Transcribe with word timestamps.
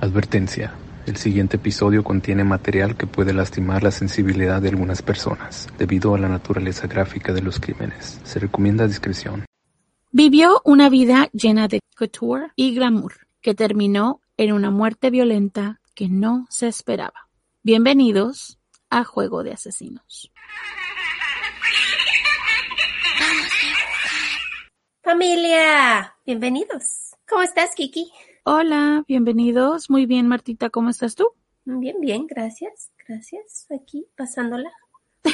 Advertencia. 0.00 0.72
El 1.04 1.18
siguiente 1.18 1.56
episodio 1.56 2.02
contiene 2.02 2.42
material 2.42 2.96
que 2.96 3.06
puede 3.06 3.34
lastimar 3.34 3.82
la 3.82 3.90
sensibilidad 3.90 4.62
de 4.62 4.70
algunas 4.70 5.02
personas 5.02 5.68
debido 5.76 6.14
a 6.14 6.18
la 6.18 6.28
naturaleza 6.28 6.86
gráfica 6.86 7.34
de 7.34 7.42
los 7.42 7.60
crímenes. 7.60 8.18
Se 8.24 8.38
recomienda 8.38 8.86
discreción. 8.86 9.44
Vivió 10.10 10.62
una 10.64 10.88
vida 10.88 11.28
llena 11.32 11.68
de 11.68 11.80
couture 11.94 12.48
y 12.56 12.74
glamour, 12.74 13.26
que 13.42 13.54
terminó 13.54 14.22
en 14.38 14.52
una 14.52 14.70
muerte 14.70 15.10
violenta 15.10 15.80
que 15.94 16.08
no 16.08 16.46
se 16.48 16.68
esperaba. 16.68 17.28
Bienvenidos 17.62 18.58
a 18.88 19.04
Juego 19.04 19.42
de 19.42 19.52
Asesinos. 19.52 20.32
Familia, 25.02 26.14
bienvenidos. 26.24 27.16
¿Cómo 27.28 27.42
estás, 27.42 27.74
Kiki? 27.74 28.10
Hola, 28.44 29.04
bienvenidos. 29.06 29.90
Muy 29.90 30.06
bien, 30.06 30.26
Martita, 30.26 30.70
¿cómo 30.70 30.88
estás 30.88 31.14
tú? 31.14 31.28
Bien, 31.66 32.00
bien, 32.00 32.26
gracias. 32.26 32.90
Gracias. 33.06 33.66
Aquí 33.70 34.06
pasándola, 34.16 34.70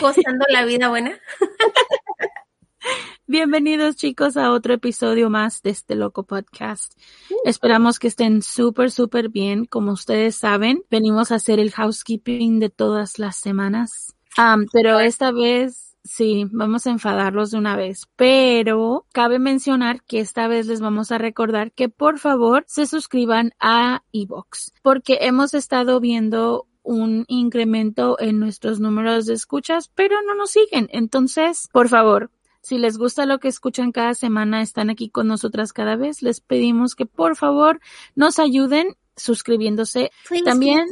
gozando 0.01 0.45
la 0.49 0.65
vida 0.65 0.89
buena. 0.89 1.13
Bienvenidos 3.29 3.95
chicos 3.95 4.37
a 4.37 4.51
otro 4.51 4.75
episodio 4.75 5.31
más 5.31 5.63
de 5.63 5.71
este 5.71 5.95
loco 5.95 6.25
podcast. 6.25 6.99
Esperamos 7.45 8.01
que 8.01 8.09
estén 8.09 8.43
súper, 8.43 8.91
súper 8.91 9.29
bien. 9.29 9.67
Como 9.67 9.93
ustedes 9.93 10.35
saben, 10.35 10.83
venimos 10.91 11.31
a 11.31 11.37
hacer 11.37 11.61
el 11.61 11.71
housekeeping 11.71 12.59
de 12.59 12.71
todas 12.71 13.21
las 13.21 13.37
semanas. 13.37 14.17
Um, 14.37 14.67
pero 14.73 14.99
esta 14.99 15.31
vez 15.31 15.86
Sí, 16.07 16.47
vamos 16.53 16.87
a 16.87 16.91
enfadarlos 16.91 17.51
de 17.51 17.59
una 17.59 17.75
vez, 17.75 18.07
pero 18.15 19.07
cabe 19.13 19.41
mencionar 19.41 20.03
que 20.05 20.21
esta 20.21 20.47
vez 20.47 20.69
les 20.69 20.81
vamos 20.81 21.11
a 21.11 21.19
recordar 21.19 21.73
que 21.73 21.89
por 21.89 22.21
favor 22.21 22.65
se 22.69 22.87
suscriban 22.87 23.53
a 23.59 24.05
Evox, 24.13 24.73
porque 24.83 25.19
hemos 25.23 25.53
estado 25.53 25.99
viendo 25.99 26.69
un 26.85 27.25
incremento 27.27 28.17
en 28.21 28.39
nuestros 28.39 28.79
números 28.79 29.27
de 29.27 29.35
escuchas, 29.35 29.91
pero 29.97 30.23
no 30.23 30.37
nos 30.37 30.53
siguen. 30.53 30.89
Entonces, 30.93 31.69
por 31.73 31.89
favor, 31.89 32.31
si 32.63 32.79
les 32.79 32.99
gusta 32.99 33.27
lo 33.27 33.41
que 33.41 33.49
escuchan 33.49 33.91
cada 33.91 34.15
semana, 34.15 34.63
están 34.63 34.91
aquí 34.91 35.11
con 35.11 35.27
nosotras 35.27 35.73
cada 35.73 35.97
vez, 35.97 36.23
les 36.23 36.41
pedimos 36.41 36.95
que 36.95 37.07
por 37.07 37.35
favor 37.35 37.81
nos 38.15 38.39
ayuden 38.39 38.97
suscribiéndose. 39.17 40.13
También. 40.45 40.87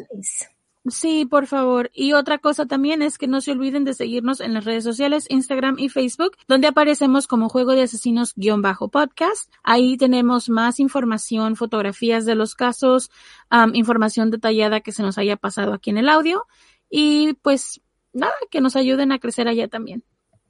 Sí, 0.86 1.24
por 1.24 1.46
favor. 1.46 1.90
Y 1.94 2.12
otra 2.12 2.36
cosa 2.36 2.66
también 2.66 3.00
es 3.00 3.16
que 3.16 3.27
no 3.27 3.40
se 3.40 3.52
olviden 3.52 3.84
de 3.84 3.94
seguirnos 3.94 4.40
en 4.40 4.52
las 4.52 4.66
redes 4.66 4.84
sociales, 4.84 5.27
Instagram 5.30 5.78
y 5.78 5.88
Facebook, 5.88 6.36
donde 6.46 6.66
aparecemos 6.66 7.27
como 7.27 7.48
Juego 7.48 7.72
de 7.72 7.82
Asesinos-podcast. 7.82 9.50
Ahí 9.62 9.96
tenemos 9.96 10.50
más 10.50 10.80
información, 10.80 11.56
fotografías 11.56 12.27
de 12.27 12.34
los 12.34 12.55
casos, 12.55 13.10
información 13.72 14.30
detallada 14.30 14.80
que 14.80 14.92
se 14.92 15.02
nos 15.02 15.16
haya 15.16 15.36
pasado 15.36 15.72
aquí 15.72 15.88
en 15.88 15.96
el 15.96 16.10
audio. 16.10 16.44
Y 16.90 17.32
pues 17.40 17.80
nada, 18.12 18.34
que 18.50 18.60
nos 18.60 18.77
ayuden 18.77 19.10
a 19.10 19.18
crecer 19.18 19.48
allá 19.48 19.68
también. 19.68 20.05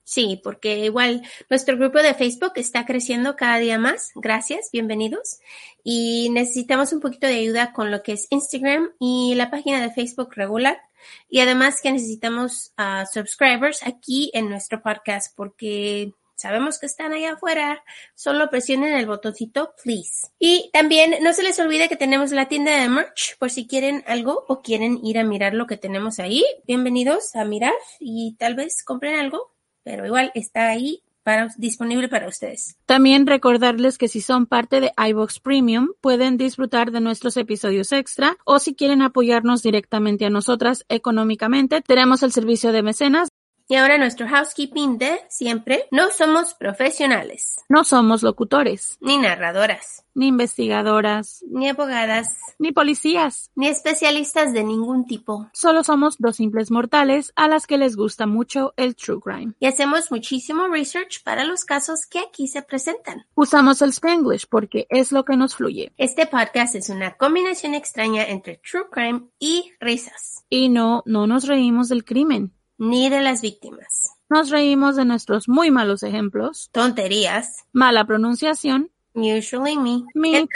Sí, 0.04 0.38
porque 0.44 0.84
igual 0.84 1.22
nuestro 1.48 1.78
grupo 1.78 1.98
de 1.98 2.12
Facebook 2.12 2.52
está 2.56 2.84
creciendo 2.84 3.36
cada 3.36 3.56
día 3.56 3.78
más. 3.78 4.10
Gracias, 4.14 4.68
bienvenidos. 4.70 5.40
Y 5.82 6.28
necesitamos 6.30 6.92
un 6.92 7.00
poquito 7.00 7.26
de 7.26 7.36
ayuda 7.36 7.72
con 7.72 7.90
lo 7.90 8.02
que 8.02 8.12
es 8.12 8.26
Instagram 8.28 8.92
y 9.00 9.34
la 9.34 9.50
página 9.50 9.80
de 9.80 9.90
Facebook 9.90 10.34
regular. 10.34 10.78
Y 11.30 11.40
además 11.40 11.80
que 11.80 11.90
necesitamos 11.90 12.74
uh, 12.78 13.06
subscribers 13.10 13.82
aquí 13.82 14.30
en 14.34 14.50
nuestro 14.50 14.82
podcast 14.82 15.34
porque 15.34 16.12
sabemos 16.34 16.78
que 16.78 16.84
están 16.84 17.14
allá 17.14 17.32
afuera. 17.32 17.82
Solo 18.14 18.50
presionen 18.50 18.92
el 18.92 19.06
botoncito, 19.06 19.74
please. 19.82 20.28
Y 20.38 20.68
también 20.74 21.14
no 21.22 21.32
se 21.32 21.42
les 21.42 21.58
olvide 21.60 21.88
que 21.88 21.96
tenemos 21.96 22.30
la 22.30 22.46
tienda 22.46 22.78
de 22.78 22.90
merch 22.90 23.38
por 23.38 23.50
si 23.50 23.66
quieren 23.66 24.04
algo 24.06 24.44
o 24.48 24.60
quieren 24.60 25.00
ir 25.02 25.18
a 25.18 25.24
mirar 25.24 25.54
lo 25.54 25.66
que 25.66 25.78
tenemos 25.78 26.18
ahí. 26.18 26.44
Bienvenidos 26.66 27.34
a 27.36 27.46
mirar 27.46 27.72
y 28.00 28.36
tal 28.38 28.54
vez 28.54 28.84
compren 28.84 29.18
algo 29.18 29.53
pero 29.84 30.04
igual 30.06 30.32
está 30.34 30.68
ahí 30.68 31.02
para, 31.22 31.48
disponible 31.56 32.08
para 32.08 32.28
ustedes. 32.28 32.76
También 32.86 33.26
recordarles 33.26 33.98
que 33.98 34.08
si 34.08 34.20
son 34.20 34.46
parte 34.46 34.80
de 34.80 34.92
iBox 34.96 35.40
Premium 35.40 35.88
pueden 36.00 36.36
disfrutar 36.36 36.90
de 36.90 37.00
nuestros 37.00 37.36
episodios 37.36 37.92
extra 37.92 38.36
o 38.44 38.58
si 38.58 38.74
quieren 38.74 39.02
apoyarnos 39.02 39.62
directamente 39.62 40.26
a 40.26 40.30
nosotras 40.30 40.84
económicamente, 40.88 41.80
tenemos 41.80 42.22
el 42.22 42.32
servicio 42.32 42.72
de 42.72 42.82
mecenas 42.82 43.28
y 43.66 43.76
ahora 43.76 43.96
nuestro 43.98 44.28
housekeeping 44.28 44.98
de 44.98 45.20
siempre. 45.28 45.86
No 45.90 46.10
somos 46.10 46.54
profesionales. 46.54 47.56
No 47.68 47.84
somos 47.84 48.22
locutores. 48.22 48.98
Ni 49.00 49.16
narradoras. 49.16 50.04
Ni 50.14 50.28
investigadoras. 50.28 51.42
Ni 51.48 51.68
abogadas. 51.68 52.28
Ni 52.58 52.72
policías. 52.72 53.50
Ni 53.54 53.68
especialistas 53.68 54.52
de 54.52 54.64
ningún 54.64 55.06
tipo. 55.06 55.48
Solo 55.52 55.82
somos 55.82 56.16
dos 56.18 56.36
simples 56.36 56.70
mortales 56.70 57.32
a 57.36 57.48
las 57.48 57.66
que 57.66 57.78
les 57.78 57.96
gusta 57.96 58.26
mucho 58.26 58.74
el 58.76 58.94
true 58.94 59.20
crime. 59.20 59.54
Y 59.60 59.66
hacemos 59.66 60.10
muchísimo 60.10 60.68
research 60.68 61.22
para 61.24 61.44
los 61.44 61.64
casos 61.64 62.06
que 62.06 62.20
aquí 62.20 62.48
se 62.48 62.62
presentan. 62.62 63.26
Usamos 63.34 63.80
el 63.82 63.90
Spanglish 63.90 64.46
porque 64.48 64.86
es 64.90 65.10
lo 65.10 65.24
que 65.24 65.36
nos 65.36 65.56
fluye. 65.56 65.92
Este 65.96 66.26
podcast 66.26 66.74
es 66.74 66.90
una 66.90 67.16
combinación 67.16 67.74
extraña 67.74 68.24
entre 68.24 68.58
true 68.58 68.84
crime 68.90 69.22
y 69.38 69.72
risas. 69.80 70.44
Y 70.50 70.68
no, 70.68 71.02
no 71.06 71.26
nos 71.26 71.46
reímos 71.46 71.88
del 71.88 72.04
crimen 72.04 72.52
ni 72.78 73.08
de 73.08 73.20
las 73.20 73.42
víctimas. 73.42 74.16
Nos 74.28 74.50
reímos 74.50 74.96
de 74.96 75.04
nuestros 75.04 75.48
muy 75.48 75.70
malos 75.70 76.02
ejemplos, 76.02 76.70
tonterías, 76.72 77.64
mala 77.72 78.04
pronunciación, 78.06 78.90
usually 79.14 79.76
me, 79.76 80.04
me 80.14 80.46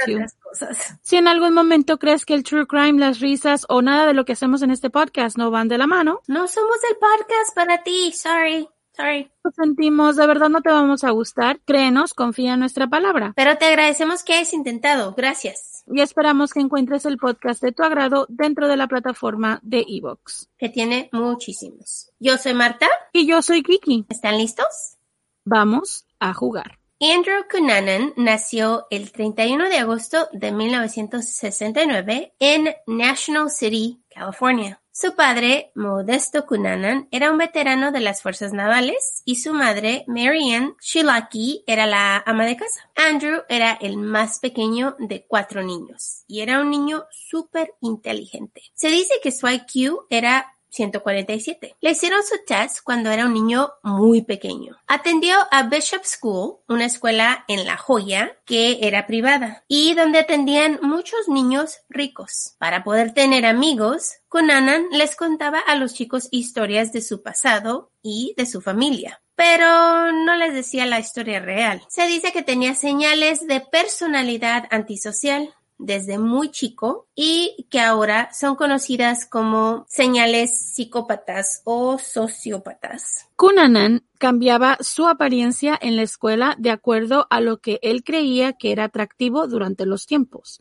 cosas. 0.43 0.99
Si 1.03 1.17
en 1.17 1.29
algún 1.29 1.55
momento 1.55 1.99
crees 1.99 2.25
que 2.25 2.34
el 2.34 2.43
true 2.43 2.67
crime, 2.67 2.99
las 2.99 3.21
risas 3.21 3.65
o 3.69 3.83
nada 3.83 4.06
de 4.06 4.15
lo 4.15 4.25
que 4.25 4.33
hacemos 4.33 4.62
en 4.62 4.71
este 4.71 4.91
podcast 4.91 5.39
no 5.39 5.51
van 5.51 5.69
de 5.69 5.79
la 5.79 5.87
mano, 5.87 6.21
no 6.27 6.49
somos 6.49 6.79
el 6.91 6.97
podcast 6.97 7.55
para 7.55 7.83
ti, 7.83 8.12
sorry. 8.12 8.69
Sorry. 8.99 9.31
Lo 9.45 9.53
sentimos, 9.53 10.17
de 10.17 10.27
verdad 10.27 10.49
no 10.49 10.61
te 10.61 10.71
vamos 10.71 11.05
a 11.05 11.11
gustar. 11.11 11.61
Créenos, 11.65 12.15
confía 12.15 12.55
en 12.55 12.61
nuestra 12.61 12.89
palabra. 12.89 13.33
Pero 13.37 13.57
te 13.57 13.67
agradecemos 13.67 14.25
que 14.25 14.35
hayas 14.35 14.53
intentado. 14.53 15.15
Gracias. 15.17 15.85
Y 15.87 16.01
esperamos 16.01 16.53
que 16.53 16.59
encuentres 16.59 17.07
el 17.07 17.17
podcast 17.17 17.63
de 17.63 17.71
tu 17.71 17.85
agrado 17.85 18.27
dentro 18.29 18.67
de 18.67 18.77
la 18.77 18.89
plataforma 18.89 19.61
de 19.63 19.87
Evox. 19.89 20.51
Que 20.59 20.69
tiene 20.69 21.09
muchísimos. 21.13 22.11
Yo 22.19 22.39
soy 22.39 22.55
Marta. 22.55 22.89
Y 23.13 23.29
yo 23.29 23.41
soy 23.41 23.63
Kiki. 23.63 24.05
¿Están 24.09 24.37
listos? 24.37 24.97
Vamos 25.45 26.05
a 26.19 26.35
jugar. 26.35 26.81
Andrew 27.01 27.45
Cunanan 27.49 28.13
nació 28.17 28.89
el 28.91 29.13
31 29.13 29.69
de 29.69 29.79
agosto 29.79 30.29
de 30.33 30.51
1969 30.51 32.35
en 32.41 32.75
National 32.89 33.49
City, 33.49 34.03
California. 34.11 34.83
Su 35.01 35.15
padre, 35.15 35.71
Modesto 35.77 36.45
Cunanan, 36.45 37.07
era 37.13 37.31
un 37.31 37.39
veterano 37.39 37.93
de 37.93 38.01
las 38.01 38.21
fuerzas 38.21 38.53
navales 38.53 39.23
y 39.25 39.37
su 39.37 39.55
madre, 39.55 40.03
Marianne 40.09 40.75
Shilaki, 40.81 41.63
era 41.69 41.87
la 41.87 42.21
ama 42.27 42.45
de 42.45 42.57
casa. 42.57 42.91
Andrew 42.97 43.43
era 43.49 43.75
el 43.81 43.97
más 43.97 44.41
pequeño 44.41 44.97
de 44.99 45.25
cuatro 45.25 45.63
niños 45.63 46.25
y 46.27 46.41
era 46.41 46.61
un 46.61 46.71
niño 46.71 47.05
súper 47.13 47.75
inteligente. 47.81 48.62
Se 48.75 48.89
dice 48.89 49.15
que 49.23 49.31
su 49.31 49.47
IQ 49.47 50.06
era 50.11 50.57
147. 50.70 51.76
Le 51.81 51.91
hicieron 51.91 52.23
su 52.23 52.37
test 52.47 52.79
cuando 52.82 53.11
era 53.11 53.26
un 53.26 53.35
niño 53.35 53.73
muy 53.82 54.23
pequeño. 54.23 54.76
Atendió 54.87 55.37
a 55.50 55.65
Bishop 55.65 56.05
School, 56.05 56.59
una 56.69 56.87
escuela 56.87 57.44
en 57.49 57.67
La 57.67 57.76
Joya 57.76 58.38
que 58.44 58.79
era 58.82 59.06
privada 59.06 59.65
y 59.69 59.94
donde 59.94 60.20
atendían 60.20 60.79
muchos 60.82 61.29
niños 61.29 61.79
ricos. 61.88 62.55
Para 62.59 62.85
poder 62.85 63.12
tener 63.12 63.47
amigos, 63.47 64.15
Cunanan 64.29 64.87
les 64.93 65.17
contaba 65.17 65.59
a 65.59 65.75
los 65.75 65.94
chicos 65.94 66.29
historias 66.31 66.93
de 66.93 67.03
su 67.03 67.23
pasado 67.23 67.91
y 68.03 68.35
de 68.37 68.47
su 68.47 68.61
familia 68.61 69.20
pero 69.38 70.11
no 70.11 70.35
les 70.35 70.53
decía 70.53 70.85
la 70.85 70.99
historia 70.99 71.38
real. 71.38 71.81
Se 71.88 72.09
dice 72.09 72.32
que 72.32 72.43
tenía 72.43 72.75
señales 72.75 73.47
de 73.47 73.61
personalidad 73.61 74.65
antisocial, 74.73 75.55
desde 75.79 76.19
muy 76.19 76.51
chico 76.51 77.07
y 77.15 77.67
que 77.71 77.81
ahora 77.81 78.31
son 78.33 78.57
conocidas 78.57 79.27
como 79.27 79.87
señales 79.89 80.73
psicópatas 80.75 81.63
o 81.65 81.99
sociópatas. 81.99 83.29
Cunanan 83.37 84.05
cambiaba 84.19 84.77
su 84.81 85.07
apariencia 85.07 85.79
en 85.81 85.97
la 85.97 86.03
escuela 86.03 86.57
de 86.59 86.73
acuerdo 86.73 87.29
a 87.31 87.41
lo 87.41 87.59
que 87.59 87.79
él 87.83 88.03
creía 88.03 88.53
que 88.53 88.73
era 88.73 88.85
atractivo 88.85 89.47
durante 89.47 89.87
los 89.87 90.07
tiempos. 90.07 90.61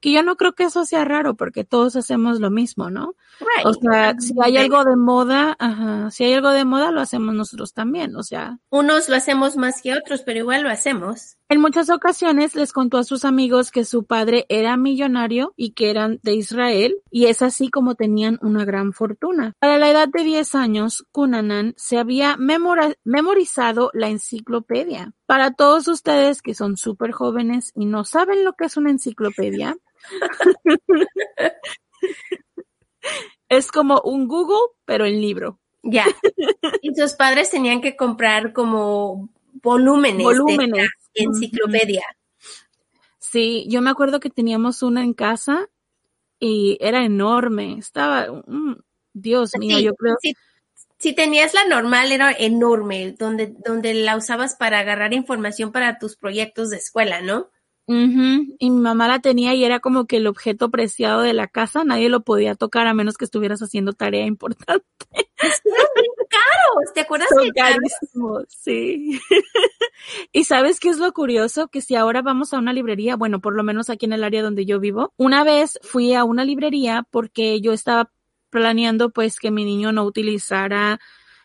Que 0.00 0.12
yo 0.12 0.22
no 0.22 0.36
creo 0.36 0.52
que 0.52 0.64
eso 0.64 0.84
sea 0.84 1.06
raro 1.06 1.34
porque 1.34 1.64
todos 1.64 1.96
hacemos 1.96 2.38
lo 2.38 2.50
mismo, 2.50 2.90
¿no? 2.90 3.14
Right. 3.40 3.66
O 3.66 3.72
sea, 3.72 4.14
si 4.18 4.34
hay 4.42 4.58
algo 4.58 4.84
de 4.84 4.96
moda, 4.96 5.56
ajá, 5.58 6.10
si 6.10 6.24
hay 6.24 6.34
algo 6.34 6.50
de 6.50 6.66
moda 6.66 6.90
lo 6.90 7.00
hacemos 7.00 7.34
nosotros 7.34 7.72
también, 7.72 8.14
o 8.14 8.22
sea. 8.22 8.58
Unos 8.68 9.08
lo 9.08 9.16
hacemos 9.16 9.56
más 9.56 9.80
que 9.80 9.94
otros, 9.94 10.20
pero 10.20 10.40
igual 10.40 10.62
lo 10.62 10.70
hacemos. 10.70 11.37
En 11.50 11.62
muchas 11.62 11.88
ocasiones 11.88 12.54
les 12.54 12.74
contó 12.74 12.98
a 12.98 13.04
sus 13.04 13.24
amigos 13.24 13.70
que 13.70 13.84
su 13.84 14.04
padre 14.04 14.44
era 14.50 14.76
millonario 14.76 15.54
y 15.56 15.70
que 15.70 15.88
eran 15.88 16.20
de 16.22 16.34
Israel, 16.34 17.00
y 17.10 17.24
es 17.24 17.40
así 17.40 17.70
como 17.70 17.94
tenían 17.94 18.38
una 18.42 18.66
gran 18.66 18.92
fortuna. 18.92 19.54
Para 19.58 19.78
la 19.78 19.90
edad 19.90 20.08
de 20.08 20.24
10 20.24 20.54
años, 20.54 21.06
Cunanan 21.10 21.72
se 21.78 21.96
había 21.96 22.36
memorizado 22.36 23.90
la 23.94 24.08
enciclopedia. 24.08 25.14
Para 25.24 25.52
todos 25.52 25.88
ustedes 25.88 26.42
que 26.42 26.52
son 26.52 26.76
súper 26.76 27.12
jóvenes 27.12 27.72
y 27.74 27.86
no 27.86 28.04
saben 28.04 28.44
lo 28.44 28.52
que 28.52 28.66
es 28.66 28.76
una 28.76 28.90
enciclopedia, 28.90 29.74
es 33.48 33.72
como 33.72 34.02
un 34.04 34.28
Google, 34.28 34.74
pero 34.84 35.06
en 35.06 35.18
libro. 35.18 35.58
Ya. 35.82 36.04
y 36.82 36.94
sus 36.94 37.14
padres 37.14 37.48
tenían 37.48 37.80
que 37.80 37.96
comprar 37.96 38.52
como 38.52 39.30
volúmenes, 39.62 40.24
Volúmenes. 40.24 40.88
Enciclopedia. 41.18 42.02
Sí, 43.18 43.66
yo 43.68 43.82
me 43.82 43.90
acuerdo 43.90 44.20
que 44.20 44.30
teníamos 44.30 44.82
una 44.82 45.02
en 45.02 45.12
casa 45.12 45.68
y 46.38 46.78
era 46.80 47.04
enorme. 47.04 47.76
Estaba, 47.78 48.26
mm, 48.46 48.76
Dios 49.12 49.52
mío, 49.58 49.78
Sí, 49.78 49.84
yo 49.84 49.94
creo. 49.94 50.16
Si, 50.20 50.34
si 50.98 51.12
tenías 51.14 51.54
la 51.54 51.64
normal, 51.66 52.12
era 52.12 52.32
enorme, 52.32 53.12
donde, 53.18 53.54
donde 53.64 53.94
la 53.94 54.16
usabas 54.16 54.56
para 54.56 54.78
agarrar 54.78 55.12
información 55.12 55.72
para 55.72 55.98
tus 55.98 56.16
proyectos 56.16 56.70
de 56.70 56.78
escuela, 56.78 57.20
¿no? 57.20 57.50
Ujú, 57.86 58.54
Y 58.58 58.70
mi 58.70 58.80
mamá 58.80 59.08
la 59.08 59.20
tenía 59.20 59.54
y 59.54 59.64
era 59.64 59.80
como 59.80 60.06
que 60.06 60.18
el 60.18 60.26
objeto 60.26 60.70
preciado 60.70 61.22
de 61.22 61.32
la 61.32 61.48
casa. 61.48 61.84
Nadie 61.84 62.10
lo 62.10 62.20
podía 62.20 62.54
tocar 62.54 62.86
a 62.86 62.92
menos 62.92 63.16
que 63.16 63.24
estuvieras 63.24 63.62
haciendo 63.62 63.94
tarea 63.94 64.26
importante. 64.26 64.84
Caros, 66.28 66.92
¿te 66.94 67.00
acuerdas 67.00 67.28
Son 67.28 67.44
que 67.44 67.52
carísimos, 67.52 68.44
sí. 68.48 69.20
y 70.32 70.44
sabes 70.44 70.80
qué 70.80 70.88
es 70.90 70.98
lo 70.98 71.12
curioso? 71.12 71.68
Que 71.68 71.80
si 71.80 71.96
ahora 71.96 72.22
vamos 72.22 72.52
a 72.52 72.58
una 72.58 72.72
librería, 72.72 73.16
bueno, 73.16 73.40
por 73.40 73.54
lo 73.54 73.62
menos 73.62 73.90
aquí 73.90 74.06
en 74.06 74.12
el 74.12 74.24
área 74.24 74.42
donde 74.42 74.66
yo 74.66 74.80
vivo, 74.80 75.12
una 75.16 75.44
vez 75.44 75.78
fui 75.82 76.14
a 76.14 76.24
una 76.24 76.44
librería 76.44 77.06
porque 77.10 77.60
yo 77.60 77.72
estaba 77.72 78.10
planeando 78.50 79.10
pues 79.10 79.38
que 79.38 79.50
mi 79.50 79.64
niño 79.64 79.92
no 79.92 80.04
utilizara 80.04 81.00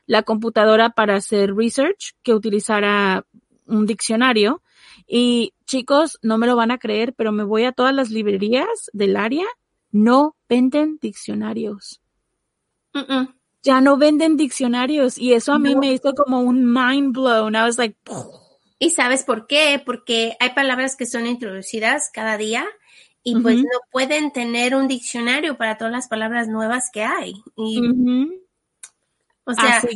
la 0.05 0.23
computadora 0.23 0.89
para 0.91 1.15
hacer 1.15 1.55
research, 1.55 2.13
que 2.23 2.33
utilizara 2.33 3.25
un 3.65 3.85
diccionario. 3.85 4.61
Y 5.07 5.53
chicos, 5.65 6.19
no 6.21 6.37
me 6.37 6.47
lo 6.47 6.55
van 6.55 6.71
a 6.71 6.77
creer, 6.77 7.13
pero 7.13 7.31
me 7.31 7.43
voy 7.43 7.65
a 7.65 7.71
todas 7.71 7.93
las 7.93 8.09
librerías 8.09 8.89
del 8.93 9.15
área, 9.15 9.45
no 9.91 10.35
venden 10.49 10.97
diccionarios. 11.01 12.01
Ya 13.63 13.81
no 13.81 13.97
venden 13.97 14.37
diccionarios 14.37 15.17
y 15.17 15.33
eso 15.33 15.53
a 15.53 15.59
mí 15.59 15.73
No. 15.73 15.79
me 15.79 15.91
hizo 15.93 16.13
como 16.13 16.41
un 16.41 16.71
mind 16.71 17.13
blown. 17.13 17.55
I 17.55 17.61
was 17.63 17.77
like, 17.77 17.97
¿Y 18.79 18.89
sabes 18.89 19.23
por 19.23 19.47
qué? 19.47 19.81
Porque 19.85 20.35
hay 20.39 20.49
palabras 20.49 20.95
que 20.97 21.05
son 21.05 21.25
introducidas 21.25 22.09
cada 22.13 22.37
día 22.37 22.65
y 23.23 23.39
pues 23.39 23.55
no 23.57 23.79
pueden 23.91 24.33
tener 24.33 24.75
un 24.75 24.89
diccionario 24.89 25.57
para 25.57 25.77
todas 25.77 25.93
las 25.93 26.09
palabras 26.09 26.49
nuevas 26.49 26.89
que 26.91 27.03
hay. 27.03 27.35
Y, 27.55 27.79
o 29.45 29.53
sea, 29.53 29.77
Así 29.77 29.87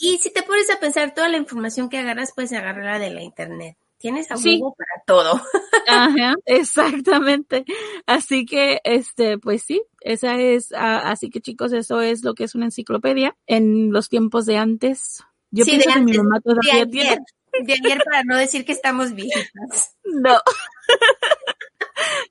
y 0.00 0.18
si 0.18 0.32
te 0.32 0.42
pones 0.42 0.68
a 0.70 0.80
pensar 0.80 1.14
toda 1.14 1.28
la 1.28 1.36
información 1.36 1.88
que 1.88 1.98
agarras, 1.98 2.32
puedes 2.34 2.52
agarrarla 2.52 2.98
de 2.98 3.10
la 3.10 3.22
internet. 3.22 3.76
Tienes 3.98 4.30
a 4.32 4.36
Sí. 4.36 4.58
Google 4.58 4.74
para 4.76 5.04
todo. 5.06 5.40
Ajá, 5.86 6.34
exactamente. 6.46 7.64
Así 8.06 8.46
que, 8.46 8.80
este, 8.84 9.38
pues 9.38 9.62
sí, 9.62 9.82
esa 10.00 10.40
es, 10.40 10.72
ah, 10.72 11.10
así 11.10 11.30
que 11.30 11.40
chicos, 11.40 11.72
eso 11.72 12.00
es 12.00 12.22
lo 12.24 12.34
que 12.34 12.44
es 12.44 12.54
una 12.54 12.66
enciclopedia 12.66 13.36
en 13.46 13.92
los 13.92 14.08
tiempos 14.08 14.46
de 14.46 14.56
antes. 14.56 15.22
Yo 15.50 15.64
Sí, 15.64 15.72
pienso 15.72 15.88
de 15.90 15.94
que 15.94 16.00
mi 16.02 16.12
mamá 16.16 16.36
de 16.36 16.42
todavía 16.42 16.74
ayer, 16.74 16.88
tiene. 16.90 17.18
de 17.62 17.72
ayer 17.72 17.98
para 18.04 18.24
no 18.24 18.36
decir 18.36 18.64
que 18.64 18.72
estamos 18.72 19.14
viejitas. 19.14 19.96
No. 20.04 20.38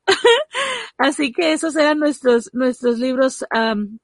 Así 0.97 1.31
que 1.31 1.53
esos 1.53 1.75
eran 1.75 1.99
nuestros, 1.99 2.49
nuestros 2.53 2.99
libros 2.99 3.45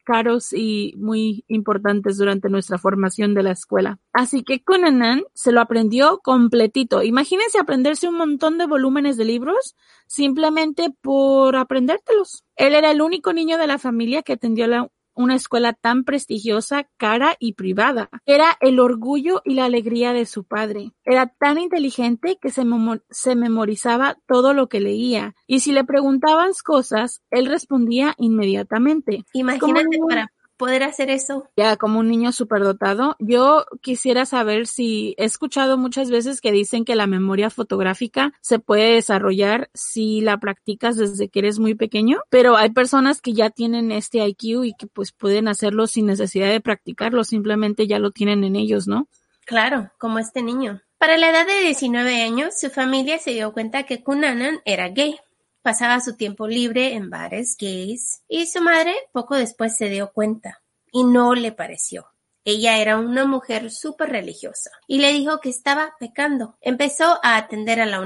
caros 0.04 0.54
y 0.54 0.94
muy 0.98 1.46
importantes 1.48 2.18
durante 2.18 2.50
nuestra 2.50 2.78
formación 2.78 3.34
de 3.34 3.44
la 3.44 3.51
escuela. 3.51 4.00
Así 4.13 4.44
que 4.44 4.63
Conan 4.63 5.24
se 5.34 5.51
lo 5.51 5.62
aprendió 5.62 6.19
completito. 6.19 7.04
Imagínense 7.04 7.60
aprenderse 7.60 8.07
un 8.07 8.18
montón 8.18 8.57
de 8.57 8.68
volúmenes 8.68 9.18
de 9.18 9.25
libros 9.25 9.75
simplemente 10.07 10.90
por 11.01 11.56
aprendértelos. 11.56 12.44
Él 12.56 12.75
era 12.75 12.92
el 12.92 13.02
único 13.02 13.34
niño 13.34 13.57
de 13.57 13.68
la 13.68 13.78
familia 13.78 14.24
que 14.24 14.34
atendió 14.34 14.68
la, 14.68 14.90
una 15.19 15.36
escuela 15.36 15.74
tan 15.74 16.06
prestigiosa, 16.06 16.88
cara 16.95 17.36
y 17.39 17.54
privada. 17.54 18.10
Era 18.25 18.57
el 18.62 18.80
orgullo 18.80 19.42
y 19.44 19.56
la 19.56 19.66
alegría 19.66 20.13
de 20.13 20.25
su 20.25 20.45
padre. 20.45 20.94
Era 21.04 21.27
tan 21.27 21.60
inteligente 21.60 22.38
que 22.42 22.51
se, 22.51 22.63
se 23.10 23.36
memorizaba 23.36 24.18
todo 24.27 24.54
lo 24.54 24.69
que 24.69 24.80
leía. 24.80 25.36
Y 25.45 25.60
si 25.60 25.74
le 25.74 25.83
preguntaban 25.83 26.51
cosas, 26.63 27.21
él 27.31 27.48
respondía 27.48 28.16
inmediatamente. 28.18 29.25
Imagínate 29.33 30.00
para 30.07 30.31
poder 30.60 30.84
hacer 30.84 31.10
eso. 31.10 31.50
Ya, 31.56 31.78
como 31.78 32.00
un 32.00 32.10
niño 32.10 32.32
superdotado. 32.32 33.16
Yo 33.18 33.66
quisiera 33.82 34.26
saber 34.26 34.68
si 34.68 35.16
he 35.18 35.24
escuchado 35.24 35.78
muchas 35.78 36.12
veces 36.12 36.42
que 36.42 36.52
dicen 36.52 36.86
que 36.86 36.96
la 36.96 37.08
memoria 37.08 37.50
fotográfica 37.50 38.34
se 38.42 38.60
puede 38.60 38.94
desarrollar 38.96 39.70
si 39.74 40.22
la 40.22 40.38
practicas 40.38 40.98
desde 40.98 41.30
que 41.30 41.40
eres 41.40 41.58
muy 41.58 41.74
pequeño, 41.74 42.20
pero 42.30 42.58
hay 42.58 42.70
personas 42.72 43.22
que 43.22 43.34
ya 43.34 43.50
tienen 43.50 43.92
este 43.92 44.20
IQ 44.20 44.66
y 44.66 44.74
que 44.78 44.86
pues 44.86 45.14
pueden 45.14 45.48
hacerlo 45.48 45.88
sin 45.88 46.06
necesidad 46.06 46.50
de 46.50 46.62
practicarlo, 46.62 47.24
simplemente 47.24 47.88
ya 47.88 47.98
lo 47.98 48.12
tienen 48.12 48.44
en 48.44 48.58
ellos, 48.58 48.86
¿no? 48.88 49.08
Claro, 49.46 49.92
como 49.98 50.20
este 50.20 50.44
niño. 50.44 50.82
Para 50.98 51.16
la 51.16 51.30
edad 51.30 51.48
de 51.48 51.62
19 51.62 52.22
años, 52.22 52.60
su 52.60 52.70
familia 52.70 53.18
se 53.18 53.32
dio 53.32 53.54
cuenta 53.54 53.84
que 53.84 54.04
Cunanan 54.04 54.60
era 54.66 54.90
gay. 54.90 55.18
Pasaba 55.62 56.00
su 56.00 56.16
tiempo 56.16 56.48
libre 56.48 56.94
en 56.94 57.10
bares 57.10 57.58
gays 57.60 58.24
y 58.28 58.46
su 58.48 58.62
madre 58.62 58.96
poco 59.12 59.36
después 59.36 59.76
se 59.76 59.90
dio 59.90 60.12
cuenta 60.14 60.62
y 60.92 61.04
no 61.04 61.36
le 61.36 61.52
pareció. 61.52 62.08
Ella 62.46 62.78
era 62.78 62.98
una 62.98 63.26
mujer 63.26 63.70
súper 63.70 64.10
religiosa 64.10 64.72
y 64.88 65.00
le 65.00 65.12
dijo 65.12 65.40
que 65.40 65.50
estaba 65.50 65.96
pecando. 66.00 66.58
Empezó 66.62 67.20
a 67.22 67.36
atender 67.36 67.82
a 67.82 67.86
la 67.86 68.02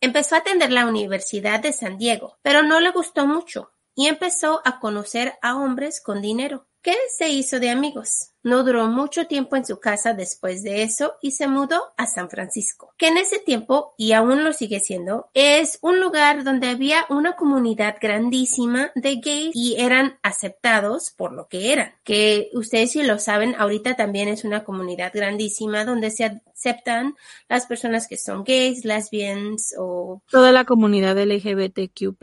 empezó 0.00 0.34
a 0.34 0.38
atender 0.38 0.72
la 0.72 0.86
Universidad 0.86 1.60
de 1.60 1.72
San 1.72 1.96
Diego, 1.96 2.38
pero 2.42 2.62
no 2.62 2.80
le 2.80 2.90
gustó 2.90 3.26
mucho 3.26 3.72
y 3.94 4.08
empezó 4.08 4.60
a 4.64 4.80
conocer 4.80 5.38
a 5.40 5.56
hombres 5.56 6.00
con 6.00 6.20
dinero. 6.20 6.66
¿Qué 6.82 6.96
se 7.16 7.28
hizo 7.28 7.60
de 7.60 7.70
amigos? 7.70 8.31
No 8.42 8.64
duró 8.64 8.86
mucho 8.86 9.26
tiempo 9.26 9.56
en 9.56 9.64
su 9.64 9.78
casa 9.80 10.14
después 10.14 10.62
de 10.62 10.82
eso 10.82 11.14
y 11.20 11.32
se 11.32 11.48
mudó 11.48 11.80
a 11.96 12.06
San 12.06 12.28
Francisco, 12.30 12.94
que 12.96 13.08
en 13.08 13.18
ese 13.18 13.38
tiempo, 13.38 13.94
y 13.96 14.12
aún 14.12 14.44
lo 14.44 14.52
sigue 14.52 14.80
siendo, 14.80 15.30
es 15.34 15.78
un 15.82 16.00
lugar 16.00 16.44
donde 16.44 16.68
había 16.68 17.04
una 17.08 17.36
comunidad 17.36 17.96
grandísima 18.00 18.90
de 18.94 19.16
gays 19.16 19.52
y 19.54 19.76
eran 19.78 20.18
aceptados 20.22 21.12
por 21.16 21.32
lo 21.32 21.48
que 21.48 21.72
eran. 21.72 21.92
Que 22.04 22.50
ustedes 22.54 22.92
si 22.92 23.02
lo 23.02 23.18
saben, 23.18 23.54
ahorita 23.56 23.96
también 23.96 24.28
es 24.28 24.44
una 24.44 24.64
comunidad 24.64 25.12
grandísima 25.14 25.84
donde 25.84 26.10
se 26.10 26.24
aceptan 26.24 27.14
las 27.48 27.66
personas 27.66 28.06
que 28.06 28.18
son 28.18 28.44
gays, 28.44 28.84
lesbians 28.84 29.74
o... 29.78 30.22
Toda 30.30 30.52
la 30.52 30.64
comunidad 30.64 31.18
LGBTQ+. 31.18 32.16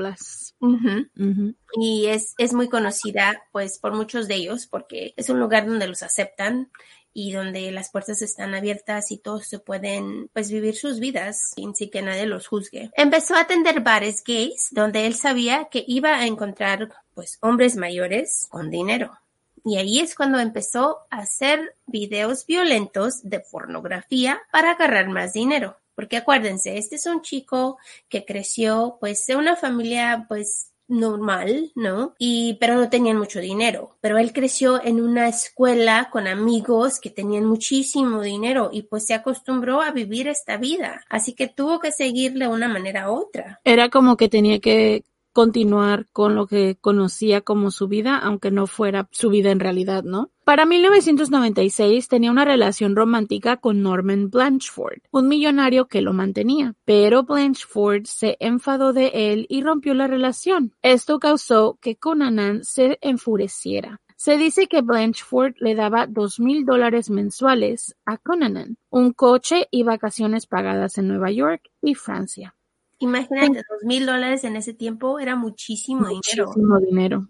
Ujú. 0.61 1.07
Ujú. 1.17 1.55
y 1.79 2.07
es, 2.07 2.33
es 2.37 2.53
muy 2.53 2.67
conocida 2.67 3.43
pues 3.53 3.79
por 3.79 3.93
muchos 3.93 4.27
de 4.27 4.35
ellos 4.35 4.67
porque 4.67 5.13
es 5.15 5.29
un 5.29 5.39
lugar 5.39 5.65
donde 5.65 5.87
los 5.87 6.03
aceptan 6.09 6.69
y 7.13 7.31
donde 7.31 7.71
las 7.71 7.91
puertas 7.91 8.21
están 8.21 8.53
abiertas 8.53 9.11
y 9.11 9.17
todos 9.17 9.47
se 9.47 9.59
pueden 9.59 10.29
pues 10.33 10.51
vivir 10.51 10.75
sus 10.75 10.99
vidas 10.99 11.51
sin, 11.55 11.73
que 11.73 12.01
nadie 12.01 12.25
los 12.25 12.47
juzgue. 12.47 12.91
Empezó 12.95 13.35
a 13.35 13.41
atender 13.41 13.81
bares 13.81 14.23
gays 14.23 14.69
donde 14.71 15.05
él 15.05 15.15
sabía 15.15 15.69
que 15.71 15.83
iba 15.87 16.15
a 16.15 16.25
encontrar 16.25 16.89
pues 17.13 17.37
hombres 17.41 17.75
mayores 17.75 18.47
con 18.49 18.69
dinero. 18.69 19.17
Y 19.65 19.77
ahí 19.77 19.99
es 19.99 20.15
cuando 20.15 20.39
empezó 20.39 20.99
a 21.09 21.17
hacer 21.17 21.75
videos 21.85 22.45
violentos 22.45 23.21
de 23.23 23.39
pornografía 23.41 24.41
para 24.51 24.71
agarrar 24.71 25.09
más 25.09 25.33
dinero. 25.33 25.77
Porque 25.95 26.15
acuérdense, 26.15 26.77
este 26.77 26.95
es 26.95 27.05
un 27.05 27.21
chico 27.21 27.77
que 28.07 28.23
creció 28.23 28.97
pues 29.01 29.25
de 29.25 29.35
una 29.35 29.57
familia 29.57 30.25
pues 30.29 30.71
normal, 30.89 31.71
¿no? 31.75 32.13
Y 32.17 32.57
pero 32.59 32.75
no 32.75 32.89
tenían 32.89 33.17
mucho 33.17 33.39
dinero, 33.39 33.95
pero 34.01 34.17
él 34.17 34.33
creció 34.33 34.83
en 34.83 35.01
una 35.01 35.29
escuela 35.29 36.09
con 36.11 36.27
amigos 36.27 36.99
que 36.99 37.09
tenían 37.09 37.45
muchísimo 37.45 38.21
dinero 38.21 38.69
y 38.73 38.83
pues 38.83 39.05
se 39.05 39.13
acostumbró 39.13 39.81
a 39.81 39.91
vivir 39.91 40.27
esta 40.27 40.57
vida, 40.57 41.05
así 41.09 41.33
que 41.33 41.47
tuvo 41.47 41.79
que 41.79 41.91
seguir 41.91 42.33
de 42.33 42.47
una 42.47 42.67
manera 42.67 43.11
u 43.11 43.15
otra. 43.15 43.61
Era 43.63 43.89
como 43.89 44.17
que 44.17 44.29
tenía 44.29 44.59
que 44.59 45.03
continuar 45.39 46.05
con 46.11 46.35
lo 46.35 46.47
que 46.47 46.75
conocía 46.75 47.39
como 47.39 47.71
su 47.71 47.87
vida, 47.87 48.17
aunque 48.17 48.51
no 48.51 48.67
fuera 48.67 49.07
su 49.09 49.29
vida 49.29 49.51
en 49.51 49.61
realidad, 49.61 50.03
¿no? 50.03 50.31
Para 50.43 50.65
1996 50.65 52.09
tenía 52.09 52.29
una 52.29 52.43
relación 52.43 52.93
romántica 52.93 53.55
con 53.55 53.81
Norman 53.81 54.29
Blanchford, 54.29 54.99
un 55.11 55.29
millonario 55.29 55.87
que 55.87 56.01
lo 56.01 56.11
mantenía, 56.11 56.75
pero 56.83 57.23
Blanchford 57.23 58.03
se 58.03 58.35
enfadó 58.41 58.91
de 58.91 59.11
él 59.13 59.45
y 59.47 59.61
rompió 59.61 59.93
la 59.93 60.07
relación. 60.07 60.73
Esto 60.81 61.19
causó 61.19 61.79
que 61.79 61.95
Cunanan 61.95 62.65
se 62.65 62.97
enfureciera. 62.99 64.01
Se 64.17 64.35
dice 64.37 64.67
que 64.67 64.81
Blanchford 64.81 65.53
le 65.59 65.73
daba 65.73 66.05
dos 66.05 66.41
mil 66.41 66.65
dólares 66.65 67.09
mensuales 67.09 67.95
a 68.05 68.17
Cunanan, 68.17 68.75
un 68.89 69.13
coche 69.13 69.69
y 69.71 69.83
vacaciones 69.83 70.47
pagadas 70.47 70.97
en 70.97 71.07
Nueva 71.07 71.31
York 71.31 71.61
y 71.81 71.95
Francia. 71.95 72.57
Imagínate, 72.99 73.63
dos 73.69 73.83
mil 73.83 74.05
dólares 74.05 74.43
en 74.43 74.55
ese 74.55 74.73
tiempo 74.73 75.19
era 75.19 75.35
muchísimo, 75.35 76.07
dinero. 76.07 76.47
Muchísimo 76.47 76.79
dinero. 76.79 77.27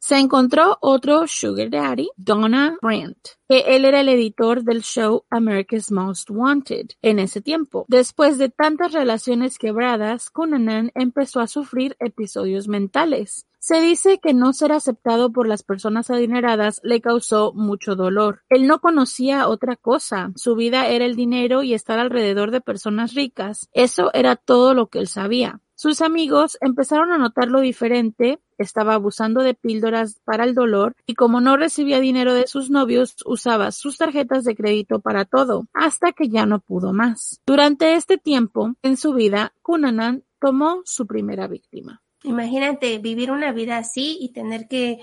Se 0.00 0.18
encontró 0.18 0.78
otro 0.80 1.26
Sugar 1.26 1.68
Daddy, 1.68 2.08
Donna 2.16 2.78
Brandt, 2.80 3.36
que 3.48 3.60
él 3.76 3.84
era 3.84 4.00
el 4.00 4.08
editor 4.08 4.64
del 4.64 4.82
show 4.82 5.24
America's 5.28 5.92
Most 5.92 6.30
Wanted 6.30 6.92
en 7.02 7.18
ese 7.18 7.42
tiempo. 7.42 7.84
Después 7.86 8.38
de 8.38 8.48
tantas 8.48 8.92
relaciones 8.92 9.58
quebradas, 9.58 10.30
Cunanan 10.30 10.90
empezó 10.94 11.40
a 11.40 11.46
sufrir 11.46 11.96
episodios 12.00 12.66
mentales. 12.66 13.46
Se 13.62 13.78
dice 13.82 14.20
que 14.20 14.32
no 14.32 14.54
ser 14.54 14.72
aceptado 14.72 15.32
por 15.32 15.46
las 15.46 15.62
personas 15.62 16.10
adineradas 16.10 16.80
le 16.82 17.02
causó 17.02 17.52
mucho 17.52 17.94
dolor. 17.94 18.40
Él 18.48 18.66
no 18.66 18.80
conocía 18.80 19.48
otra 19.48 19.76
cosa. 19.76 20.32
Su 20.34 20.56
vida 20.56 20.86
era 20.86 21.04
el 21.04 21.14
dinero 21.14 21.62
y 21.62 21.74
estar 21.74 21.98
alrededor 21.98 22.52
de 22.52 22.62
personas 22.62 23.12
ricas. 23.12 23.68
Eso 23.74 24.10
era 24.14 24.36
todo 24.36 24.72
lo 24.72 24.86
que 24.86 24.98
él 24.98 25.08
sabía. 25.08 25.60
Sus 25.74 26.00
amigos 26.00 26.56
empezaron 26.62 27.12
a 27.12 27.18
notarlo 27.18 27.60
diferente, 27.60 28.40
estaba 28.56 28.94
abusando 28.94 29.42
de 29.42 29.52
píldoras 29.52 30.20
para 30.24 30.44
el 30.44 30.54
dolor 30.54 30.94
y 31.06 31.14
como 31.14 31.42
no 31.42 31.58
recibía 31.58 32.00
dinero 32.00 32.32
de 32.32 32.46
sus 32.46 32.70
novios, 32.70 33.16
usaba 33.26 33.72
sus 33.72 33.98
tarjetas 33.98 34.44
de 34.44 34.56
crédito 34.56 35.00
para 35.00 35.26
todo, 35.26 35.66
hasta 35.74 36.12
que 36.12 36.30
ya 36.30 36.46
no 36.46 36.60
pudo 36.60 36.94
más. 36.94 37.40
Durante 37.46 37.94
este 37.94 38.16
tiempo, 38.16 38.74
en 38.82 38.96
su 38.96 39.12
vida, 39.12 39.52
Cunanan 39.60 40.24
tomó 40.38 40.80
su 40.84 41.06
primera 41.06 41.46
víctima. 41.46 42.02
Imagínate 42.22 42.98
vivir 42.98 43.30
una 43.30 43.52
vida 43.52 43.78
así 43.78 44.18
y 44.20 44.30
tener 44.30 44.68
que 44.68 45.00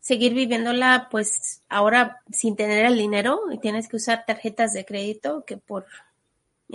seguir 0.00 0.34
viviéndola 0.34 1.08
pues 1.10 1.62
ahora 1.68 2.22
sin 2.32 2.56
tener 2.56 2.86
el 2.86 2.96
dinero 2.96 3.40
y 3.52 3.58
tienes 3.58 3.88
que 3.88 3.96
usar 3.96 4.24
tarjetas 4.26 4.72
de 4.72 4.84
crédito 4.84 5.44
que 5.46 5.56
por 5.56 5.86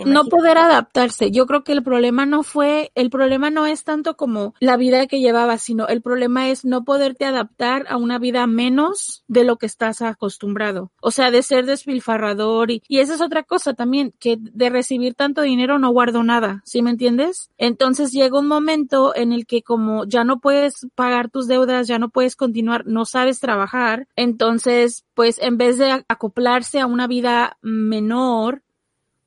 no 0.04 0.24
poder 0.24 0.58
adaptarse. 0.58 1.30
Yo 1.30 1.46
creo 1.46 1.64
que 1.64 1.72
el 1.72 1.82
problema 1.82 2.26
no 2.26 2.42
fue, 2.42 2.90
el 2.94 3.10
problema 3.10 3.50
no 3.50 3.66
es 3.66 3.84
tanto 3.84 4.16
como 4.16 4.54
la 4.60 4.76
vida 4.76 5.06
que 5.06 5.20
llevaba, 5.20 5.58
sino 5.58 5.86
el 5.88 6.02
problema 6.02 6.48
es 6.48 6.64
no 6.64 6.84
poderte 6.84 7.24
adaptar 7.24 7.86
a 7.88 7.96
una 7.96 8.18
vida 8.18 8.46
menos 8.46 9.24
de 9.28 9.44
lo 9.44 9.56
que 9.56 9.66
estás 9.66 10.02
acostumbrado. 10.02 10.90
O 11.00 11.10
sea, 11.10 11.30
de 11.30 11.42
ser 11.42 11.66
despilfarrador 11.66 12.70
y, 12.70 12.82
y 12.88 12.98
esa 12.98 13.14
es 13.14 13.20
otra 13.20 13.42
cosa 13.42 13.74
también, 13.74 14.12
que 14.18 14.36
de 14.38 14.70
recibir 14.70 15.14
tanto 15.14 15.42
dinero 15.42 15.78
no 15.78 15.90
guardo 15.90 16.22
nada, 16.22 16.62
¿sí 16.64 16.82
me 16.82 16.90
entiendes? 16.90 17.50
Entonces 17.56 18.12
llega 18.12 18.38
un 18.38 18.48
momento 18.48 19.14
en 19.14 19.32
el 19.32 19.46
que 19.46 19.62
como 19.62 20.04
ya 20.04 20.24
no 20.24 20.40
puedes 20.40 20.86
pagar 20.94 21.30
tus 21.30 21.46
deudas, 21.46 21.86
ya 21.86 21.98
no 21.98 22.10
puedes 22.10 22.36
continuar, 22.36 22.86
no 22.86 23.04
sabes 23.04 23.40
trabajar, 23.40 24.08
entonces 24.16 25.04
pues 25.14 25.38
en 25.40 25.56
vez 25.56 25.78
de 25.78 26.04
acoplarse 26.08 26.80
a 26.80 26.86
una 26.86 27.06
vida 27.06 27.56
menor, 27.62 28.62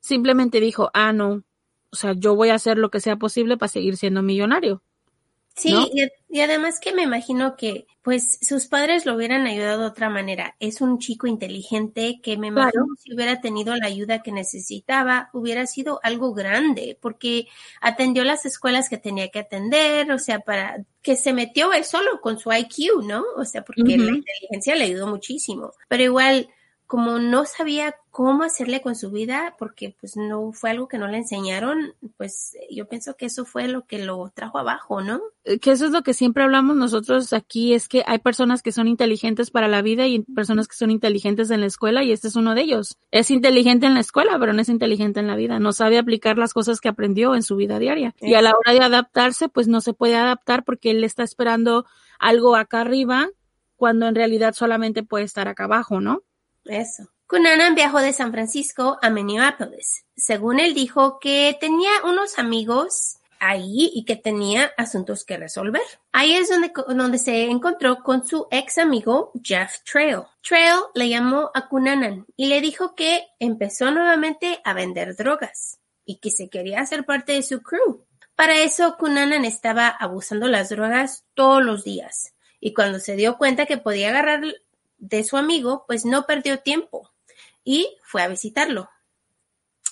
simplemente 0.00 0.60
dijo, 0.60 0.90
ah, 0.94 1.12
no, 1.12 1.42
o 1.92 1.96
sea, 1.96 2.14
yo 2.16 2.34
voy 2.34 2.50
a 2.50 2.54
hacer 2.54 2.78
lo 2.78 2.90
que 2.90 3.00
sea 3.00 3.16
posible 3.16 3.56
para 3.56 3.68
seguir 3.68 3.96
siendo 3.96 4.22
millonario. 4.22 4.82
Sí, 5.56 5.72
¿no? 5.72 5.86
y, 5.92 6.08
y 6.28 6.40
además 6.40 6.78
que 6.80 6.94
me 6.94 7.02
imagino 7.02 7.56
que 7.56 7.86
pues 8.02 8.38
sus 8.40 8.66
padres 8.66 9.04
lo 9.04 9.14
hubieran 9.14 9.46
ayudado 9.46 9.82
de 9.82 9.86
otra 9.88 10.08
manera. 10.08 10.56
Es 10.58 10.80
un 10.80 10.98
chico 10.98 11.26
inteligente 11.26 12.20
que 12.22 12.38
me 12.38 12.46
imagino 12.46 12.84
Claro. 12.84 12.86
si 12.98 13.12
hubiera 13.14 13.40
tenido 13.42 13.76
la 13.76 13.86
ayuda 13.88 14.22
que 14.22 14.32
necesitaba, 14.32 15.28
hubiera 15.34 15.66
sido 15.66 16.00
algo 16.02 16.32
grande, 16.32 16.96
porque 17.02 17.46
atendió 17.80 18.24
las 18.24 18.46
escuelas 18.46 18.88
que 18.88 18.96
tenía 18.96 19.28
que 19.30 19.40
atender, 19.40 20.10
o 20.12 20.18
sea, 20.18 20.40
para 20.40 20.82
que 21.02 21.16
se 21.16 21.34
metió 21.34 21.72
él 21.74 21.84
solo 21.84 22.20
con 22.22 22.38
su 22.38 22.50
IQ, 22.52 23.02
¿no? 23.04 23.22
O 23.36 23.44
sea, 23.44 23.62
porque 23.64 23.98
la 23.98 24.12
inteligencia 24.12 24.76
le 24.76 24.84
ayudó 24.84 25.06
muchísimo. 25.06 25.72
Pero 25.88 26.02
igual, 26.04 26.48
como 26.90 27.20
no 27.20 27.44
sabía 27.44 27.94
cómo 28.10 28.42
hacerle 28.42 28.82
con 28.82 28.96
su 28.96 29.12
vida, 29.12 29.54
porque 29.60 29.94
pues 30.00 30.16
no 30.16 30.50
fue 30.50 30.70
algo 30.70 30.88
que 30.88 30.98
no 30.98 31.06
le 31.06 31.18
enseñaron, 31.18 31.94
pues 32.16 32.56
yo 32.68 32.88
pienso 32.88 33.14
que 33.14 33.26
eso 33.26 33.44
fue 33.44 33.68
lo 33.68 33.86
que 33.86 34.04
lo 34.04 34.28
trajo 34.34 34.58
abajo, 34.58 35.00
¿no? 35.00 35.20
Eh, 35.44 35.60
que 35.60 35.70
eso 35.70 35.86
es 35.86 35.92
lo 35.92 36.02
que 36.02 36.14
siempre 36.14 36.42
hablamos 36.42 36.74
nosotros 36.74 37.32
aquí, 37.32 37.74
es 37.74 37.86
que 37.86 38.02
hay 38.08 38.18
personas 38.18 38.60
que 38.60 38.72
son 38.72 38.88
inteligentes 38.88 39.52
para 39.52 39.68
la 39.68 39.82
vida 39.82 40.08
y 40.08 40.22
personas 40.22 40.66
que 40.66 40.74
son 40.74 40.90
inteligentes 40.90 41.52
en 41.52 41.60
la 41.60 41.66
escuela 41.66 42.02
y 42.02 42.10
este 42.10 42.26
es 42.26 42.34
uno 42.34 42.56
de 42.56 42.62
ellos. 42.62 42.98
Es 43.12 43.30
inteligente 43.30 43.86
en 43.86 43.94
la 43.94 44.00
escuela, 44.00 44.36
pero 44.40 44.52
no 44.52 44.60
es 44.60 44.68
inteligente 44.68 45.20
en 45.20 45.28
la 45.28 45.36
vida, 45.36 45.60
no 45.60 45.72
sabe 45.72 45.96
aplicar 45.96 46.38
las 46.38 46.52
cosas 46.52 46.80
que 46.80 46.88
aprendió 46.88 47.36
en 47.36 47.44
su 47.44 47.54
vida 47.54 47.78
diaria. 47.78 48.16
Y 48.20 48.34
a 48.34 48.42
la 48.42 48.50
hora 48.50 48.72
de 48.72 48.84
adaptarse, 48.84 49.48
pues 49.48 49.68
no 49.68 49.80
se 49.80 49.92
puede 49.92 50.16
adaptar 50.16 50.64
porque 50.64 50.90
él 50.90 51.04
está 51.04 51.22
esperando 51.22 51.86
algo 52.18 52.56
acá 52.56 52.80
arriba 52.80 53.28
cuando 53.76 54.08
en 54.08 54.16
realidad 54.16 54.54
solamente 54.54 55.04
puede 55.04 55.22
estar 55.22 55.46
acá 55.46 55.64
abajo, 55.64 56.00
¿no? 56.00 56.24
Cunanan 57.26 57.74
viajó 57.74 58.00
de 58.00 58.12
San 58.12 58.32
Francisco 58.32 58.98
a 59.02 59.10
Minneapolis. 59.10 60.04
Según 60.16 60.58
él 60.60 60.74
dijo 60.74 61.18
que 61.20 61.56
tenía 61.60 61.90
unos 62.04 62.38
amigos 62.38 63.20
ahí 63.40 63.90
y 63.94 64.04
que 64.04 64.16
tenía 64.16 64.72
asuntos 64.76 65.24
que 65.24 65.36
resolver. 65.36 65.82
Ahí 66.12 66.34
es 66.34 66.48
donde, 66.48 66.72
donde 66.88 67.18
se 67.18 67.46
encontró 67.46 68.02
con 68.02 68.26
su 68.26 68.46
ex 68.50 68.78
amigo 68.78 69.32
Jeff 69.42 69.78
Trail. 69.90 70.22
Trail 70.42 70.80
le 70.94 71.08
llamó 71.08 71.50
a 71.54 71.68
Cunanan 71.68 72.26
y 72.36 72.46
le 72.46 72.60
dijo 72.60 72.94
que 72.94 73.26
empezó 73.38 73.90
nuevamente 73.90 74.60
a 74.64 74.74
vender 74.74 75.16
drogas 75.16 75.80
y 76.04 76.18
que 76.18 76.30
se 76.30 76.48
quería 76.48 76.80
hacer 76.80 77.04
parte 77.04 77.32
de 77.32 77.42
su 77.42 77.62
crew. 77.62 78.04
Para 78.36 78.56
eso, 78.56 78.96
Cunanan 78.98 79.44
estaba 79.44 79.88
abusando 79.88 80.48
las 80.48 80.68
drogas 80.68 81.24
todos 81.34 81.62
los 81.62 81.84
días 81.84 82.34
y 82.60 82.74
cuando 82.74 82.98
se 82.98 83.16
dio 83.16 83.38
cuenta 83.38 83.66
que 83.66 83.78
podía 83.78 84.10
agarrar 84.10 84.42
de 85.00 85.24
su 85.24 85.36
amigo, 85.36 85.84
pues 85.86 86.04
no 86.04 86.26
perdió 86.26 86.60
tiempo 86.60 87.10
y 87.64 87.96
fue 88.04 88.22
a 88.22 88.28
visitarlo. 88.28 88.88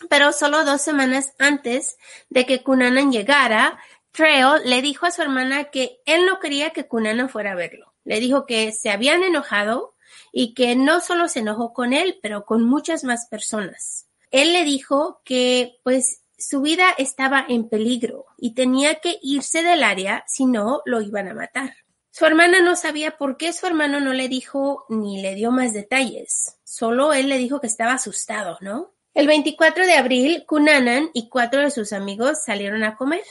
Pero 0.09 0.33
solo 0.33 0.65
dos 0.65 0.81
semanas 0.81 1.33
antes 1.39 1.99
de 2.29 2.47
que 2.47 2.63
Cunanan 2.63 3.11
llegara, 3.11 3.81
Trail 4.13 4.63
le 4.65 4.81
dijo 4.81 5.07
a 5.07 5.11
su 5.11 5.23
hermana 5.23 5.65
que 5.65 6.01
él 6.07 6.25
no 6.27 6.39
quería 6.39 6.71
que 6.71 6.87
Cunanan 6.87 7.29
fuera 7.29 7.53
a 7.53 7.57
verlo. 7.57 7.93
Le 8.05 8.21
dijo 8.21 8.47
que 8.47 8.73
se 8.73 8.91
habían 8.91 9.23
enojado 9.23 9.95
y 10.33 10.55
que 10.55 10.77
no 10.77 11.01
solo 11.01 11.29
se 11.29 11.41
enojó 11.41 11.73
con 11.73 11.93
él, 11.93 12.19
pero 12.23 12.45
con 12.45 12.65
muchas 12.65 13.05
más 13.05 13.27
personas. 13.27 14.07
Él 14.31 14.53
le 14.53 14.65
dijo 14.65 15.21
que 15.25 15.81
pues 15.83 16.23
su 16.39 16.61
vida 16.61 16.91
estaba 16.97 17.45
en 17.49 17.69
peligro 17.69 18.27
y 18.37 18.55
tenía 18.55 18.97
que 18.97 19.19
irse 19.23 19.63
del 19.63 19.83
área, 19.83 20.25
si 20.29 20.47
no 20.47 20.83
lo 20.85 21.01
iban 21.01 21.29
a 21.29 21.35
matar. 21.35 21.75
Su 22.19 22.27
hermana 22.27 22.59
no 22.59 22.75
sabía 22.75 23.17
por 23.17 23.37
qué 23.37 23.53
su 23.53 23.65
hermano 23.65 24.01
no 24.01 24.13
le 24.13 24.27
dijo 24.27 24.87
ni 24.89 25.23
le 25.23 25.37
dio 25.37 25.53
más 25.53 25.73
detalles. 25.73 26.57
Solo 26.65 27.13
él 27.13 27.29
le 27.29 27.39
dijo 27.39 27.61
que 27.61 27.69
estaba 27.69 27.93
asustado, 27.93 28.59
¿no? 28.61 28.93
El 29.15 29.29
24 29.29 29.87
de 29.87 29.93
abril, 29.93 30.45
Cunanan 30.45 31.11
y 31.15 31.29
cuatro 31.29 31.61
de 31.61 31.71
sus 31.71 31.93
amigos 31.93 32.43
salieron 32.45 32.83
a 32.83 32.97
comer, 32.97 33.23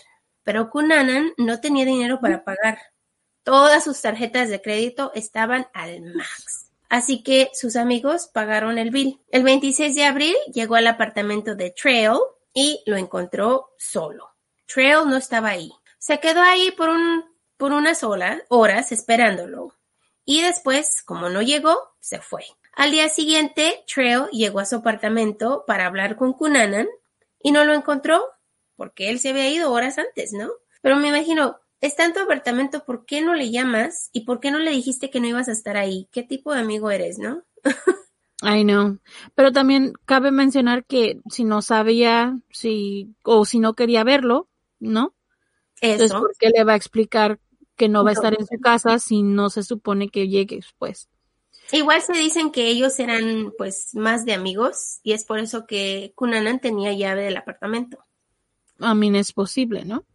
pero 0.43 0.69
Cunanan 0.69 1.33
no 1.35 1.59
tenía 1.59 1.83
dinero 1.83 2.21
para 2.21 2.45
pagar. 2.45 2.79
Todas 3.43 3.83
sus 3.83 4.01
tarjetas 4.01 4.47
de 4.47 4.61
crédito 4.61 5.11
estaban 5.15 5.67
al 5.73 5.99
max. 6.15 6.69
Así 6.87 7.23
que 7.23 7.49
sus 7.51 7.75
amigos 7.75 8.27
pagaron 8.27 8.77
el 8.77 8.91
bill. 8.91 9.19
El 9.31 9.43
26 9.43 9.95
de 9.95 10.05
abril 10.05 10.35
llegó 10.53 10.75
al 10.75 10.87
apartamento 10.87 11.55
de 11.55 11.71
Trail 11.71 12.19
y 12.53 12.83
lo 12.85 12.95
encontró 12.95 13.73
solo. 13.77 14.29
Trail 14.65 15.09
no 15.09 15.17
estaba 15.17 15.49
ahí. 15.49 15.73
Se 15.97 16.21
quedó 16.21 16.41
ahí 16.41 16.71
por 16.71 16.87
un 16.87 17.36
por 17.57 17.71
unas 17.71 18.03
horas, 18.03 18.41
horas 18.49 18.91
esperándolo. 18.91 19.73
Y 20.25 20.41
después, 20.41 21.03
como 21.05 21.29
no 21.29 21.41
llegó, 21.41 21.77
se 21.99 22.19
fue. 22.19 22.43
Al 22.73 22.91
día 22.91 23.09
siguiente, 23.09 23.83
Trail 23.93 24.25
llegó 24.31 24.59
a 24.59 24.65
su 24.65 24.77
apartamento 24.77 25.63
para 25.65 25.85
hablar 25.85 26.15
con 26.15 26.33
Cunanan 26.33 26.87
y 27.41 27.51
no 27.51 27.65
lo 27.65 27.73
encontró 27.73 28.23
porque 28.77 29.09
él 29.09 29.19
se 29.19 29.29
había 29.29 29.49
ido 29.49 29.71
horas 29.73 29.97
antes, 29.97 30.31
¿no? 30.31 30.49
Pero 30.81 30.95
me 30.95 31.09
imagino, 31.09 31.59
está 31.81 32.05
en 32.05 32.13
tu 32.13 32.19
apartamento, 32.21 32.85
¿por 32.85 33.05
qué 33.05 33.21
no 33.21 33.33
le 33.33 33.51
llamas? 33.51 34.09
¿Y 34.13 34.21
por 34.21 34.39
qué 34.39 34.51
no 34.51 34.59
le 34.59 34.71
dijiste 34.71 35.09
que 35.09 35.19
no 35.19 35.27
ibas 35.27 35.49
a 35.49 35.51
estar 35.51 35.75
ahí? 35.75 36.07
¿Qué 36.11 36.23
tipo 36.23 36.53
de 36.53 36.61
amigo 36.61 36.89
eres, 36.91 37.17
no? 37.17 37.43
I 38.41 38.63
know. 38.63 38.99
Pero 39.33 39.51
también 39.51 39.93
cabe 40.05 40.31
mencionar 40.31 40.85
que 40.85 41.19
si 41.29 41.43
no 41.43 41.63
sabía 41.63 42.37
si 42.51 43.15
o 43.23 43.45
si 43.45 43.59
no 43.59 43.73
quería 43.73 44.03
verlo, 44.03 44.47
¿no? 44.79 45.15
Entonces, 45.81 46.11
Eso. 46.11 46.19
¿por 46.19 46.37
qué 46.37 46.49
le 46.49 46.63
va 46.63 46.73
a 46.73 46.77
explicar 46.77 47.39
que 47.77 47.87
no 47.87 48.03
va 48.03 48.09
a 48.09 48.13
estar 48.13 48.35
en 48.37 48.45
su 48.45 48.59
casa 48.59 48.99
si 48.99 49.23
no 49.23 49.49
se 49.49 49.63
supone 49.63 50.09
que 50.09 50.27
llegue 50.27 50.59
pues? 50.77 51.07
Igual 51.71 52.01
se 52.01 52.13
dicen 52.13 52.51
que 52.51 52.67
ellos 52.67 52.97
eran 52.99 53.53
pues 53.57 53.89
más 53.93 54.25
de 54.25 54.33
amigos 54.33 54.99
y 55.03 55.13
es 55.13 55.25
por 55.25 55.39
eso 55.39 55.65
que 55.65 56.13
Cunanan 56.15 56.59
tenía 56.59 56.93
llave 56.93 57.23
del 57.23 57.37
apartamento. 57.37 57.99
A 58.79 58.95
mí 58.95 59.09
no 59.09 59.17
es 59.17 59.33
posible, 59.33 59.83
¿no? 59.85 60.05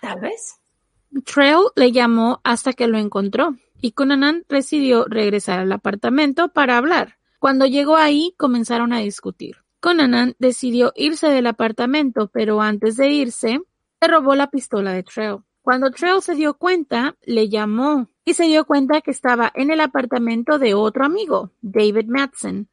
Tal 0.00 0.20
vez. 0.20 0.56
Trail 1.24 1.66
le 1.76 1.92
llamó 1.92 2.40
hasta 2.44 2.72
que 2.72 2.86
lo 2.86 2.98
encontró 2.98 3.56
y 3.80 3.92
Cunanan 3.92 4.44
decidió 4.48 5.04
regresar 5.06 5.60
al 5.60 5.72
apartamento 5.72 6.48
para 6.48 6.76
hablar. 6.76 7.18
Cuando 7.38 7.66
llegó 7.66 7.96
ahí 7.96 8.34
comenzaron 8.36 8.92
a 8.92 8.98
discutir. 8.98 9.56
Cunanan 9.80 10.34
decidió 10.38 10.92
irse 10.94 11.28
del 11.28 11.46
apartamento, 11.46 12.28
pero 12.28 12.60
antes 12.60 12.96
de 12.96 13.08
irse, 13.10 13.60
se 14.00 14.08
robó 14.08 14.34
la 14.34 14.50
pistola 14.50 14.92
de 14.92 15.02
Trail. 15.02 15.38
Cuando 15.62 15.90
Trail 15.90 16.22
se 16.22 16.34
dio 16.34 16.54
cuenta, 16.54 17.16
le 17.22 17.48
llamó 17.48 18.08
y 18.24 18.34
se 18.34 18.44
dio 18.44 18.64
cuenta 18.64 19.02
que 19.02 19.10
estaba 19.10 19.52
en 19.54 19.70
el 19.70 19.80
apartamento 19.80 20.58
de 20.58 20.74
otro 20.74 21.04
amigo, 21.04 21.52
David 21.60 22.06
Madsen. 22.06 22.68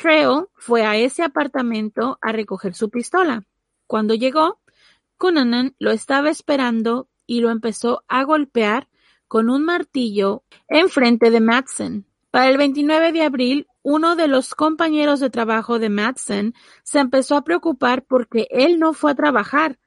Trail 0.00 0.46
fue 0.54 0.84
a 0.84 0.96
ese 0.96 1.22
apartamento 1.22 2.18
a 2.20 2.32
recoger 2.32 2.74
su 2.74 2.90
pistola. 2.90 3.44
Cuando 3.86 4.14
llegó, 4.14 4.60
Cunanan 5.16 5.74
lo 5.78 5.90
estaba 5.90 6.30
esperando 6.30 7.08
y 7.26 7.40
lo 7.40 7.50
empezó 7.50 8.04
a 8.08 8.24
golpear 8.24 8.88
con 9.28 9.50
un 9.50 9.64
martillo 9.64 10.44
en 10.68 10.88
frente 10.88 11.30
de 11.30 11.40
Madsen. 11.40 12.06
Para 12.30 12.48
el 12.48 12.56
29 12.56 13.12
de 13.12 13.22
abril, 13.22 13.66
uno 13.82 14.16
de 14.16 14.28
los 14.28 14.54
compañeros 14.54 15.20
de 15.20 15.30
trabajo 15.30 15.78
de 15.78 15.88
Madsen 15.88 16.54
se 16.82 16.98
empezó 16.98 17.36
a 17.36 17.44
preocupar 17.44 18.04
porque 18.04 18.48
él 18.50 18.78
no 18.78 18.92
fue 18.92 19.12
a 19.12 19.14
trabajar 19.14 19.78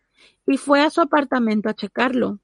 y 0.45 0.57
fue 0.57 0.81
a 0.81 0.89
su 0.89 1.01
apartamento 1.01 1.69
a 1.69 1.73
checarlo. 1.73 2.39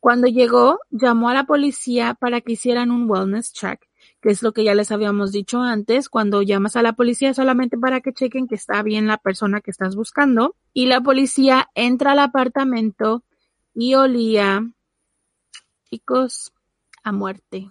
Cuando 0.00 0.26
llegó, 0.26 0.80
llamó 0.90 1.30
a 1.30 1.34
la 1.34 1.44
policía 1.44 2.14
para 2.14 2.42
que 2.42 2.52
hicieran 2.52 2.90
un 2.90 3.08
wellness 3.08 3.52
check, 3.52 3.80
que 4.20 4.28
es 4.28 4.42
lo 4.42 4.52
que 4.52 4.62
ya 4.62 4.74
les 4.74 4.92
habíamos 4.92 5.32
dicho 5.32 5.62
antes, 5.62 6.10
cuando 6.10 6.42
llamas 6.42 6.76
a 6.76 6.82
la 6.82 6.92
policía 6.92 7.32
solamente 7.32 7.78
para 7.78 8.00
que 8.00 8.12
chequen 8.12 8.46
que 8.46 8.54
está 8.54 8.82
bien 8.82 9.06
la 9.06 9.16
persona 9.16 9.62
que 9.62 9.70
estás 9.70 9.96
buscando. 9.96 10.56
Y 10.74 10.86
la 10.86 11.00
policía 11.00 11.70
entra 11.74 12.12
al 12.12 12.18
apartamento 12.18 13.24
y 13.74 13.94
olía, 13.94 14.62
chicos, 15.88 16.52
a 17.02 17.12
muerte. 17.12 17.70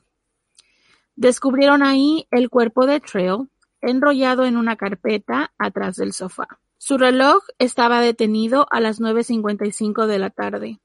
Descubrieron 1.15 1.83
ahí 1.83 2.27
el 2.31 2.49
cuerpo 2.49 2.87
de 2.87 2.99
Trail 2.99 3.49
enrollado 3.81 4.45
en 4.45 4.57
una 4.57 4.75
carpeta 4.75 5.53
atrás 5.57 5.97
del 5.97 6.13
sofá. 6.13 6.47
Su 6.85 6.97
reloj 6.97 7.45
estaba 7.59 8.01
detenido 8.01 8.67
a 8.69 8.81
las 8.81 8.99
9.55 8.99 10.05
de 10.05 10.19
la 10.19 10.31
tarde, 10.31 10.81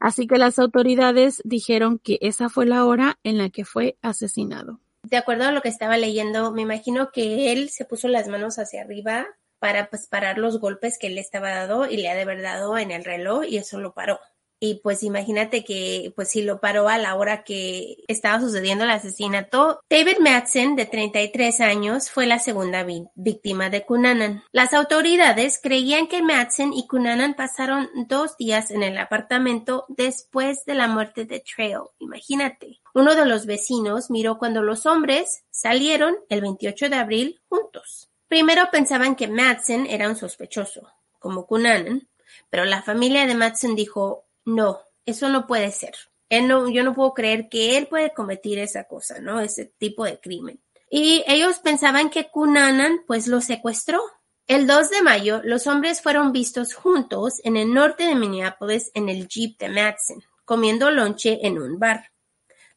así 0.00 0.26
que 0.26 0.36
las 0.36 0.58
autoridades 0.58 1.42
dijeron 1.44 2.00
que 2.00 2.18
esa 2.22 2.48
fue 2.48 2.66
la 2.66 2.84
hora 2.84 3.20
en 3.22 3.38
la 3.38 3.48
que 3.48 3.64
fue 3.64 3.96
asesinado. 4.02 4.80
De 5.04 5.16
acuerdo 5.16 5.44
a 5.44 5.52
lo 5.52 5.62
que 5.62 5.68
estaba 5.68 5.96
leyendo, 5.96 6.50
me 6.50 6.62
imagino 6.62 7.12
que 7.12 7.52
él 7.52 7.70
se 7.70 7.84
puso 7.84 8.08
las 8.08 8.26
manos 8.26 8.58
hacia 8.58 8.82
arriba 8.82 9.28
para 9.60 9.90
pues, 9.90 10.08
parar 10.08 10.38
los 10.38 10.58
golpes 10.58 10.98
que 10.98 11.08
le 11.08 11.20
estaba 11.20 11.50
dado 11.50 11.86
y 11.88 11.98
le 11.98 12.08
ha 12.08 12.16
de 12.16 12.22
haber 12.22 12.42
dado 12.42 12.76
en 12.76 12.90
el 12.90 13.04
reloj 13.04 13.44
y 13.48 13.58
eso 13.58 13.78
lo 13.78 13.94
paró. 13.94 14.18
Y 14.60 14.80
pues 14.82 15.02
imagínate 15.02 15.64
que 15.64 16.12
pues 16.16 16.30
si 16.30 16.42
lo 16.42 16.60
paró 16.60 16.88
a 16.88 16.98
la 16.98 17.14
hora 17.14 17.44
que 17.44 17.98
estaba 18.08 18.40
sucediendo 18.40 18.84
el 18.84 18.90
asesinato. 18.90 19.80
David 19.88 20.18
Madsen, 20.18 20.74
de 20.74 20.86
33 20.86 21.60
años, 21.60 22.10
fue 22.10 22.26
la 22.26 22.38
segunda 22.38 22.84
víctima 23.14 23.70
de 23.70 23.84
Cunanan. 23.84 24.42
Las 24.50 24.74
autoridades 24.74 25.60
creían 25.62 26.08
que 26.08 26.22
Madsen 26.22 26.72
y 26.72 26.86
Cunanan 26.88 27.34
pasaron 27.34 27.88
dos 28.08 28.36
días 28.36 28.70
en 28.70 28.82
el 28.82 28.98
apartamento 28.98 29.84
después 29.88 30.64
de 30.64 30.74
la 30.74 30.88
muerte 30.88 31.24
de 31.24 31.40
Trail. 31.40 31.82
Imagínate. 32.00 32.80
Uno 32.94 33.14
de 33.14 33.26
los 33.26 33.46
vecinos 33.46 34.10
miró 34.10 34.38
cuando 34.38 34.62
los 34.62 34.86
hombres 34.86 35.44
salieron 35.50 36.16
el 36.28 36.40
28 36.40 36.88
de 36.88 36.96
abril 36.96 37.40
juntos. 37.48 38.10
Primero 38.26 38.68
pensaban 38.72 39.14
que 39.14 39.28
Madsen 39.28 39.86
era 39.86 40.08
un 40.08 40.16
sospechoso, 40.16 40.88
como 41.18 41.46
Cunanan, 41.46 42.08
pero 42.50 42.64
la 42.64 42.82
familia 42.82 43.26
de 43.26 43.34
Madsen 43.34 43.74
dijo 43.74 44.27
no, 44.48 44.80
eso 45.04 45.28
no 45.28 45.46
puede 45.46 45.70
ser. 45.70 45.94
Yo 46.30 46.82
no 46.82 46.94
puedo 46.94 47.14
creer 47.14 47.48
que 47.48 47.76
él 47.76 47.86
puede 47.86 48.12
cometer 48.12 48.58
esa 48.58 48.84
cosa, 48.84 49.20
¿no? 49.20 49.40
Ese 49.40 49.66
tipo 49.66 50.04
de 50.04 50.18
crimen. 50.20 50.60
Y 50.90 51.22
ellos 51.26 51.58
pensaban 51.58 52.10
que 52.10 52.30
Cunanan 52.30 53.04
pues 53.06 53.28
lo 53.28 53.40
secuestró. 53.40 54.00
El 54.46 54.66
2 54.66 54.90
de 54.90 55.02
mayo, 55.02 55.42
los 55.44 55.66
hombres 55.66 56.00
fueron 56.00 56.32
vistos 56.32 56.72
juntos 56.72 57.40
en 57.44 57.58
el 57.58 57.74
norte 57.74 58.06
de 58.06 58.14
Minneapolis 58.14 58.90
en 58.94 59.10
el 59.10 59.28
jeep 59.28 59.58
de 59.58 59.68
Madsen, 59.68 60.22
comiendo 60.46 60.90
lonche 60.90 61.46
en 61.46 61.58
un 61.58 61.78
bar. 61.78 62.10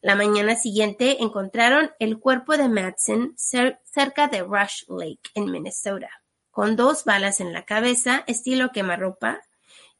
La 0.02 0.14
mañana 0.14 0.56
siguiente 0.56 1.22
encontraron 1.22 1.92
el 1.98 2.18
cuerpo 2.18 2.58
de 2.58 2.68
Madsen 2.68 3.34
cerca 3.36 4.28
de 4.28 4.42
Rush 4.42 4.84
Lake, 4.88 5.30
en 5.34 5.50
Minnesota, 5.50 6.10
con 6.50 6.76
dos 6.76 7.04
balas 7.04 7.40
en 7.40 7.54
la 7.54 7.64
cabeza, 7.64 8.24
estilo 8.26 8.72
quemarropa, 8.72 9.40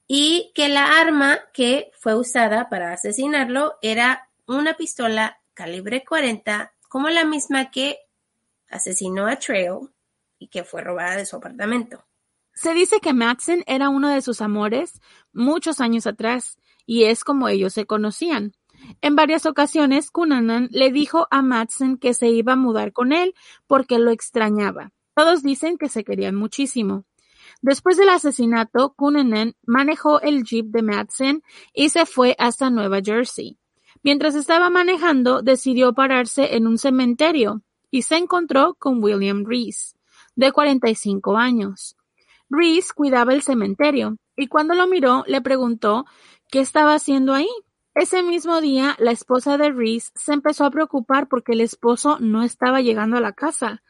y 0.07 0.53
que 0.55 0.69
la 0.69 1.01
arma 1.01 1.41
que 1.53 1.91
fue 1.99 2.15
usada 2.15 2.69
para 2.69 2.93
asesinarlo 2.93 3.75
era 3.83 4.29
una 4.47 4.75
pistola 4.75 5.41
calibre 5.55 6.05
40 6.05 6.73
como 6.89 7.09
la 7.09 7.25
misma 7.25 7.71
que 7.71 7.99
asesinó 8.69 9.27
a 9.27 9.37
Trail 9.37 9.91
y 10.39 10.49
que 10.49 10.65
fue 10.65 10.83
robada 10.83 11.17
de 11.17 11.27
su 11.27 11.37
apartamento. 11.37 12.05
Se 12.55 12.75
dice 12.75 13.01
que 13.01 13.15
Madsen 13.15 13.65
era 13.67 13.89
uno 13.89 14.11
de 14.11 14.21
sus 14.21 14.41
amores 14.41 15.01
muchos 15.33 15.81
años 15.81 16.07
atrás 16.07 16.59
y 16.85 17.05
es 17.05 17.25
como 17.25 17.49
ellos 17.49 17.73
se 17.73 17.87
conocían. 17.87 18.53
En 19.01 19.17
varias 19.17 19.47
ocasiones, 19.47 20.11
Cunanan 20.11 20.69
le 20.71 20.91
dijo 20.91 21.29
a 21.31 21.41
Madsen 21.43 21.97
que 21.97 22.15
se 22.15 22.29
iba 22.29 22.55
a 22.55 22.57
mudar 22.57 22.93
con 22.93 23.13
él 23.13 23.35
porque 23.67 23.99
lo 23.99 24.11
extrañaba. 24.11 24.93
Todos 25.15 25.43
dicen 25.43 25.79
que 25.79 25.89
se 25.89 26.05
querían 26.05 26.35
muchísimo. 26.35 27.05
Después 27.63 27.97
del 27.97 28.09
asesinato, 28.09 28.93
Cunanan 28.95 29.55
manejó 29.65 30.21
el 30.21 30.43
jeep 30.43 30.67
de 30.67 30.83
Madsen 30.83 31.43
y 31.73 31.91
se 31.91 32.07
fue 32.07 32.35
hasta 32.39 32.71
Nueva 32.71 33.01
Jersey. 33.01 33.57
Mientras 34.03 34.35
estaba 34.35 34.69
manejando, 34.69 35.43
decidió 35.43 35.93
pararse 35.93 36.57
en 36.57 36.67
un 36.67 36.77
cementerio 36.77 37.63
y 37.89 38.03
se 38.03 38.17
encontró 38.17 38.75
con 38.75 39.03
William 39.03 39.45
Reese, 39.47 39.95
de 40.35 40.51
45 40.51 41.37
años. 41.37 41.97
Reese 42.51 42.93
cuidaba 42.95 43.33
el 43.33 43.43
cementerio 43.43 44.17
y 44.35 44.49
cuando 44.49 44.75
lo 44.75 44.89
miró 44.89 45.23
le 45.29 45.41
preguntó 45.41 46.05
qué 46.51 46.59
estaba 46.59 46.95
haciendo 46.95 47.33
ahí. 47.33 47.49
Ese 47.95 48.25
mismo 48.25 48.61
día, 48.61 48.97
la 48.99 49.13
esposa 49.13 49.57
de 49.57 49.71
Reese 49.71 50.11
se 50.17 50.33
empezó 50.33 50.65
a 50.65 50.71
preocupar 50.71 51.29
porque 51.29 51.53
el 51.53 51.61
esposo 51.61 52.19
no 52.19 52.43
estaba 52.43 52.81
llegando 52.81 53.19
a 53.19 53.21
la 53.21 53.35
casa. 53.35 53.83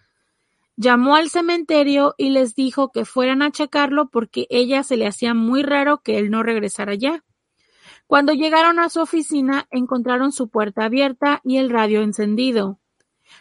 Llamó 0.76 1.16
al 1.16 1.28
cementerio 1.28 2.14
y 2.16 2.30
les 2.30 2.54
dijo 2.54 2.90
que 2.92 3.04
fueran 3.04 3.42
a 3.42 3.50
checarlo 3.50 4.08
porque 4.08 4.46
ella 4.48 4.82
se 4.82 4.96
le 4.96 5.06
hacía 5.06 5.34
muy 5.34 5.62
raro 5.62 5.98
que 5.98 6.18
él 6.18 6.30
no 6.30 6.42
regresara 6.42 6.94
ya. 6.94 7.24
Cuando 8.06 8.32
llegaron 8.32 8.78
a 8.78 8.88
su 8.88 9.00
oficina 9.00 9.66
encontraron 9.70 10.32
su 10.32 10.48
puerta 10.48 10.84
abierta 10.84 11.40
y 11.44 11.58
el 11.58 11.70
radio 11.70 12.02
encendido. 12.02 12.78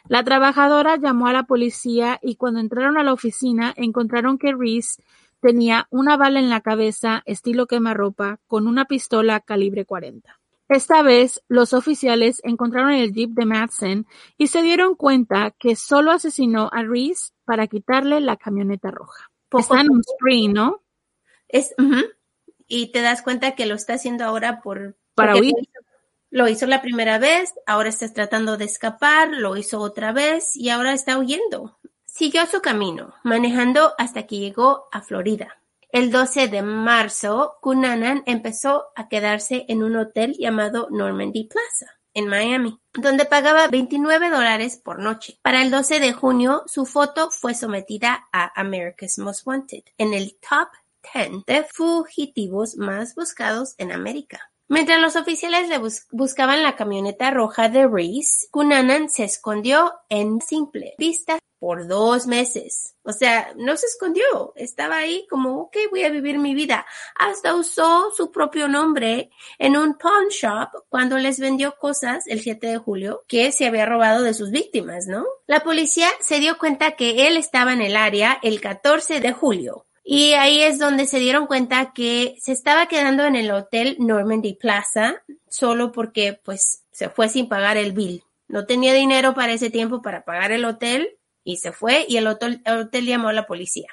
La 0.08 0.24
trabajadora 0.24 0.98
llamó 0.98 1.28
a 1.28 1.34
la 1.34 1.44
policía 1.44 2.20
y 2.22 2.36
cuando 2.36 2.60
entraron 2.60 2.98
a 2.98 3.04
la 3.04 3.13
oficina 3.13 3.74
encontraron 3.76 4.38
que 4.38 4.54
Reese 4.54 5.02
tenía 5.41 5.88
una 5.89 6.17
bala 6.17 6.39
en 6.39 6.50
la 6.50 6.62
cabeza 6.62 7.24
estilo 7.26 7.65
quemarropa 7.67 8.39
con 8.48 8.67
una 8.67 8.86
pistola 8.86 9.39
calibre 9.39 9.86
40. 9.86 10.40
Esta 10.71 11.01
vez, 11.01 11.43
los 11.49 11.73
oficiales 11.73 12.39
encontraron 12.45 12.93
el 12.93 13.12
jeep 13.12 13.31
de 13.31 13.45
Madsen 13.45 14.07
y 14.38 14.47
se 14.47 14.62
dieron 14.62 14.95
cuenta 14.95 15.51
que 15.51 15.75
solo 15.75 16.12
asesinó 16.12 16.69
a 16.71 16.81
Reese 16.84 17.34
para 17.43 17.67
quitarle 17.67 18.21
la 18.21 18.38
camioneta 18.38 18.89
roja. 18.89 19.29
está 19.51 19.81
en 19.81 19.91
un 19.91 20.01
spree, 20.01 20.47
¿no? 20.47 20.81
Es, 21.49 21.75
y 22.67 22.93
te 22.93 23.01
das 23.01 23.21
cuenta 23.21 23.53
que 23.53 23.65
lo 23.65 23.75
está 23.75 23.95
haciendo 23.95 24.23
ahora 24.23 24.62
por... 24.62 24.95
Para 25.13 25.36
huir. 25.36 25.53
Lo 26.29 26.47
hizo 26.47 26.65
la 26.67 26.81
primera 26.81 27.17
vez, 27.17 27.53
ahora 27.67 27.89
está 27.89 28.07
tratando 28.13 28.55
de 28.55 28.63
escapar, 28.63 29.27
lo 29.27 29.57
hizo 29.57 29.81
otra 29.81 30.13
vez 30.13 30.55
y 30.55 30.69
ahora 30.69 30.93
está 30.93 31.17
huyendo. 31.17 31.79
Siguió 32.05 32.45
su 32.45 32.62
camino, 32.62 33.13
manejando 33.23 33.91
hasta 33.97 34.25
que 34.25 34.39
llegó 34.39 34.88
a 34.93 35.01
Florida. 35.01 35.61
El 35.93 36.10
12 36.10 36.47
de 36.47 36.62
marzo, 36.62 37.58
Cunanan 37.60 38.23
empezó 38.25 38.86
a 38.95 39.10
quedarse 39.10 39.65
en 39.67 39.84
un 39.84 39.97
hotel 39.97 40.38
llamado 40.39 40.88
Normandy 40.89 41.49
Plaza 41.49 41.99
en 42.13 42.30
Miami, 42.30 42.80
donde 42.93 43.25
pagaba 43.25 43.67
29 43.67 44.30
dólares 44.30 44.80
por 44.82 44.99
noche. 44.99 45.38
Para 45.41 45.62
el 45.62 45.69
12 45.69 45.99
de 45.99 46.13
junio, 46.13 46.63
su 46.67 46.86
foto 46.86 47.30
fue 47.30 47.56
sometida 47.56 48.25
a 48.32 48.54
America's 48.60 49.17
Most 49.19 49.45
Wanted 49.45 49.84
en 49.97 50.13
el 50.13 50.38
top 50.39 50.69
10 51.13 51.45
de 51.45 51.65
fugitivos 51.69 52.77
más 52.77 53.13
buscados 53.13 53.75
en 53.77 53.91
América. 53.91 54.49
Mientras 54.69 55.01
los 55.01 55.17
oficiales 55.17 55.67
le 55.67 55.82
buscaban 56.12 56.63
la 56.63 56.77
camioneta 56.77 57.32
roja 57.32 57.67
de 57.67 57.86
Reese, 57.86 58.47
Cunanan 58.49 59.10
se 59.10 59.25
escondió 59.25 59.93
en 60.08 60.39
simple 60.39 60.95
vista 60.97 61.38
por 61.62 61.88
dos 61.88 62.26
meses. 62.26 62.95
O 63.04 63.13
sea, 63.13 63.54
no 63.56 63.78
se 63.78 63.86
escondió, 63.86 64.52
estaba 64.56 64.97
ahí 64.97 65.28
como, 65.30 65.62
ok, 65.62 65.78
voy 65.91 66.04
a 66.04 66.10
vivir 66.10 66.39
mi 66.39 66.56
vida. 66.56 66.88
Hasta 67.15 67.54
usó 67.54 68.10
su 68.17 68.32
propio 68.32 68.67
nombre 68.67 69.30
en 69.60 69.78
un 69.78 69.95
pawn 69.95 70.30
shop 70.30 70.69
cuando 70.89 71.19
les 71.19 71.39
vendió 71.39 71.78
cosas 71.78 72.26
el 72.26 72.41
7 72.41 72.65
de 72.65 72.78
julio 72.80 73.24
que 73.28 73.52
se 73.52 73.67
había 73.67 73.86
robado 73.86 74.24
de 74.24 74.34
sus 74.34 74.50
víctimas, 74.50 75.06
¿no? 75.06 75.24
La 75.45 75.60
policía 75.60 76.08
se 76.19 76.39
dio 76.39 76.58
cuenta 76.58 76.93
que 76.93 77.28
él 77.28 77.38
estaba 77.38 77.74
en 77.74 77.84
el 77.84 77.95
área 77.95 78.39
el 78.41 78.60
14 78.60 79.19
de 79.19 79.32
julio 79.32 79.86
Y 80.04 80.34
ahí 80.34 80.63
es 80.63 80.80
donde 80.80 81.06
se 81.06 81.19
dieron 81.19 81.45
cuenta 81.45 81.93
que 81.93 82.38
se 82.39 82.54
estaba 82.54 82.88
quedando 82.88 83.24
en 83.24 83.36
el 83.36 83.52
hotel 83.52 83.97
Normandy 84.00 84.56
Plaza 84.56 85.21
solo 85.47 85.91
porque 85.91 86.41
pues 86.43 86.86
se 86.91 87.10
fue 87.10 87.30
sin 87.30 87.47
pagar 87.47 87.78
el 87.78 87.91
bill. 87.91 88.24
No 88.47 88.65
tenía 88.65 88.95
dinero 88.95 89.36
para 89.36 89.54
ese 89.54 89.69
tiempo 89.69 90.02
para 90.02 90.26
pagar 90.26 90.52
el 90.52 90.65
hotel 90.65 91.19
y 91.43 91.58
se 91.58 91.71
fue 91.71 92.06
y 92.08 92.17
el 92.17 92.27
hotel, 92.27 92.62
el 92.65 92.80
hotel 92.80 93.06
llamó 93.06 93.30
a 93.30 93.34
la 93.34 93.47
policía. 93.47 93.89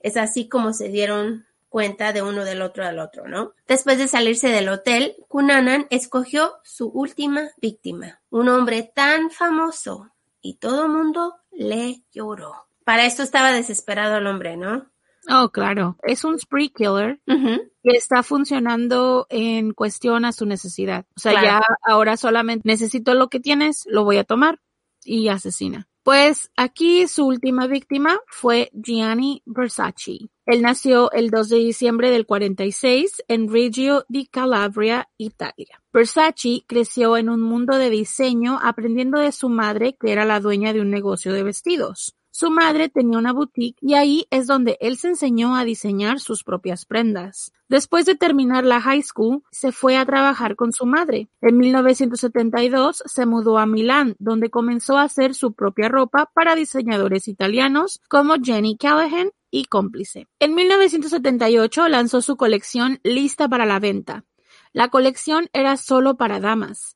Es 0.00 0.16
así 0.16 0.48
como 0.48 0.72
se 0.72 0.88
dieron 0.88 1.46
cuenta 1.68 2.12
de 2.12 2.22
uno 2.22 2.44
del 2.44 2.62
otro 2.62 2.86
al 2.86 2.98
otro, 2.98 3.28
¿no? 3.28 3.52
Después 3.66 3.98
de 3.98 4.08
salirse 4.08 4.48
del 4.48 4.68
hotel, 4.68 5.16
Cunanan 5.28 5.86
escogió 5.90 6.54
su 6.64 6.88
última 6.88 7.50
víctima, 7.60 8.20
un 8.30 8.48
hombre 8.48 8.90
tan 8.94 9.30
famoso 9.30 10.10
y 10.40 10.58
todo 10.58 10.86
el 10.86 10.92
mundo 10.92 11.34
le 11.50 12.02
lloró. 12.12 12.54
Para 12.84 13.04
esto 13.04 13.22
estaba 13.22 13.52
desesperado 13.52 14.16
el 14.18 14.26
hombre, 14.26 14.56
¿no? 14.56 14.90
Oh, 15.28 15.50
claro. 15.50 15.96
Es 16.02 16.24
un 16.24 16.38
spree 16.38 16.70
killer 16.70 17.20
que 17.26 17.90
está 17.90 18.22
funcionando 18.22 19.26
en 19.28 19.72
cuestión 19.72 20.24
a 20.24 20.32
su 20.32 20.46
necesidad. 20.46 21.04
O 21.16 21.20
sea, 21.20 21.42
ya 21.42 21.60
ahora 21.82 22.16
solamente 22.16 22.62
necesito 22.64 23.14
lo 23.14 23.28
que 23.28 23.40
tienes, 23.40 23.86
lo 23.90 24.04
voy 24.04 24.18
a 24.18 24.24
tomar 24.24 24.60
y 25.04 25.28
asesina. 25.28 25.88
Pues 26.06 26.52
aquí 26.56 27.08
su 27.08 27.26
última 27.26 27.66
víctima 27.66 28.20
fue 28.28 28.70
Gianni 28.72 29.42
Versace. 29.44 30.30
Él 30.46 30.62
nació 30.62 31.10
el 31.10 31.30
2 31.30 31.48
de 31.48 31.56
diciembre 31.56 32.12
del 32.12 32.26
46 32.26 33.24
en 33.26 33.52
Reggio 33.52 34.04
di 34.08 34.28
Calabria, 34.28 35.08
Italia. 35.16 35.82
Versace 35.92 36.62
creció 36.68 37.16
en 37.16 37.28
un 37.28 37.40
mundo 37.40 37.76
de 37.76 37.90
diseño 37.90 38.60
aprendiendo 38.62 39.18
de 39.18 39.32
su 39.32 39.48
madre 39.48 39.96
que 39.98 40.12
era 40.12 40.24
la 40.24 40.38
dueña 40.38 40.72
de 40.72 40.80
un 40.80 40.90
negocio 40.90 41.32
de 41.32 41.42
vestidos. 41.42 42.14
Su 42.38 42.50
madre 42.50 42.90
tenía 42.90 43.16
una 43.16 43.32
boutique 43.32 43.78
y 43.80 43.94
ahí 43.94 44.26
es 44.28 44.46
donde 44.46 44.76
él 44.82 44.98
se 44.98 45.08
enseñó 45.08 45.56
a 45.56 45.64
diseñar 45.64 46.20
sus 46.20 46.44
propias 46.44 46.84
prendas. 46.84 47.50
Después 47.70 48.04
de 48.04 48.14
terminar 48.14 48.62
la 48.62 48.78
high 48.78 49.02
school, 49.02 49.42
se 49.50 49.72
fue 49.72 49.96
a 49.96 50.04
trabajar 50.04 50.54
con 50.54 50.70
su 50.70 50.84
madre. 50.84 51.30
En 51.40 51.56
1972 51.56 53.02
se 53.06 53.24
mudó 53.24 53.56
a 53.56 53.64
Milán, 53.64 54.16
donde 54.18 54.50
comenzó 54.50 54.98
a 54.98 55.04
hacer 55.04 55.34
su 55.34 55.54
propia 55.54 55.88
ropa 55.88 56.30
para 56.34 56.54
diseñadores 56.54 57.26
italianos 57.26 58.02
como 58.06 58.34
Jenny 58.34 58.76
Callahan 58.76 59.30
y 59.50 59.64
cómplice. 59.64 60.28
En 60.38 60.54
1978 60.54 61.88
lanzó 61.88 62.20
su 62.20 62.36
colección 62.36 63.00
lista 63.02 63.48
para 63.48 63.64
la 63.64 63.80
venta. 63.80 64.26
La 64.74 64.88
colección 64.88 65.48
era 65.54 65.78
solo 65.78 66.18
para 66.18 66.38
damas. 66.38 66.95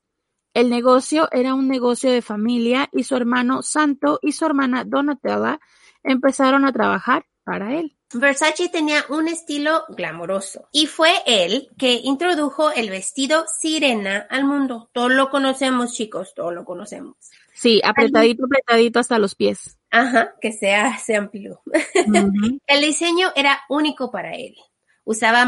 El 0.53 0.69
negocio 0.69 1.29
era 1.31 1.53
un 1.53 1.67
negocio 1.67 2.11
de 2.11 2.21
familia 2.21 2.89
y 2.91 3.03
su 3.03 3.15
hermano 3.15 3.61
Santo 3.61 4.19
y 4.21 4.33
su 4.33 4.45
hermana 4.45 4.83
Donatella 4.83 5.59
empezaron 6.03 6.65
a 6.65 6.73
trabajar 6.73 7.25
para 7.43 7.77
él. 7.77 7.95
Versace 8.13 8.67
tenía 8.67 9.05
un 9.07 9.29
estilo 9.29 9.85
glamoroso 9.89 10.67
y 10.73 10.87
fue 10.87 11.11
él 11.25 11.69
que 11.77 11.93
introdujo 12.03 12.71
el 12.71 12.89
vestido 12.89 13.45
sirena 13.47 14.27
al 14.29 14.43
mundo. 14.43 14.89
Todos 14.91 15.13
lo 15.13 15.29
conocemos, 15.29 15.93
chicos, 15.93 16.33
todos 16.35 16.53
lo 16.53 16.65
conocemos. 16.65 17.15
Sí, 17.53 17.79
apretadito, 17.83 18.45
apretadito 18.45 18.99
hasta 18.99 19.17
los 19.19 19.35
pies. 19.35 19.77
Ajá, 19.89 20.35
que 20.41 20.51
sea, 20.51 20.97
se 20.97 21.15
amplió. 21.15 21.61
el 22.67 22.81
diseño 22.81 23.31
era 23.35 23.61
único 23.69 24.11
para 24.11 24.35
él. 24.35 24.55
Usaba 25.05 25.45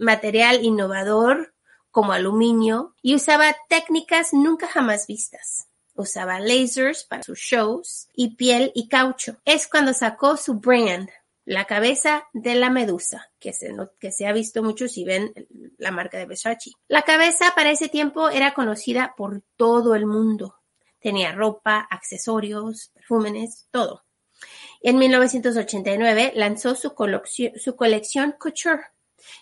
material 0.00 0.64
innovador, 0.64 1.54
como 1.96 2.12
aluminio 2.12 2.94
y 3.00 3.14
usaba 3.14 3.56
técnicas 3.70 4.34
nunca 4.34 4.66
jamás 4.66 5.06
vistas. 5.06 5.70
Usaba 5.94 6.40
lasers 6.40 7.04
para 7.04 7.22
sus 7.22 7.38
shows 7.38 8.08
y 8.12 8.36
piel 8.36 8.70
y 8.74 8.88
caucho. 8.88 9.38
Es 9.46 9.66
cuando 9.66 9.94
sacó 9.94 10.36
su 10.36 10.56
brand, 10.56 11.08
la 11.46 11.64
cabeza 11.64 12.28
de 12.34 12.54
la 12.54 12.68
medusa, 12.68 13.30
que 13.40 13.54
se, 13.54 14.26
ha 14.26 14.32
visto 14.34 14.62
mucho 14.62 14.88
si 14.88 15.06
ven 15.06 15.32
la 15.78 15.90
marca 15.90 16.18
de 16.18 16.26
Versace. 16.26 16.72
La 16.86 17.00
cabeza 17.00 17.54
para 17.56 17.70
ese 17.70 17.88
tiempo 17.88 18.28
era 18.28 18.52
conocida 18.52 19.14
por 19.16 19.42
todo 19.56 19.94
el 19.94 20.04
mundo. 20.04 20.56
Tenía 21.00 21.32
ropa, 21.32 21.78
accesorios, 21.90 22.90
perfumes, 22.92 23.68
todo. 23.70 24.04
En 24.82 24.98
1989 24.98 26.32
lanzó 26.34 26.74
su, 26.74 26.92
su 27.56 27.74
colección 27.74 28.34
Couture, 28.38 28.82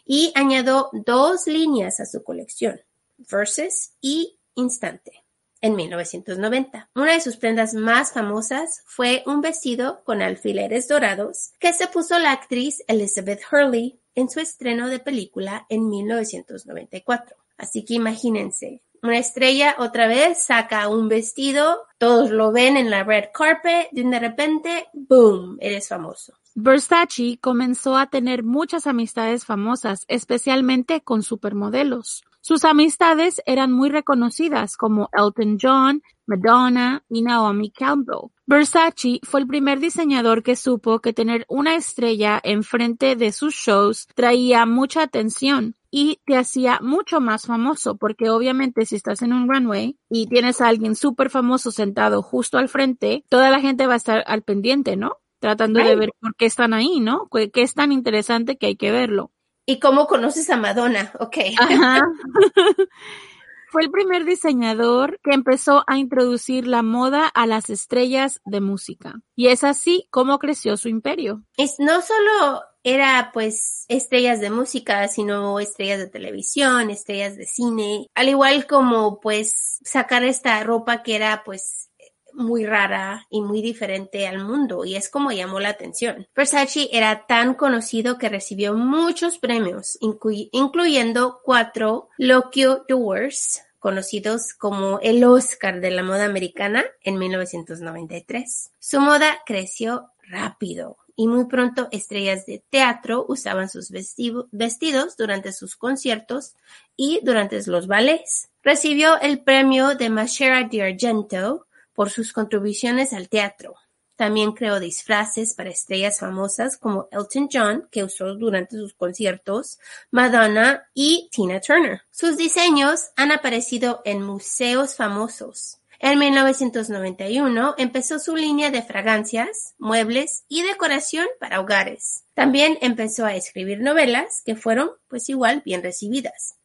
y 0.04 0.32
añadió 0.34 0.88
dos 0.92 1.46
líneas 1.46 2.00
a 2.00 2.06
su 2.06 2.22
colección, 2.22 2.80
Versus 3.16 3.92
y 4.00 4.38
Instante. 4.54 5.24
En 5.60 5.76
1990, 5.76 6.90
una 6.94 7.14
de 7.14 7.20
sus 7.20 7.36
prendas 7.36 7.72
más 7.72 8.12
famosas 8.12 8.82
fue 8.84 9.22
un 9.26 9.40
vestido 9.40 10.04
con 10.04 10.20
alfileres 10.20 10.88
dorados 10.88 11.52
que 11.58 11.72
se 11.72 11.86
puso 11.86 12.18
la 12.18 12.32
actriz 12.32 12.84
Elizabeth 12.86 13.40
Hurley 13.50 13.98
en 14.14 14.28
su 14.28 14.40
estreno 14.40 14.88
de 14.88 14.98
película 14.98 15.64
en 15.70 15.88
1994. 15.88 17.36
Así 17.56 17.84
que 17.84 17.94
imagínense, 17.94 18.82
una 19.02 19.18
estrella 19.18 19.76
otra 19.78 20.06
vez 20.06 20.42
saca 20.42 20.88
un 20.88 21.08
vestido, 21.08 21.86
todos 21.98 22.30
lo 22.30 22.52
ven 22.52 22.76
en 22.76 22.90
la 22.90 23.04
red 23.04 23.24
carpet, 23.32 23.88
y 23.92 24.02
de 24.02 24.18
repente, 24.18 24.88
¡boom!, 24.92 25.58
eres 25.60 25.88
famoso. 25.88 26.34
Versace 26.56 27.36
comenzó 27.40 27.96
a 27.96 28.06
tener 28.06 28.44
muchas 28.44 28.86
amistades 28.86 29.44
famosas, 29.44 30.04
especialmente 30.06 31.00
con 31.00 31.24
supermodelos. 31.24 32.22
Sus 32.40 32.64
amistades 32.64 33.42
eran 33.44 33.72
muy 33.72 33.88
reconocidas 33.88 34.76
como 34.76 35.08
Elton 35.12 35.58
John, 35.60 36.02
Madonna 36.26 37.02
y 37.08 37.22
Naomi 37.22 37.72
Campbell. 37.72 38.30
Versace 38.46 39.18
fue 39.24 39.40
el 39.40 39.48
primer 39.48 39.80
diseñador 39.80 40.44
que 40.44 40.54
supo 40.54 41.00
que 41.00 41.12
tener 41.12 41.44
una 41.48 41.74
estrella 41.74 42.40
enfrente 42.44 43.16
de 43.16 43.32
sus 43.32 43.54
shows 43.54 44.06
traía 44.14 44.64
mucha 44.64 45.02
atención 45.02 45.74
y 45.90 46.20
te 46.24 46.36
hacía 46.36 46.78
mucho 46.80 47.20
más 47.20 47.46
famoso 47.46 47.96
porque 47.96 48.30
obviamente 48.30 48.86
si 48.86 48.94
estás 48.94 49.22
en 49.22 49.32
un 49.32 49.48
runway 49.48 49.98
y 50.08 50.26
tienes 50.28 50.60
a 50.60 50.68
alguien 50.68 50.94
súper 50.94 51.30
famoso 51.30 51.72
sentado 51.72 52.22
justo 52.22 52.58
al 52.58 52.68
frente, 52.68 53.24
toda 53.28 53.50
la 53.50 53.60
gente 53.60 53.88
va 53.88 53.94
a 53.94 53.96
estar 53.96 54.22
al 54.26 54.42
pendiente, 54.42 54.96
¿no? 54.96 55.16
Tratando 55.44 55.80
de 55.80 55.94
ver 55.94 56.10
por 56.18 56.34
qué 56.36 56.46
están 56.46 56.72
ahí, 56.72 57.00
¿no? 57.00 57.28
¿Qué 57.30 57.50
es 57.60 57.74
tan 57.74 57.92
interesante 57.92 58.56
que 58.56 58.64
hay 58.64 58.76
que 58.76 58.90
verlo? 58.90 59.30
¿Y 59.66 59.78
cómo 59.78 60.06
conoces 60.06 60.48
a 60.48 60.56
Madonna? 60.56 61.12
Ok. 61.20 61.36
Ajá. 61.60 62.00
Fue 63.70 63.82
el 63.82 63.90
primer 63.90 64.24
diseñador 64.24 65.20
que 65.22 65.34
empezó 65.34 65.84
a 65.86 65.98
introducir 65.98 66.66
la 66.66 66.82
moda 66.82 67.26
a 67.26 67.46
las 67.46 67.68
estrellas 67.68 68.40
de 68.46 68.62
música. 68.62 69.20
Y 69.36 69.48
es 69.48 69.64
así 69.64 70.08
como 70.10 70.38
creció 70.38 70.78
su 70.78 70.88
imperio. 70.88 71.42
Es, 71.58 71.74
no 71.78 72.00
solo 72.00 72.62
era 72.82 73.30
pues 73.34 73.84
estrellas 73.88 74.40
de 74.40 74.48
música, 74.48 75.08
sino 75.08 75.60
estrellas 75.60 75.98
de 75.98 76.06
televisión, 76.06 76.88
estrellas 76.88 77.36
de 77.36 77.44
cine, 77.44 78.06
al 78.14 78.30
igual 78.30 78.66
como 78.66 79.20
pues 79.20 79.80
sacar 79.84 80.24
esta 80.24 80.62
ropa 80.62 81.02
que 81.02 81.16
era 81.16 81.42
pues 81.44 81.90
muy 82.34 82.66
rara 82.66 83.26
y 83.30 83.40
muy 83.40 83.62
diferente 83.62 84.26
al 84.26 84.44
mundo 84.44 84.84
y 84.84 84.96
es 84.96 85.08
como 85.08 85.32
llamó 85.32 85.60
la 85.60 85.70
atención. 85.70 86.26
Versace 86.34 86.88
era 86.92 87.26
tan 87.26 87.54
conocido 87.54 88.18
que 88.18 88.28
recibió 88.28 88.74
muchos 88.74 89.38
premios, 89.38 89.98
incluyendo 90.00 91.40
cuatro 91.42 92.08
Lockio 92.18 92.84
Doors, 92.88 93.62
conocidos 93.78 94.54
como 94.54 94.98
el 95.00 95.22
Oscar 95.24 95.80
de 95.80 95.90
la 95.90 96.02
moda 96.02 96.24
americana 96.24 96.84
en 97.02 97.18
1993. 97.18 98.70
Su 98.78 99.00
moda 99.00 99.40
creció 99.44 100.10
rápido 100.28 100.96
y 101.16 101.28
muy 101.28 101.44
pronto 101.46 101.88
estrellas 101.92 102.46
de 102.46 102.62
teatro 102.70 103.24
usaban 103.28 103.68
sus 103.68 103.90
vestidos 103.90 105.16
durante 105.16 105.52
sus 105.52 105.76
conciertos 105.76 106.54
y 106.96 107.20
durante 107.22 107.60
los 107.66 107.86
ballets. 107.86 108.48
Recibió 108.62 109.20
el 109.20 109.40
premio 109.40 109.94
de 109.94 110.08
Machera 110.08 110.64
di 110.64 110.80
Argento 110.80 111.66
por 111.94 112.10
sus 112.10 112.32
contribuciones 112.32 113.12
al 113.12 113.28
teatro. 113.28 113.74
También 114.16 114.52
creó 114.52 114.78
disfraces 114.78 115.54
para 115.54 115.70
estrellas 115.70 116.20
famosas 116.20 116.76
como 116.76 117.08
Elton 117.10 117.48
John, 117.52 117.88
que 117.90 118.04
usó 118.04 118.34
durante 118.34 118.76
sus 118.76 118.94
conciertos, 118.94 119.78
Madonna 120.10 120.88
y 120.94 121.28
Tina 121.32 121.60
Turner. 121.60 122.02
Sus 122.10 122.36
diseños 122.36 123.10
han 123.16 123.32
aparecido 123.32 124.02
en 124.04 124.22
museos 124.22 124.94
famosos. 124.94 125.78
En 125.98 126.18
1991 126.18 127.74
empezó 127.78 128.18
su 128.18 128.36
línea 128.36 128.70
de 128.70 128.82
fragancias, 128.82 129.74
muebles 129.78 130.44
y 130.48 130.62
decoración 130.62 131.26
para 131.40 131.60
hogares. 131.60 132.24
También 132.34 132.78
empezó 132.82 133.24
a 133.24 133.34
escribir 133.34 133.80
novelas 133.80 134.42
que 134.44 134.54
fueron, 134.54 134.90
pues 135.08 135.28
igual, 135.28 135.62
bien 135.64 135.82
recibidas. 135.82 136.56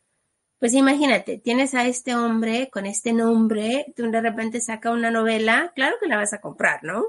Pues 0.60 0.74
imagínate, 0.74 1.38
tienes 1.38 1.74
a 1.74 1.86
este 1.86 2.16
hombre 2.16 2.70
con 2.70 2.86
este 2.86 3.14
nombre, 3.14 3.94
tú 3.96 4.12
de 4.12 4.22
repente 4.22 4.60
saca 4.60 4.92
una 4.92 5.10
novela, 5.10 5.72
claro 5.74 5.96
que 6.02 6.08
la 6.08 6.18
vas 6.18 6.34
a 6.34 6.42
comprar, 6.42 6.84
¿no? 6.84 7.06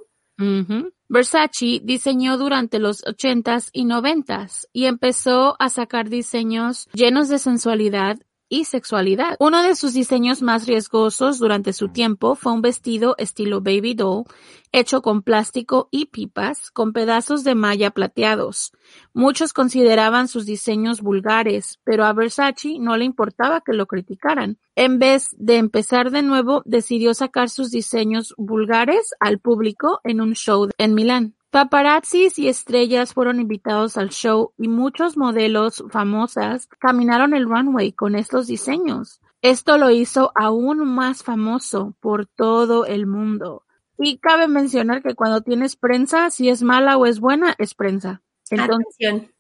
Versace 1.09 1.81
diseñó 1.83 2.39
durante 2.39 2.79
los 2.79 3.07
ochentas 3.07 3.69
y 3.73 3.85
noventas 3.85 4.69
y 4.73 4.87
empezó 4.87 5.57
a 5.59 5.69
sacar 5.69 6.09
diseños 6.09 6.89
llenos 6.95 7.29
de 7.29 7.39
sensualidad 7.39 8.19
y 8.51 8.65
sexualidad. 8.65 9.37
Uno 9.39 9.63
de 9.63 9.75
sus 9.75 9.95
diseños 9.95 10.43
más 10.43 10.67
riesgosos 10.67 11.39
durante 11.39 11.73
su 11.73 11.89
tiempo 11.89 12.35
fue 12.35 12.53
un 12.53 12.61
vestido 12.61 13.15
estilo 13.17 13.63
baby 13.63 13.95
doll 13.95 14.25
hecho 14.73 15.03
con 15.03 15.23
plástico 15.23 15.89
y 15.91 16.07
pipas 16.07 16.71
con 16.71 16.93
pedazos 16.93 17.45
de 17.45 17.55
malla 17.55 17.91
plateados. 17.91 18.73
Muchos 19.13 19.53
consideraban 19.53 20.29
sus 20.29 20.47
diseños 20.47 21.01
vulgares, 21.01 21.79
pero 21.85 22.05
a 22.05 22.13
Versace 22.13 22.79
no 22.79 22.97
le 22.97 23.05
importaba 23.05 23.63
que 23.63 23.73
lo 23.73 23.87
criticaran. 23.87 24.59
En 24.75 24.99
vez 24.99 25.29
de 25.39 25.57
empezar 25.57 26.11
de 26.11 26.23
nuevo, 26.23 26.63
decidió 26.65 27.15
sacar 27.15 27.49
sus 27.49 27.71
diseños 27.71 28.35
vulgares 28.37 29.15
al 29.21 29.39
público 29.39 30.01
en 30.05 30.21
un 30.21 30.35
show 30.35 30.69
en 30.77 30.95
Milán. 30.95 31.35
Paparazzis 31.51 32.39
y 32.39 32.49
estrellas 32.49 33.13
fueron 33.13 33.41
invitados 33.41 33.97
al 33.97 34.11
show 34.11 34.53
y 34.57 34.69
muchos 34.69 35.17
modelos 35.17 35.83
famosas 35.91 36.69
caminaron 36.79 37.35
el 37.35 37.49
runway 37.49 37.93
con 37.93 38.15
estos 38.15 38.47
diseños. 38.47 39.21
Esto 39.43 39.77
lo 39.77 39.91
hizo 39.91 40.31
aún 40.37 40.87
más 40.87 41.25
famoso 41.25 41.97
por 42.01 42.27
todo 42.27 42.87
el 42.87 43.07
mundo. 43.07 43.65
Y 43.99 44.19
cabe 44.19 44.47
mencionar 44.47 45.03
que 45.03 45.15
cuando 45.15 45.41
tienes 45.41 45.75
prensa, 45.75 46.31
si 46.31 46.49
es 46.49 46.63
mala 46.63 46.97
o 46.97 47.05
es 47.05 47.19
buena, 47.19 47.55
es 47.59 47.75
prensa. 47.75 48.23
Atención. 48.51 49.33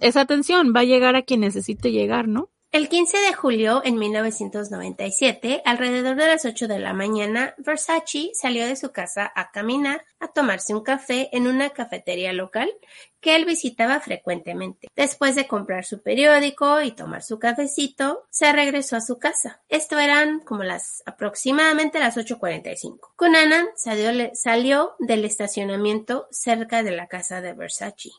esa 0.00 0.20
atención 0.22 0.72
va 0.74 0.80
a 0.80 0.84
llegar 0.84 1.16
a 1.16 1.22
quien 1.22 1.40
necesite 1.40 1.92
llegar, 1.92 2.28
¿no? 2.28 2.50
El 2.72 2.88
15 2.90 3.18
de 3.18 3.32
julio 3.32 3.80
en 3.84 3.96
1997, 3.96 5.62
alrededor 5.64 6.16
de 6.16 6.26
las 6.26 6.44
8 6.44 6.68
de 6.68 6.78
la 6.78 6.92
mañana, 6.92 7.54
Versace 7.58 8.32
salió 8.34 8.66
de 8.66 8.76
su 8.76 8.92
casa 8.92 9.32
a 9.34 9.50
caminar, 9.50 10.04
a 10.18 10.28
tomarse 10.28 10.74
un 10.74 10.82
café 10.82 11.30
en 11.32 11.46
una 11.46 11.70
cafetería 11.70 12.32
local 12.32 12.70
que 13.20 13.34
él 13.36 13.46
visitaba 13.46 14.00
frecuentemente. 14.00 14.88
Después 14.94 15.36
de 15.36 15.46
comprar 15.46 15.84
su 15.84 16.02
periódico 16.02 16.82
y 16.82 16.90
tomar 16.90 17.22
su 17.22 17.38
cafecito, 17.38 18.26
se 18.30 18.52
regresó 18.52 18.96
a 18.96 19.00
su 19.00 19.18
casa. 19.18 19.62
Esto 19.68 19.98
eran 19.98 20.40
como 20.40 20.62
las 20.62 21.02
aproximadamente 21.06 21.98
las 21.98 22.16
8.45. 22.16 23.12
Cunanan 23.16 23.68
salió, 23.76 24.30
salió 24.34 24.96
del 24.98 25.24
estacionamiento 25.24 26.26
cerca 26.30 26.82
de 26.82 26.90
la 26.90 27.06
casa 27.06 27.40
de 27.40 27.54
Versace. 27.54 28.10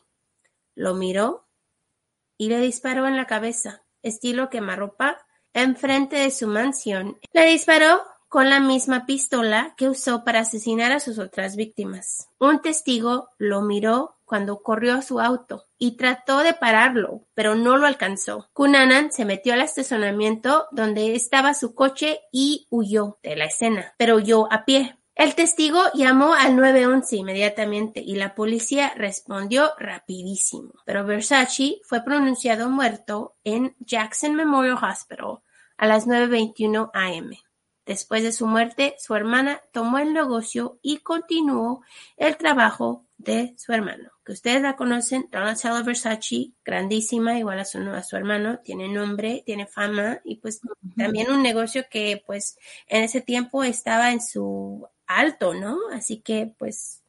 Lo 0.74 0.94
miró 0.94 1.46
y 2.38 2.48
le 2.48 2.58
disparó 2.58 3.06
en 3.06 3.16
la 3.16 3.26
cabeza 3.26 3.84
estilo 4.08 4.50
quemarropa, 4.50 5.18
enfrente 5.52 6.16
de 6.16 6.30
su 6.30 6.48
mansión. 6.48 7.18
Le 7.32 7.46
disparó 7.46 8.02
con 8.28 8.50
la 8.50 8.60
misma 8.60 9.06
pistola 9.06 9.74
que 9.76 9.88
usó 9.88 10.22
para 10.24 10.40
asesinar 10.40 10.92
a 10.92 11.00
sus 11.00 11.18
otras 11.18 11.56
víctimas. 11.56 12.28
Un 12.38 12.60
testigo 12.60 13.30
lo 13.38 13.62
miró 13.62 14.16
cuando 14.24 14.62
corrió 14.62 14.94
a 14.94 15.02
su 15.02 15.20
auto 15.20 15.64
y 15.78 15.96
trató 15.96 16.40
de 16.40 16.52
pararlo, 16.52 17.24
pero 17.34 17.54
no 17.54 17.78
lo 17.78 17.86
alcanzó. 17.86 18.50
Cunanan 18.52 19.10
se 19.10 19.24
metió 19.24 19.54
al 19.54 19.62
estacionamiento 19.62 20.66
donde 20.70 21.14
estaba 21.14 21.54
su 21.54 21.74
coche 21.74 22.20
y 22.30 22.66
huyó 22.70 23.18
de 23.22 23.36
la 23.36 23.46
escena, 23.46 23.94
pero 23.96 24.16
huyó 24.16 24.52
a 24.52 24.66
pie. 24.66 24.97
El 25.18 25.34
testigo 25.34 25.82
llamó 25.94 26.32
al 26.34 26.54
911 26.54 27.16
inmediatamente 27.16 28.00
y 28.00 28.14
la 28.14 28.36
policía 28.36 28.92
respondió 28.94 29.72
rapidísimo, 29.76 30.74
pero 30.84 31.04
Versace 31.04 31.80
fue 31.82 32.04
pronunciado 32.04 32.70
muerto 32.70 33.34
en 33.42 33.74
Jackson 33.80 34.36
Memorial 34.36 34.78
Hospital 34.80 35.40
a 35.76 35.86
las 35.88 36.06
9.21 36.06 36.92
am. 36.94 37.32
Después 37.84 38.22
de 38.22 38.30
su 38.30 38.46
muerte, 38.46 38.94
su 39.00 39.16
hermana 39.16 39.60
tomó 39.72 39.98
el 39.98 40.12
negocio 40.12 40.78
y 40.82 40.98
continuó 40.98 41.82
el 42.16 42.36
trabajo 42.36 43.04
de 43.16 43.54
su 43.58 43.72
hermano, 43.72 44.12
que 44.24 44.30
ustedes 44.30 44.62
la 44.62 44.76
conocen, 44.76 45.28
Donatella 45.32 45.82
Versace, 45.82 46.52
grandísima, 46.64 47.36
igual 47.36 47.58
a 47.58 47.64
su, 47.64 47.80
a 47.80 48.04
su 48.04 48.14
hermano, 48.14 48.60
tiene 48.60 48.86
nombre, 48.88 49.42
tiene 49.44 49.66
fama 49.66 50.20
y 50.24 50.36
pues 50.36 50.60
también 50.96 51.28
un 51.32 51.42
negocio 51.42 51.86
que 51.90 52.22
pues 52.24 52.56
en 52.86 53.02
ese 53.02 53.20
tiempo 53.20 53.64
estaba 53.64 54.12
en 54.12 54.20
su 54.20 54.86
alto, 55.08 55.54
¿no? 55.54 55.76
Así 55.92 56.20
que 56.20 56.54
pues... 56.58 57.02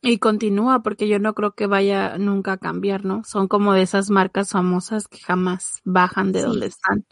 Y 0.00 0.18
continúa 0.18 0.82
porque 0.82 1.08
yo 1.08 1.18
no 1.18 1.34
creo 1.34 1.52
que 1.52 1.66
vaya 1.66 2.18
nunca 2.18 2.52
a 2.52 2.58
cambiar, 2.58 3.04
¿no? 3.04 3.24
Son 3.24 3.48
como 3.48 3.72
de 3.72 3.82
esas 3.82 4.10
marcas 4.10 4.50
famosas 4.50 5.08
que 5.08 5.18
jamás 5.18 5.80
bajan 5.84 6.30
de 6.30 6.42
donde 6.42 6.66
están. 6.66 7.04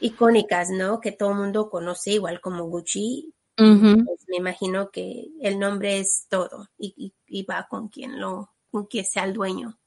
Icónicas, 0.00 0.70
¿no? 0.70 1.00
Que 1.00 1.12
todo 1.12 1.30
el 1.30 1.36
mundo 1.36 1.70
conoce, 1.70 2.12
igual 2.14 2.40
como 2.40 2.64
Gucci. 2.64 3.32
Pues 3.54 4.24
me 4.26 4.38
imagino 4.38 4.90
que 4.90 5.28
el 5.40 5.60
nombre 5.60 6.00
es 6.00 6.26
todo 6.28 6.68
y, 6.78 7.14
y 7.28 7.44
va 7.44 7.68
con 7.68 7.88
quien 7.88 8.20
lo, 8.20 8.50
con 8.72 8.86
quien 8.86 9.04
sea 9.04 9.24
el 9.24 9.34
dueño. 9.34 9.78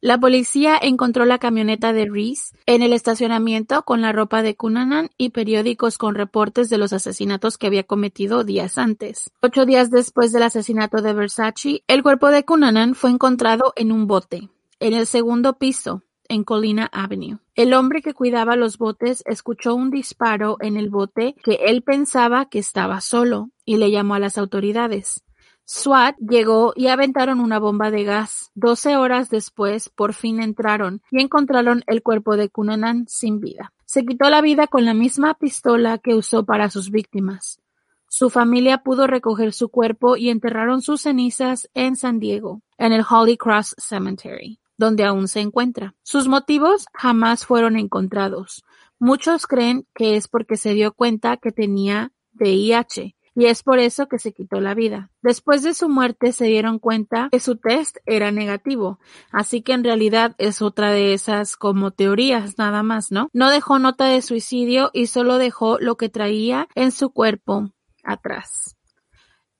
La 0.00 0.18
policía 0.18 0.78
encontró 0.80 1.24
la 1.24 1.38
camioneta 1.38 1.92
de 1.92 2.06
Reese 2.06 2.56
en 2.66 2.82
el 2.82 2.92
estacionamiento 2.92 3.82
con 3.82 4.02
la 4.02 4.12
ropa 4.12 4.42
de 4.42 4.56
Cunanan 4.56 5.10
y 5.18 5.30
periódicos 5.30 5.98
con 5.98 6.14
reportes 6.14 6.68
de 6.68 6.78
los 6.78 6.92
asesinatos 6.92 7.56
que 7.56 7.66
había 7.66 7.84
cometido 7.84 8.44
días 8.44 8.76
antes. 8.76 9.30
Ocho 9.40 9.66
días 9.66 9.90
después 9.90 10.32
del 10.32 10.42
asesinato 10.42 11.00
de 11.00 11.12
Versace, 11.12 11.84
el 11.86 12.02
cuerpo 12.02 12.28
de 12.28 12.44
Cunanan 12.44 12.94
fue 12.94 13.10
encontrado 13.10 13.72
en 13.76 13.92
un 13.92 14.06
bote, 14.06 14.48
en 14.80 14.94
el 14.94 15.06
segundo 15.06 15.58
piso, 15.58 16.02
en 16.28 16.44
Colina 16.44 16.88
Avenue. 16.92 17.38
El 17.54 17.74
hombre 17.74 18.02
que 18.02 18.14
cuidaba 18.14 18.56
los 18.56 18.78
botes 18.78 19.22
escuchó 19.26 19.74
un 19.74 19.90
disparo 19.90 20.56
en 20.60 20.76
el 20.76 20.88
bote 20.88 21.34
que 21.42 21.60
él 21.66 21.82
pensaba 21.82 22.48
que 22.48 22.60
estaba 22.60 23.00
solo 23.00 23.50
y 23.64 23.76
le 23.76 23.90
llamó 23.90 24.14
a 24.14 24.20
las 24.20 24.38
autoridades. 24.38 25.24
SWAT 25.64 26.16
llegó 26.18 26.72
y 26.74 26.88
aventaron 26.88 27.40
una 27.40 27.58
bomba 27.58 27.90
de 27.90 28.04
gas. 28.04 28.50
Doce 28.54 28.96
horas 28.96 29.30
después, 29.30 29.88
por 29.88 30.14
fin 30.14 30.42
entraron 30.42 31.02
y 31.10 31.22
encontraron 31.22 31.84
el 31.86 32.02
cuerpo 32.02 32.36
de 32.36 32.48
Cunanan 32.48 33.06
sin 33.08 33.40
vida. 33.40 33.72
Se 33.84 34.04
quitó 34.04 34.30
la 34.30 34.40
vida 34.40 34.66
con 34.66 34.84
la 34.84 34.94
misma 34.94 35.34
pistola 35.34 35.98
que 35.98 36.14
usó 36.14 36.44
para 36.44 36.70
sus 36.70 36.90
víctimas. 36.90 37.60
Su 38.08 38.28
familia 38.28 38.78
pudo 38.78 39.06
recoger 39.06 39.52
su 39.52 39.68
cuerpo 39.68 40.16
y 40.16 40.30
enterraron 40.30 40.82
sus 40.82 41.02
cenizas 41.02 41.70
en 41.74 41.94
San 41.94 42.18
Diego, 42.18 42.62
en 42.76 42.92
el 42.92 43.04
Holy 43.08 43.36
Cross 43.36 43.76
Cemetery, 43.78 44.58
donde 44.76 45.04
aún 45.04 45.28
se 45.28 45.38
encuentra. 45.38 45.94
Sus 46.02 46.26
motivos 46.26 46.86
jamás 46.92 47.46
fueron 47.46 47.76
encontrados. 47.76 48.64
Muchos 48.98 49.46
creen 49.46 49.86
que 49.94 50.16
es 50.16 50.26
porque 50.26 50.56
se 50.56 50.74
dio 50.74 50.92
cuenta 50.92 51.36
que 51.36 51.52
tenía 51.52 52.10
VIH 52.34 53.14
y 53.40 53.46
es 53.46 53.62
por 53.62 53.78
eso 53.78 54.06
que 54.06 54.18
se 54.18 54.32
quitó 54.32 54.60
la 54.60 54.74
vida. 54.74 55.10
Después 55.22 55.62
de 55.62 55.72
su 55.72 55.88
muerte 55.88 56.32
se 56.32 56.44
dieron 56.44 56.78
cuenta 56.78 57.30
que 57.32 57.40
su 57.40 57.56
test 57.56 57.96
era 58.04 58.30
negativo, 58.30 58.98
así 59.32 59.62
que 59.62 59.72
en 59.72 59.82
realidad 59.82 60.34
es 60.36 60.60
otra 60.60 60.90
de 60.90 61.14
esas 61.14 61.56
como 61.56 61.90
teorías 61.90 62.58
nada 62.58 62.82
más, 62.82 63.10
¿no? 63.10 63.30
No 63.32 63.48
dejó 63.48 63.78
nota 63.78 64.04
de 64.04 64.20
suicidio 64.20 64.90
y 64.92 65.06
solo 65.06 65.38
dejó 65.38 65.78
lo 65.78 65.96
que 65.96 66.10
traía 66.10 66.68
en 66.74 66.92
su 66.92 67.14
cuerpo 67.14 67.72
atrás. 68.04 68.76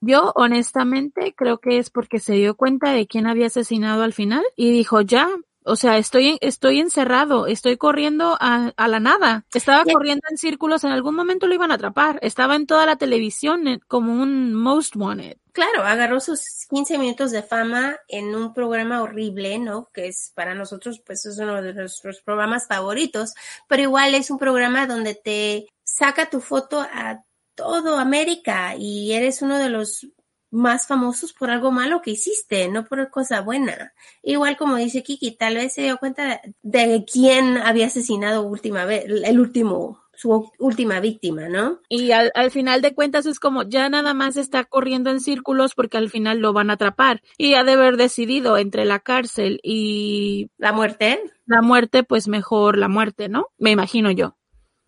Yo 0.02 0.32
honestamente 0.34 1.34
creo 1.34 1.56
que 1.56 1.78
es 1.78 1.88
porque 1.88 2.18
se 2.18 2.34
dio 2.34 2.56
cuenta 2.56 2.92
de 2.92 3.06
quién 3.06 3.26
había 3.26 3.46
asesinado 3.46 4.02
al 4.02 4.12
final 4.12 4.44
y 4.56 4.72
dijo 4.72 5.00
ya, 5.00 5.26
o 5.70 5.76
sea, 5.76 5.98
estoy, 5.98 6.38
estoy 6.40 6.80
encerrado, 6.80 7.46
estoy 7.46 7.76
corriendo 7.76 8.36
a, 8.40 8.72
a 8.76 8.88
la 8.88 8.98
nada. 8.98 9.44
Estaba 9.54 9.84
corriendo 9.84 10.26
en 10.28 10.36
círculos, 10.36 10.82
en 10.84 10.90
algún 10.90 11.14
momento 11.14 11.46
lo 11.46 11.54
iban 11.54 11.70
a 11.70 11.74
atrapar. 11.74 12.18
Estaba 12.22 12.56
en 12.56 12.66
toda 12.66 12.86
la 12.86 12.96
televisión 12.96 13.68
eh, 13.68 13.80
como 13.86 14.12
un 14.12 14.52
most 14.52 14.96
wanted. 14.96 15.36
Claro, 15.52 15.84
agarró 15.84 16.20
sus 16.20 16.66
15 16.68 16.98
minutos 16.98 17.30
de 17.30 17.42
fama 17.42 17.96
en 18.08 18.34
un 18.34 18.52
programa 18.52 19.02
horrible, 19.02 19.58
¿no? 19.58 19.88
Que 19.92 20.08
es 20.08 20.32
para 20.34 20.54
nosotros, 20.54 21.00
pues 21.04 21.24
es 21.26 21.38
uno 21.38 21.60
de 21.62 21.74
nuestros 21.74 22.20
programas 22.22 22.66
favoritos, 22.66 23.34
pero 23.68 23.82
igual 23.82 24.14
es 24.14 24.30
un 24.30 24.38
programa 24.38 24.86
donde 24.86 25.14
te 25.14 25.66
saca 25.84 26.30
tu 26.30 26.40
foto 26.40 26.80
a 26.80 27.24
todo 27.54 27.98
América 27.98 28.74
y 28.76 29.12
eres 29.12 29.42
uno 29.42 29.58
de 29.58 29.68
los 29.68 30.06
más 30.50 30.86
famosos 30.86 31.32
por 31.32 31.50
algo 31.50 31.70
malo 31.70 32.02
que 32.02 32.10
hiciste, 32.12 32.68
no 32.68 32.84
por 32.84 33.10
cosa 33.10 33.40
buena. 33.40 33.92
Igual 34.22 34.56
como 34.56 34.76
dice 34.76 35.02
Kiki, 35.02 35.32
tal 35.32 35.56
vez 35.56 35.74
se 35.74 35.82
dio 35.82 35.98
cuenta 35.98 36.40
de 36.62 37.04
quién 37.10 37.58
había 37.58 37.86
asesinado 37.86 38.42
última 38.42 38.84
vez, 38.84 39.04
el 39.06 39.40
último, 39.40 40.02
su 40.12 40.50
última 40.58 41.00
víctima, 41.00 41.48
¿no? 41.48 41.80
Y 41.88 42.10
al, 42.12 42.30
al, 42.34 42.50
final 42.50 42.82
de 42.82 42.94
cuentas 42.94 43.26
es 43.26 43.40
como 43.40 43.62
ya 43.62 43.88
nada 43.88 44.12
más 44.12 44.36
está 44.36 44.64
corriendo 44.64 45.10
en 45.10 45.20
círculos 45.20 45.74
porque 45.74 45.96
al 45.96 46.10
final 46.10 46.38
lo 46.40 46.52
van 46.52 46.70
a 46.70 46.74
atrapar. 46.74 47.22
Y 47.38 47.54
ha 47.54 47.64
de 47.64 47.72
haber 47.72 47.96
decidido 47.96 48.58
entre 48.58 48.84
la 48.84 48.98
cárcel 48.98 49.60
y 49.62 50.50
la 50.58 50.72
muerte. 50.72 51.22
La 51.46 51.62
muerte, 51.62 52.02
pues 52.02 52.28
mejor 52.28 52.76
la 52.76 52.88
muerte, 52.88 53.28
¿no? 53.28 53.46
Me 53.58 53.70
imagino 53.70 54.10
yo. 54.10 54.36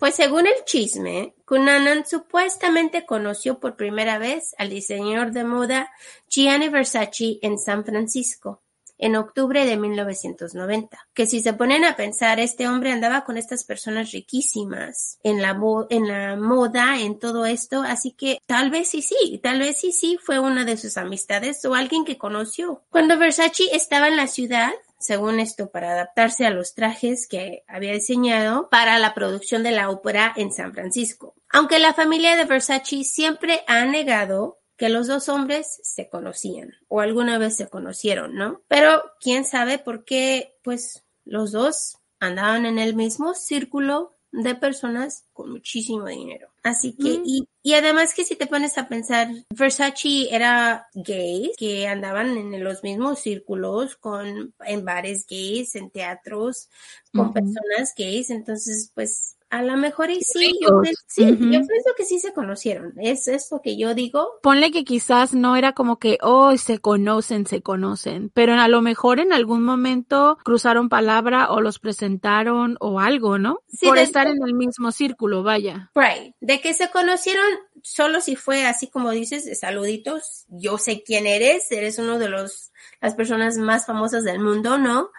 Pues 0.03 0.16
según 0.16 0.48
el 0.48 0.64
chisme, 0.64 1.35
Cunanan 1.53 2.07
supuestamente 2.07 3.05
conoció 3.05 3.61
por 3.61 3.77
primera 3.77 4.17
vez 4.17 4.55
al 4.57 4.71
diseñador 4.71 5.33
de 5.33 5.45
moda 5.45 5.91
Gianni 6.27 6.71
Versace 6.71 7.41
en 7.43 7.59
San 7.59 7.85
Francisco 7.85 8.62
en 8.97 9.17
octubre 9.17 9.67
de 9.67 9.77
1990. 9.77 10.99
Que 11.12 11.27
si 11.27 11.41
se 11.41 11.53
ponen 11.53 11.85
a 11.85 11.95
pensar, 11.95 12.41
este 12.41 12.69
hombre 12.69 12.91
andaba 12.91 13.27
con 13.27 13.37
estas 13.37 13.65
personas 13.65 14.12
riquísimas 14.12 15.19
en 15.23 15.43
la, 15.43 15.61
en 15.91 16.09
la 16.09 16.37
moda, 16.37 16.99
en 16.99 17.19
todo 17.19 17.45
esto, 17.45 17.83
así 17.83 18.12
que 18.12 18.38
tal 18.47 18.71
vez 18.71 18.88
sí, 18.88 19.03
sí, 19.03 19.38
tal 19.43 19.59
vez 19.59 19.77
sí, 19.79 19.93
sí 19.93 20.19
fue 20.23 20.38
una 20.38 20.65
de 20.65 20.79
sus 20.79 20.97
amistades 20.97 21.62
o 21.67 21.75
alguien 21.75 22.07
que 22.07 22.17
conoció. 22.17 22.83
Cuando 22.88 23.19
Versace 23.19 23.65
estaba 23.75 24.09
en 24.09 24.17
la 24.17 24.27
ciudad, 24.27 24.73
según 25.03 25.41
esto, 25.41 25.71
para 25.71 25.93
adaptarse 25.93 26.47
a 26.47 26.51
los 26.51 26.75
trajes 26.75 27.27
que 27.29 27.65
había 27.67 27.93
diseñado 27.93 28.69
para 28.71 28.99
la 28.99 29.15
producción 29.15 29.62
de 29.62 29.73
la 29.73 29.91
ópera 29.91 30.33
en 30.37 30.53
San 30.53 30.73
Francisco. 30.73 31.35
Aunque 31.51 31.79
la 31.79 31.95
familia 31.95 32.37
de 32.37 32.45
Versace 32.45 33.05
siempre 33.05 33.62
ha 33.67 33.85
negado 33.85 34.61
que 34.77 34.88
los 34.88 35.07
dos 35.07 35.29
hombres 35.29 35.81
se 35.83 36.09
conocían 36.09 36.73
o 36.88 37.01
alguna 37.01 37.38
vez 37.38 37.57
se 37.57 37.69
conocieron, 37.69 38.35
¿no? 38.35 38.62
Pero 38.69 39.03
quién 39.21 39.45
sabe 39.45 39.79
por 39.79 40.05
qué, 40.05 40.57
pues 40.62 41.05
los 41.25 41.53
dos 41.53 41.99
andaban 42.19 42.67
en 42.67 42.79
el 42.79 42.95
mismo 42.95 43.35
círculo 43.35 44.17
de 44.31 44.55
personas 44.55 45.27
con 45.33 45.51
muchísimo 45.51 46.07
dinero. 46.07 46.52
Así 46.62 46.94
que, 46.94 47.18
mm. 47.18 47.22
y, 47.25 47.48
y, 47.64 47.75
además 47.75 48.14
que 48.14 48.25
si 48.25 48.37
te 48.37 48.46
pones 48.46 48.79
a 48.79 48.87
pensar, 48.87 49.29
Versace 49.51 50.29
era 50.31 50.87
gay, 50.94 51.51
que 51.59 51.88
andaban 51.88 52.37
en 52.37 52.62
los 52.62 52.85
mismos 52.85 53.18
círculos, 53.18 53.96
con, 53.96 54.55
en 54.64 54.85
bares 54.85 55.27
gays, 55.29 55.75
en 55.75 55.90
teatros, 55.90 56.68
con 57.12 57.33
personas 57.33 57.92
gays, 57.96 58.31
entonces, 58.31 58.92
pues, 58.94 59.37
a 59.53 59.61
lo 59.61 59.77
mejor 59.77 60.11
y 60.11 60.23
sí, 60.23 60.59
yo, 60.62 60.81
sí 61.07 61.27
yo 61.27 61.37
pienso 61.37 61.91
que 61.95 62.07
sí 62.07 62.19
se 62.19 62.33
conocieron. 62.33 62.95
Es 62.97 63.29
esto 63.29 63.61
que 63.62 63.77
yo 63.77 63.95
digo. 63.95 64.41
Ponle 64.43 64.71
que 64.71 64.83
quizás 64.83 65.35
no 65.35 65.57
era 65.57 65.75
como 65.75 65.99
que, 65.99 66.17
oh, 66.23 66.57
se 66.57 66.79
conocen, 66.79 67.47
se 67.47 67.61
conocen, 67.61 68.31
pero 68.33 68.55
a 68.55 68.69
lo 68.69 68.81
mejor 68.81 69.21
en 69.21 69.31
algún 69.31 69.62
momento 69.62 70.38
cruzaron 70.43 70.88
palabra 70.88 71.51
o 71.51 71.61
los 71.61 71.79
presentaron 71.79 72.79
o 72.81 72.99
algo, 72.99 73.37
¿no? 73.37 73.61
Por 73.83 73.99
estar 73.99 74.27
en 74.27 74.43
el 74.43 74.55
mismo 74.55 74.91
círculo, 74.91 75.43
vaya. 75.43 75.91
Right. 75.95 76.35
De 76.41 76.62
que 76.62 76.73
se 76.73 76.91
conocieron 76.91 77.45
solo 77.83 78.23
si 78.23 78.37
fue 78.37 78.65
así 78.65 78.88
como 78.88 79.11
dices, 79.11 79.59
saluditos, 79.61 80.47
yo 80.49 80.79
sé 80.79 81.03
quién 81.03 81.27
eres, 81.27 81.71
eres 81.71 81.99
uno 81.99 82.19
de 82.19 82.31
los, 82.31 82.73
las 83.03 83.15
personas 83.15 83.59
más 83.59 83.85
famosas 83.85 84.25
del 84.25 84.41
mundo, 84.41 84.79
¿no? 84.79 85.11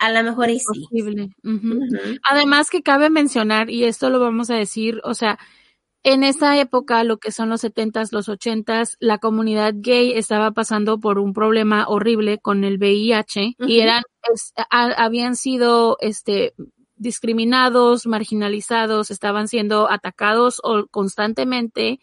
A 0.00 0.10
lo 0.10 0.22
mejor 0.22 0.48
es 0.48 0.64
sí. 0.72 0.88
Además 2.28 2.70
que 2.70 2.82
cabe 2.82 3.10
mencionar, 3.10 3.70
y 3.70 3.84
esto 3.84 4.10
lo 4.10 4.18
vamos 4.18 4.50
a 4.50 4.56
decir, 4.56 5.00
o 5.04 5.14
sea, 5.14 5.38
en 6.02 6.24
esa 6.24 6.58
época, 6.58 7.04
lo 7.04 7.18
que 7.18 7.30
son 7.30 7.50
los 7.50 7.60
setentas, 7.60 8.10
los 8.10 8.30
ochentas, 8.30 8.96
la 9.00 9.18
comunidad 9.18 9.74
gay 9.76 10.12
estaba 10.12 10.50
pasando 10.52 10.98
por 10.98 11.18
un 11.18 11.34
problema 11.34 11.86
horrible 11.86 12.38
con 12.38 12.64
el 12.64 12.78
VIH 12.78 13.56
y 13.58 13.80
eran, 13.80 14.02
habían 14.70 15.36
sido, 15.36 15.98
este, 16.00 16.54
discriminados, 16.96 18.06
marginalizados, 18.06 19.10
estaban 19.10 19.48
siendo 19.48 19.90
atacados 19.90 20.62
constantemente 20.90 22.00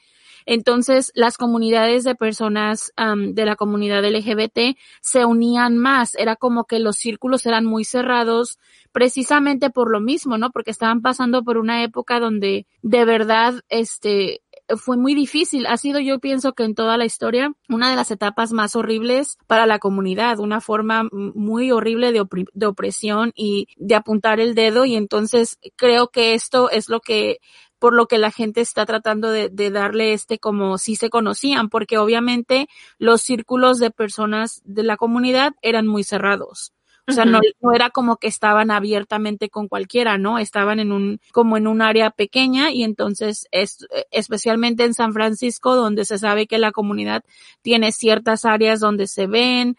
entonces, 0.48 1.12
las 1.14 1.38
comunidades 1.38 2.06
de 2.06 2.16
personas 2.16 2.94
de 2.96 3.46
la 3.46 3.58
comunidad 3.58 4.06
LGBT 4.06 4.78
se 5.02 5.26
unían 5.26 5.78
más. 5.78 6.16
Era 6.16 6.38
como 6.38 6.64
que 6.64 6.80
los 6.80 6.96
círculos 6.96 7.46
eran 7.46 7.66
muy 7.66 7.84
cerrados 7.84 8.58
precisamente 8.94 9.70
por 9.70 9.92
lo 9.92 10.00
mismo, 10.00 10.38
¿no? 10.38 10.52
Porque 10.52 10.72
estaban 10.72 11.02
pasando 11.02 11.44
por 11.44 11.58
una 11.58 11.84
época 11.84 12.22
donde 12.22 12.66
de 12.82 13.04
verdad, 13.04 13.56
este, 13.68 14.42
fue 14.78 14.96
muy 14.96 15.16
difícil. 15.16 15.66
Ha 15.66 15.76
sido, 15.76 16.00
yo 16.00 16.20
pienso 16.20 16.54
que 16.54 16.64
en 16.64 16.76
toda 16.76 16.98
la 16.98 17.04
historia, 17.04 17.52
una 17.68 17.90
de 17.90 17.98
las 17.98 18.12
etapas 18.12 18.54
más 18.54 18.78
horribles 18.78 19.38
para 19.48 19.66
la 19.66 19.80
comunidad, 19.80 20.40
una 20.40 20.62
forma 20.62 21.10
muy 21.12 21.72
horrible 21.72 22.14
de, 22.14 22.26
de, 22.54 22.66
opresión 22.66 23.34
y 23.36 23.68
de 23.76 23.96
apuntar 23.96 24.40
el 24.40 24.56
dedo. 24.56 24.86
Y 24.86 24.96
entonces 24.96 25.58
creo 25.76 26.08
que 26.08 26.34
esto 26.34 26.70
es 26.70 26.88
lo 26.88 27.02
que 27.02 27.40
por 27.80 27.94
lo 27.94 28.08
que 28.08 28.18
la 28.18 28.32
gente 28.32 28.62
está 28.62 28.86
tratando 28.86 29.32
de, 29.32 29.50
darle 29.72 30.14
este 30.14 30.40
como 30.40 30.78
si 30.78 30.96
se 30.96 31.10
conocían, 31.10 31.70
porque 31.70 31.98
obviamente 31.98 32.68
los 32.98 33.22
círculos 33.22 33.80
de 33.80 33.92
personas 33.92 34.62
de 34.66 34.84
la 34.84 34.98
comunidad 34.98 35.54
eran 35.62 35.88
muy 35.88 36.04
cerrados. 36.04 36.74
O 37.10 37.14
sea, 37.14 37.24
no, 37.24 37.40
no, 37.62 37.74
era 37.74 37.90
como 37.90 38.18
que 38.18 38.28
estaban 38.28 38.70
abiertamente 38.70 39.50
con 39.50 39.70
cualquiera, 39.70 40.18
¿no? 40.18 40.40
Estaban 40.40 40.82
en 40.82 40.92
un, 40.92 41.22
como 41.32 41.56
en 41.56 41.66
un 41.66 41.82
área 41.82 42.10
pequeña 42.10 42.70
y 42.72 42.84
entonces 42.84 43.48
es, 43.52 43.88
especialmente 44.12 44.84
en 44.84 44.94
San 44.94 45.14
Francisco, 45.14 45.78
donde 45.78 46.04
se 46.04 46.18
sabe 46.18 46.48
que 46.48 46.58
la 46.58 46.74
comunidad 46.74 47.24
tiene 47.62 47.94
ciertas 47.94 48.44
áreas 48.44 48.82
donde 48.82 49.08
se 49.08 49.26
ven, 49.26 49.78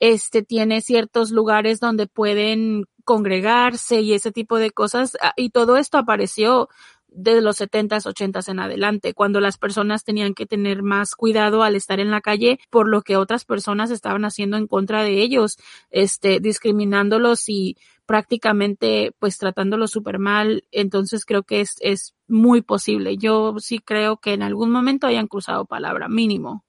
este, 0.00 0.42
tiene 0.42 0.80
ciertos 0.80 1.30
lugares 1.30 1.78
donde 1.78 2.06
pueden 2.06 2.86
congregarse 3.04 4.00
y 4.00 4.14
ese 4.14 4.32
tipo 4.32 4.58
de 4.58 4.70
cosas. 4.70 5.16
Ah, 5.20 5.34
y 5.36 5.50
todo 5.50 5.76
esto 5.76 5.98
apareció 5.98 6.68
de 7.14 7.40
los 7.40 7.60
70s, 7.60 8.06
80s 8.06 8.48
en 8.48 8.60
adelante, 8.60 9.14
cuando 9.14 9.40
las 9.40 9.58
personas 9.58 10.04
tenían 10.04 10.34
que 10.34 10.46
tener 10.46 10.82
más 10.82 11.14
cuidado 11.14 11.62
al 11.62 11.76
estar 11.76 12.00
en 12.00 12.10
la 12.10 12.20
calle 12.20 12.58
por 12.70 12.88
lo 12.88 13.02
que 13.02 13.16
otras 13.16 13.44
personas 13.44 13.90
estaban 13.90 14.24
haciendo 14.24 14.56
en 14.56 14.66
contra 14.66 15.02
de 15.02 15.22
ellos, 15.22 15.58
este, 15.90 16.40
discriminándolos 16.40 17.48
y 17.48 17.76
prácticamente 18.06 19.12
pues 19.18 19.38
tratándolos 19.38 19.90
súper 19.90 20.18
mal. 20.18 20.64
Entonces 20.70 21.24
creo 21.24 21.42
que 21.42 21.60
es, 21.60 21.76
es 21.80 22.14
muy 22.26 22.62
posible. 22.62 23.16
Yo 23.16 23.54
sí 23.58 23.78
creo 23.78 24.18
que 24.18 24.32
en 24.34 24.42
algún 24.42 24.70
momento 24.70 25.06
hayan 25.06 25.28
cruzado 25.28 25.64
palabra, 25.64 26.08
mínimo. 26.08 26.64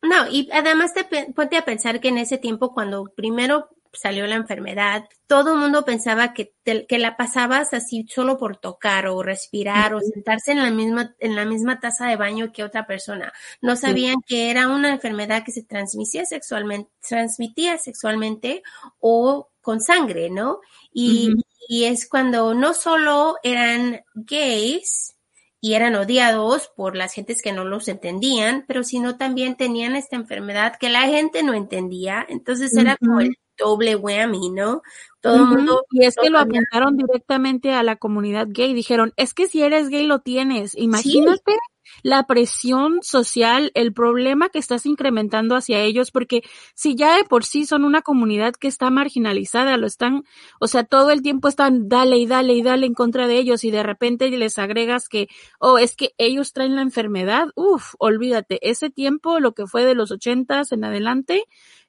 No, 0.00 0.28
y 0.30 0.48
además 0.52 0.94
te 0.94 1.04
ponte 1.34 1.56
a 1.56 1.64
pensar 1.64 2.00
que 2.00 2.08
en 2.08 2.18
ese 2.18 2.38
tiempo 2.38 2.72
cuando 2.72 3.12
primero 3.16 3.68
salió 3.92 4.26
la 4.26 4.36
enfermedad, 4.36 5.04
todo 5.26 5.54
el 5.54 5.60
mundo 5.60 5.84
pensaba 5.84 6.32
que, 6.32 6.54
que 6.64 6.98
la 6.98 7.16
pasabas 7.16 7.74
así 7.74 8.06
solo 8.08 8.38
por 8.38 8.56
tocar 8.56 9.06
o 9.06 9.22
respirar 9.22 9.94
o 9.94 10.00
sentarse 10.00 10.52
en 10.52 10.62
la 10.62 10.70
misma, 10.70 11.14
en 11.18 11.36
la 11.36 11.44
misma 11.44 11.80
taza 11.80 12.06
de 12.06 12.16
baño 12.16 12.52
que 12.52 12.64
otra 12.64 12.86
persona. 12.86 13.32
No 13.60 13.76
sabían 13.76 14.16
que 14.26 14.50
era 14.50 14.68
una 14.68 14.90
enfermedad 14.90 15.44
que 15.44 15.52
se 15.52 15.62
transmitía 15.62 16.24
sexualmente, 16.24 16.90
transmitía 17.06 17.78
sexualmente 17.78 18.62
o 19.00 19.50
con 19.60 19.80
sangre, 19.80 20.30
¿no? 20.30 20.60
Y, 20.92 21.34
y 21.68 21.84
es 21.84 22.08
cuando 22.08 22.54
no 22.54 22.74
solo 22.74 23.36
eran 23.42 24.00
gays, 24.14 25.18
y 25.60 25.74
eran 25.74 25.96
odiados 25.96 26.70
por 26.76 26.96
las 26.96 27.14
gentes 27.14 27.42
que 27.42 27.52
no 27.52 27.64
los 27.64 27.88
entendían, 27.88 28.64
pero 28.68 28.84
sino 28.84 29.16
también 29.16 29.56
tenían 29.56 29.96
esta 29.96 30.16
enfermedad 30.16 30.76
que 30.78 30.88
la 30.88 31.02
gente 31.02 31.42
no 31.42 31.54
entendía. 31.54 32.24
Entonces 32.28 32.76
era 32.76 32.96
como 32.96 33.20
el 33.20 33.36
doble 33.58 33.96
whammy, 33.96 34.50
¿no? 34.50 34.82
Todo 35.20 35.36
el 35.36 35.46
mundo. 35.46 35.84
Y 35.90 36.04
es 36.04 36.16
que 36.16 36.30
lo 36.30 36.38
apuntaron 36.38 36.96
directamente 36.96 37.72
a 37.72 37.82
la 37.82 37.96
comunidad 37.96 38.46
gay. 38.50 38.72
Dijeron, 38.72 39.12
es 39.16 39.34
que 39.34 39.48
si 39.48 39.62
eres 39.62 39.88
gay 39.88 40.06
lo 40.06 40.20
tienes. 40.20 40.76
Imagínate 40.76 41.56
la 42.02 42.26
presión 42.26 42.98
social, 43.02 43.70
el 43.74 43.92
problema 43.92 44.48
que 44.48 44.58
estás 44.58 44.86
incrementando 44.86 45.56
hacia 45.56 45.80
ellos, 45.80 46.10
porque 46.10 46.42
si 46.74 46.94
ya 46.94 47.16
de 47.16 47.24
por 47.24 47.44
sí 47.44 47.66
son 47.66 47.84
una 47.84 48.02
comunidad 48.02 48.54
que 48.54 48.68
está 48.68 48.90
marginalizada, 48.90 49.76
lo 49.76 49.86
están, 49.86 50.24
o 50.60 50.66
sea, 50.66 50.84
todo 50.84 51.10
el 51.10 51.22
tiempo 51.22 51.48
están 51.48 51.88
dale 51.88 52.18
y 52.18 52.26
dale 52.26 52.54
y 52.54 52.62
dale 52.62 52.86
en 52.86 52.94
contra 52.94 53.26
de 53.26 53.38
ellos 53.38 53.64
y 53.64 53.70
de 53.70 53.82
repente 53.82 54.30
les 54.30 54.58
agregas 54.58 55.08
que, 55.08 55.28
oh, 55.58 55.78
es 55.78 55.96
que 55.96 56.14
ellos 56.18 56.52
traen 56.52 56.76
la 56.76 56.82
enfermedad, 56.82 57.48
uff, 57.54 57.94
olvídate, 57.98 58.58
ese 58.68 58.90
tiempo, 58.90 59.40
lo 59.40 59.52
que 59.52 59.66
fue 59.66 59.84
de 59.84 59.94
los 59.94 60.10
ochentas 60.10 60.72
en 60.72 60.84
adelante, 60.84 61.44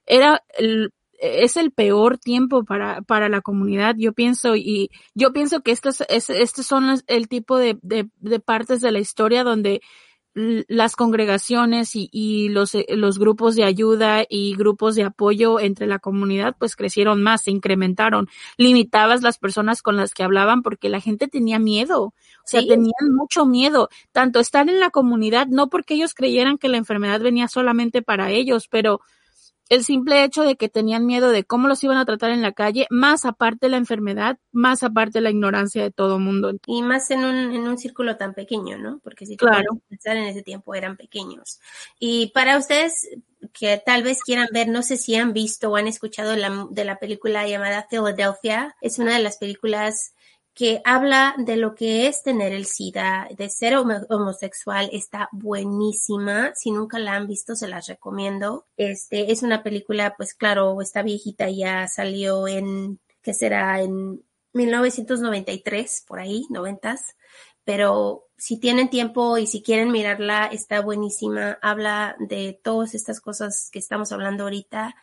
era 0.06 0.42
el, 0.58 0.92
es 1.20 1.56
el 1.56 1.70
peor 1.70 2.18
tiempo 2.18 2.64
para, 2.64 3.02
para 3.02 3.28
la 3.28 3.40
comunidad, 3.40 3.94
yo 3.98 4.12
pienso, 4.12 4.56
y 4.56 4.90
yo 5.14 5.32
pienso 5.32 5.60
que 5.60 5.70
estos, 5.70 6.02
es, 6.08 6.30
estos 6.30 6.66
son 6.66 7.00
el 7.06 7.28
tipo 7.28 7.58
de, 7.58 7.78
de, 7.82 8.08
de, 8.18 8.40
partes 8.40 8.80
de 8.80 8.90
la 8.90 8.98
historia 8.98 9.44
donde 9.44 9.80
las 10.34 10.94
congregaciones 10.94 11.96
y, 11.96 12.08
y 12.12 12.50
los, 12.50 12.76
los 12.88 13.18
grupos 13.18 13.56
de 13.56 13.64
ayuda 13.64 14.24
y 14.28 14.54
grupos 14.54 14.94
de 14.94 15.02
apoyo 15.02 15.58
entre 15.58 15.88
la 15.88 15.98
comunidad 15.98 16.54
pues 16.56 16.76
crecieron 16.76 17.20
más, 17.20 17.42
se 17.42 17.50
incrementaron, 17.50 18.28
limitabas 18.56 19.22
las 19.22 19.38
personas 19.38 19.82
con 19.82 19.96
las 19.96 20.14
que 20.14 20.22
hablaban 20.22 20.62
porque 20.62 20.88
la 20.88 21.00
gente 21.00 21.26
tenía 21.26 21.58
miedo, 21.58 22.02
o 22.02 22.14
sea, 22.44 22.60
tenían 22.60 23.12
mucho 23.12 23.44
miedo, 23.44 23.88
tanto 24.12 24.38
estar 24.38 24.68
en 24.68 24.78
la 24.78 24.90
comunidad, 24.90 25.48
no 25.48 25.68
porque 25.68 25.94
ellos 25.94 26.14
creyeran 26.14 26.58
que 26.58 26.68
la 26.68 26.76
enfermedad 26.76 27.20
venía 27.20 27.48
solamente 27.48 28.00
para 28.00 28.30
ellos, 28.30 28.68
pero 28.68 29.00
el 29.70 29.84
simple 29.84 30.24
hecho 30.24 30.42
de 30.42 30.56
que 30.56 30.68
tenían 30.68 31.06
miedo 31.06 31.30
de 31.30 31.44
cómo 31.44 31.68
los 31.68 31.82
iban 31.84 31.96
a 31.96 32.04
tratar 32.04 32.32
en 32.32 32.42
la 32.42 32.52
calle, 32.52 32.86
más 32.90 33.24
aparte 33.24 33.68
la 33.68 33.76
enfermedad, 33.76 34.36
más 34.50 34.82
aparte 34.82 35.20
la 35.20 35.30
ignorancia 35.30 35.82
de 35.82 35.92
todo 35.92 36.18
mundo. 36.18 36.52
Y 36.66 36.82
más 36.82 37.10
en 37.12 37.24
un, 37.24 37.36
en 37.52 37.68
un 37.68 37.78
círculo 37.78 38.16
tan 38.16 38.34
pequeño, 38.34 38.78
¿no? 38.78 38.98
Porque 39.04 39.26
si 39.26 39.36
claro. 39.36 39.80
pensar 39.88 40.16
en 40.16 40.24
ese 40.24 40.42
tiempo 40.42 40.74
eran 40.74 40.96
pequeños. 40.96 41.60
Y 42.00 42.32
para 42.34 42.58
ustedes 42.58 43.08
que 43.52 43.80
tal 43.84 44.02
vez 44.02 44.22
quieran 44.24 44.48
ver, 44.52 44.68
no 44.68 44.82
sé 44.82 44.96
si 44.96 45.14
han 45.14 45.32
visto 45.32 45.70
o 45.70 45.76
han 45.76 45.86
escuchado 45.86 46.34
la, 46.34 46.66
de 46.70 46.84
la 46.84 46.98
película 46.98 47.46
llamada 47.46 47.86
Philadelphia, 47.88 48.76
es 48.80 48.98
una 48.98 49.16
de 49.16 49.22
las 49.22 49.38
películas 49.38 50.14
que 50.60 50.82
habla 50.84 51.34
de 51.38 51.56
lo 51.56 51.74
que 51.74 52.06
es 52.06 52.22
tener 52.22 52.52
el 52.52 52.66
SIDA, 52.66 53.30
de 53.34 53.48
ser 53.48 53.76
homosexual, 53.78 54.90
está 54.92 55.30
buenísima. 55.32 56.52
Si 56.54 56.70
nunca 56.70 56.98
la 56.98 57.14
han 57.14 57.26
visto, 57.26 57.56
se 57.56 57.66
las 57.66 57.86
recomiendo. 57.86 58.66
Este 58.76 59.32
es 59.32 59.42
una 59.42 59.62
película, 59.62 60.12
pues 60.18 60.34
claro, 60.34 60.82
está 60.82 61.00
viejita, 61.00 61.48
ya 61.48 61.88
salió 61.88 62.46
en, 62.46 63.00
¿qué 63.22 63.32
será? 63.32 63.80
En 63.80 64.22
1993, 64.52 66.04
por 66.06 66.20
ahí, 66.20 66.44
noventas. 66.50 67.16
Pero 67.64 68.26
si 68.36 68.60
tienen 68.60 68.90
tiempo 68.90 69.38
y 69.38 69.46
si 69.46 69.62
quieren 69.62 69.90
mirarla, 69.90 70.44
está 70.48 70.82
buenísima. 70.82 71.58
Habla 71.62 72.16
de 72.18 72.60
todas 72.62 72.94
estas 72.94 73.22
cosas 73.22 73.70
que 73.72 73.78
estamos 73.78 74.12
hablando 74.12 74.44
ahorita 74.44 74.94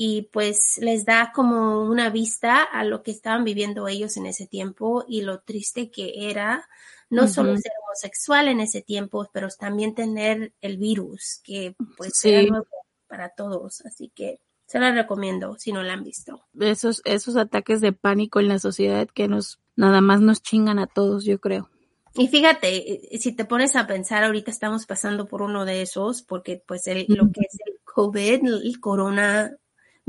y 0.00 0.28
pues 0.32 0.78
les 0.80 1.04
da 1.04 1.32
como 1.34 1.82
una 1.82 2.08
vista 2.08 2.62
a 2.62 2.84
lo 2.84 3.02
que 3.02 3.10
estaban 3.10 3.42
viviendo 3.42 3.88
ellos 3.88 4.16
en 4.16 4.26
ese 4.26 4.46
tiempo 4.46 5.04
y 5.08 5.22
lo 5.22 5.40
triste 5.40 5.90
que 5.90 6.30
era 6.30 6.68
no 7.10 7.26
solo 7.26 7.56
ser 7.56 7.72
homosexual 7.82 8.46
en 8.46 8.60
ese 8.60 8.80
tiempo, 8.80 9.28
pero 9.32 9.48
también 9.58 9.96
tener 9.96 10.52
el 10.60 10.76
virus 10.76 11.40
que 11.42 11.74
pues 11.96 12.12
era 12.24 12.48
nuevo 12.48 12.66
para 13.08 13.30
todos, 13.30 13.80
así 13.86 14.12
que 14.14 14.38
se 14.66 14.78
la 14.78 14.92
recomiendo 14.92 15.56
si 15.58 15.72
no 15.72 15.82
la 15.82 15.94
han 15.94 16.04
visto. 16.04 16.44
Esos 16.60 17.02
esos 17.04 17.36
ataques 17.36 17.80
de 17.80 17.92
pánico 17.92 18.38
en 18.38 18.46
la 18.46 18.60
sociedad 18.60 19.08
que 19.08 19.26
nos 19.26 19.58
nada 19.74 20.00
más 20.00 20.20
nos 20.20 20.42
chingan 20.42 20.78
a 20.78 20.86
todos, 20.86 21.24
yo 21.24 21.40
creo. 21.40 21.68
Y 22.14 22.28
fíjate, 22.28 23.14
eh, 23.14 23.18
si 23.18 23.32
te 23.32 23.44
pones 23.44 23.74
a 23.74 23.88
pensar, 23.88 24.22
ahorita 24.22 24.52
estamos 24.52 24.86
pasando 24.86 25.26
por 25.26 25.42
uno 25.42 25.64
de 25.64 25.82
esos, 25.82 26.22
porque 26.22 26.62
pues 26.64 26.86
el, 26.86 27.04
lo 27.08 27.32
que 27.32 27.40
es 27.40 27.58
el 27.66 27.80
COVID, 27.84 28.44
el 28.44 28.80
corona 28.80 29.56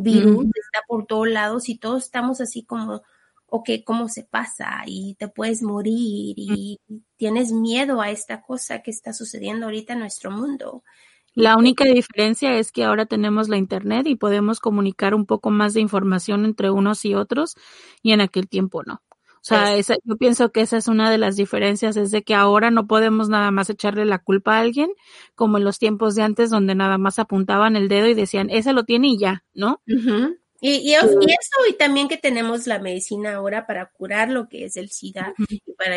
virus 0.04 0.46
está 0.46 0.82
por 0.88 1.06
todos 1.06 1.28
lados 1.28 1.70
y 1.70 1.78
todos 1.78 2.06
estamos 2.06 2.42
así 2.42 2.64
como, 2.64 3.02
ok, 3.48 3.70
¿cómo 3.86 4.10
se 4.10 4.24
pasa? 4.24 4.84
Y 4.86 5.16
te 5.16 5.28
puedes 5.28 5.62
morir 5.62 6.36
y 6.38 6.80
tienes 7.18 7.52
miedo 7.52 8.02
a 8.02 8.10
esta 8.10 8.42
cosa 8.42 8.82
que 8.82 8.92
está 8.92 9.14
sucediendo 9.14 9.66
ahorita 9.66 9.94
en 9.94 10.00
nuestro 10.00 10.32
mundo. 10.32 10.84
La 11.36 11.58
única 11.58 11.86
diferencia 11.86 12.58
es 12.58 12.72
que 12.72 12.84
ahora 12.84 13.06
tenemos 13.06 13.50
la 13.50 13.58
internet 13.58 14.08
y 14.08 14.16
podemos 14.16 14.60
comunicar 14.60 15.14
un 15.14 15.26
poco 15.26 15.52
más 15.52 15.74
de 15.74 15.82
información 15.82 16.46
entre 16.46 16.72
unos 16.72 17.06
y 17.06 17.16
otros 17.16 17.56
y 18.02 18.12
en 18.12 18.22
aquel 18.22 18.50
tiempo 18.50 18.84
no. 18.84 19.02
O 19.42 19.46
sea, 19.50 19.76
esa, 19.76 19.96
yo 20.04 20.18
pienso 20.18 20.52
que 20.52 20.62
esa 20.62 20.78
es 20.78 20.88
una 20.88 21.10
de 21.10 21.18
las 21.18 21.38
diferencias, 21.38 21.96
es 21.96 22.12
de 22.12 22.24
que 22.24 22.36
ahora 22.36 22.72
no 22.72 22.88
podemos 22.88 23.30
nada 23.30 23.52
más 23.52 23.70
echarle 23.70 24.06
la 24.06 24.20
culpa 24.20 24.58
a 24.58 24.60
alguien, 24.62 24.92
como 25.36 25.58
en 25.58 25.64
los 25.64 25.80
tiempos 25.80 26.16
de 26.16 26.24
antes 26.24 26.50
donde 26.50 26.76
nada 26.76 26.98
más 26.98 27.20
apuntaban 27.20 27.76
el 27.76 27.88
dedo 27.88 28.08
y 28.08 28.14
decían, 28.14 28.50
ese 28.50 28.74
lo 28.74 28.84
tiene 28.84 29.08
y 29.10 29.18
ya, 29.18 29.44
¿no? 29.54 29.82
y, 30.62 30.72
y, 30.92 30.94
eso, 30.94 31.18
y 31.70 31.74
también 31.74 32.10
que 32.10 32.18
tenemos 32.18 32.68
la 32.68 32.80
medicina 32.80 33.36
ahora 33.36 33.66
para 33.66 33.86
curar 33.92 34.30
lo 34.30 34.50
que 34.50 34.66
es 34.66 34.76
el 34.76 34.90
SIDA 34.90 35.34
y 35.50 35.74
para 35.74 35.96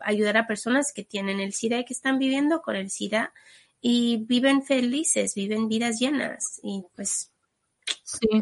ayudar 0.00 0.36
a 0.36 0.46
personas 0.46 0.92
que 0.92 1.04
tienen 1.04 1.40
el 1.40 1.54
SIDA 1.54 1.78
y 1.78 1.84
que 1.86 1.94
están 1.94 2.18
viviendo 2.18 2.60
con 2.60 2.76
el 2.76 2.90
SIDA 2.90 3.32
y 3.80 4.24
viven 4.26 4.62
felices, 4.62 5.34
viven 5.34 5.68
vidas 5.68 5.98
llenas 5.98 6.60
y 6.62 6.84
pues 6.94 7.32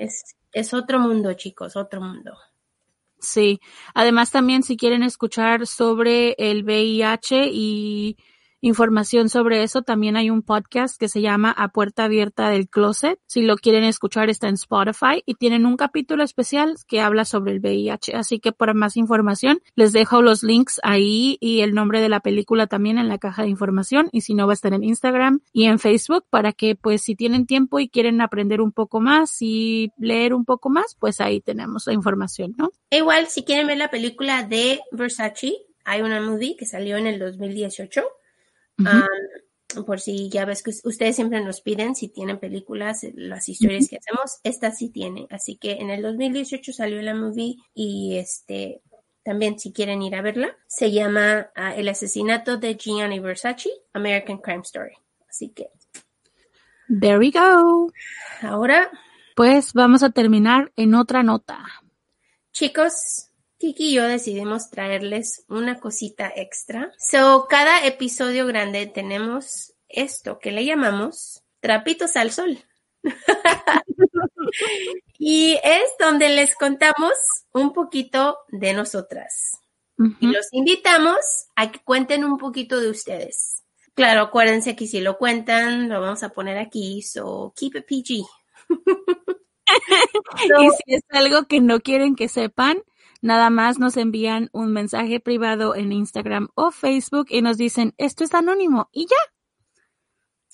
es, 0.01 0.37
es 0.53 0.75
otro 0.75 0.99
mundo, 0.99 1.33
chicos, 1.35 1.77
otro 1.77 2.01
mundo. 2.01 2.37
Sí, 3.23 3.61
además 3.95 4.33
también 4.33 4.65
si 4.65 4.77
quieren 4.77 5.05
escuchar 5.05 5.69
sobre 5.69 6.35
el 6.39 6.65
VIH 6.65 7.49
y 7.53 8.17
información 8.63 9.29
sobre 9.29 9.65
eso, 9.65 9.83
también 9.83 10.17
hay 10.17 10.31
un 10.31 10.43
podcast 10.43 10.99
que 10.99 11.09
se 11.09 11.21
llama 11.21 11.51
A 11.51 11.69
Puerta 11.69 12.05
Abierta 12.05 12.49
del 12.49 12.69
Closet. 12.69 13.19
Si 13.27 13.43
lo 13.43 13.57
quieren 13.57 13.85
escuchar 13.85 14.31
está 14.31 14.49
en 14.49 14.55
Spotify 14.55 15.23
y 15.27 15.35
tienen 15.35 15.67
un 15.67 15.77
capítulo 15.77 16.23
especial 16.23 16.77
que 16.87 17.01
habla 17.01 17.25
sobre 17.25 17.53
el 17.53 17.61
VIH. 17.61 18.15
Así 18.15 18.39
que 18.39 18.53
para 18.53 18.73
más 18.73 18.97
información 18.97 19.61
les 19.75 19.93
dejo 19.93 20.23
los 20.23 20.45
links 20.45 20.81
ahí 20.85 21.37
y 21.41 21.61
el 21.61 21.75
nombre 21.75 22.01
de 22.01 22.09
la 22.09 22.21
película 22.21 22.69
también 22.69 22.99
en 22.99 23.09
la 23.09 23.19
caja 23.19 23.43
de 23.43 23.49
información 23.49 24.09
y 24.13 24.21
si 24.23 24.35
no 24.35 24.47
va 24.47 24.53
a 24.53 24.55
estar 24.55 24.73
en 24.73 24.85
Instagram 24.85 25.41
y 25.53 25.65
en 25.65 25.81
Facebook 25.81 26.25
para 26.31 26.53
que 26.53 26.77
pues 26.77 27.03
si 27.03 27.17
tienen 27.17 27.47
tiempo 27.47 27.81
y 27.81 27.89
quieren 27.89 28.21
aprender 28.21 28.61
un 28.61 28.71
poco 28.71 29.01
más 29.01 29.43
y 29.43 29.91
leer 29.99 30.35
un 30.35 30.45
poco 30.45 30.71
más, 30.71 30.97
pues 31.01 31.21
ahí 31.21 31.41
tenemos 31.41 31.87
la 31.89 31.95
información, 31.95 32.55
¿no? 32.57 32.71
Igual 32.91 33.27
si 33.27 33.43
quieren 33.43 33.67
ver 33.67 33.79
la 33.79 33.91
película 33.91 34.45
de 34.45 34.81
Versace, 34.93 35.53
hay 35.85 36.03
una 36.03 36.21
movie 36.21 36.57
que 36.57 36.65
salió 36.65 36.97
en 36.97 37.09
el 37.09 37.19
2018 37.19 38.05
por 39.87 40.01
si 40.01 40.29
ya 40.29 40.45
ves 40.45 40.63
que 40.63 40.71
ustedes 40.85 41.17
siempre 41.17 41.43
nos 41.43 41.61
piden 41.61 41.95
si 41.95 42.09
tienen 42.09 42.39
películas, 42.39 43.05
eh, 43.05 43.13
las 43.17 43.49
historias 43.49 43.89
que 43.89 43.97
hacemos, 43.97 44.39
esta 44.43 44.71
sí 44.71 44.91
tiene. 44.91 45.27
Así 45.31 45.57
que 45.57 45.73
en 45.73 45.91
el 45.91 46.03
2018 46.03 46.73
salió 46.73 47.01
la 47.03 47.15
movie 47.15 47.57
y 47.75 48.17
este 48.17 48.83
también 49.25 49.59
si 49.59 49.73
quieren 49.73 50.03
ir 50.03 50.17
a 50.17 50.23
verla, 50.23 50.57
se 50.67 50.91
llama 50.91 51.51
ah, 51.55 51.75
El 51.77 51.89
asesinato 51.89 52.57
de 52.57 52.77
Gianni 52.77 53.21
Versace, 53.21 53.71
American 53.93 54.39
Crime 54.39 54.63
Story. 54.63 54.95
Así 55.29 55.51
que. 55.51 55.71
There 56.89 57.19
we 57.19 57.31
go. 57.31 57.93
Ahora. 58.43 58.91
Pues 59.37 59.73
vamos 59.73 60.03
a 60.03 60.11
terminar 60.11 60.73
en 60.77 60.95
otra 60.95 61.23
nota. 61.23 61.65
Chicos, 62.53 63.31
Kiki 63.63 63.91
y 63.91 63.95
yo 63.95 64.09
decidimos 64.09 64.71
traerles 64.71 65.45
una 65.49 65.79
cosita 65.79 66.33
extra. 66.35 66.91
So, 66.99 67.47
cada 67.49 67.87
episodio 67.87 68.45
grande 68.45 68.87
tenemos 68.87 69.73
esto 69.89 70.41
que 70.41 70.51
le 70.51 70.65
llamamos 70.65 71.45
trapitos 71.61 72.17
al 72.17 72.33
sol. 72.33 72.59
y 75.17 75.61
es 75.63 75.85
donde 76.01 76.31
les 76.31 76.57
contamos 76.57 77.13
un 77.53 77.73
poquito 77.73 78.39
de 78.49 78.73
nosotras. 78.73 79.61
Y 80.19 80.27
los 80.27 80.49
invitamos 80.51 81.21
a 81.55 81.71
que 81.71 81.79
cuenten 81.79 82.25
un 82.25 82.39
poquito 82.39 82.81
de 82.81 82.91
ustedes. 82.91 83.63
Claro, 83.95 84.23
acuérdense 84.23 84.75
que 84.75 84.89
si 84.89 85.01
lo 85.01 85.19
cuentan, 85.19 85.89
lo 85.89 86.01
vamos 86.01 86.25
a 86.25 86.31
poner 86.31 86.59
aquí, 86.59 87.01
so 87.03 87.53
keep 87.55 87.77
it 87.77 87.87
PG. 87.87 88.27
y 90.61 90.71
si 90.71 90.95
es 90.95 91.03
algo 91.11 91.45
que 91.45 91.61
no 91.61 91.79
quieren 91.79 92.17
que 92.17 92.29
sepan, 92.29 92.83
Nada 93.23 93.51
más 93.51 93.79
nos 93.79 93.97
envían 93.97 94.51
un 94.53 94.73
mensaje 94.73 95.21
privado 95.21 95.75
en 95.75 95.93
Instagram 95.93 96.49
o 96.55 96.73
Facebook 96.73 97.29
y 97.31 97.41
nos 97.41 97.57
dicen, 97.57 97.95
esto 97.97 98.25
es 98.25 98.35
anónimo 98.35 98.91
y 98.93 99.07
ya. 99.07 99.17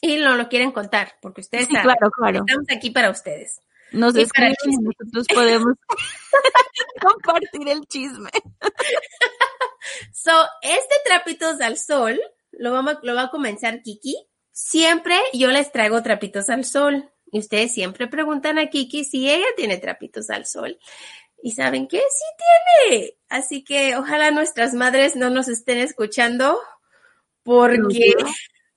Y 0.03 0.16
no 0.16 0.37
lo 0.37 0.49
quieren 0.49 0.71
contar, 0.71 1.14
porque 1.21 1.41
ustedes 1.41 1.66
claro, 1.66 2.11
claro. 2.11 2.45
estamos 2.47 2.66
aquí 2.71 2.91
para 2.91 3.11
ustedes. 3.11 3.61
Nos 3.91 4.14
escriben 4.16 4.55
y 4.66 4.77
nosotros 4.77 5.27
podemos 5.35 5.75
compartir 7.03 7.69
el 7.69 7.87
chisme. 7.87 8.31
so, 10.12 10.31
este 10.62 10.95
trapitos 11.05 11.61
al 11.62 11.79
sol 11.79 12.21
lo, 12.53 12.73
vamos, 12.73 12.99
lo 13.03 13.14
va 13.14 13.25
a 13.25 13.31
comenzar 13.31 13.83
Kiki. 13.83 14.14
Siempre 14.53 15.16
yo 15.33 15.51
les 15.51 15.73
traigo 15.73 16.03
trapitos 16.03 16.51
al 16.51 16.64
sol. 16.64 17.11
Y 17.31 17.41
ustedes 17.41 17.73
siempre 17.73 18.09
preguntan 18.09 18.59
a 18.59 18.69
Kiki 18.69 19.05
si 19.05 19.31
ella 19.31 19.47
tiene 19.57 19.79
trapitos 19.79 20.31
al 20.31 20.47
sol. 20.47 20.79
Y 21.43 21.53
saben 21.53 21.86
qué? 21.89 21.99
Sí 21.99 22.24
tiene. 22.89 23.14
Así 23.28 23.64
que 23.64 23.97
ojalá 23.97 24.30
nuestras 24.30 24.74
madres 24.74 25.16
no 25.16 25.30
nos 25.30 25.49
estén 25.49 25.78
escuchando 25.78 26.59
porque... 27.43 28.14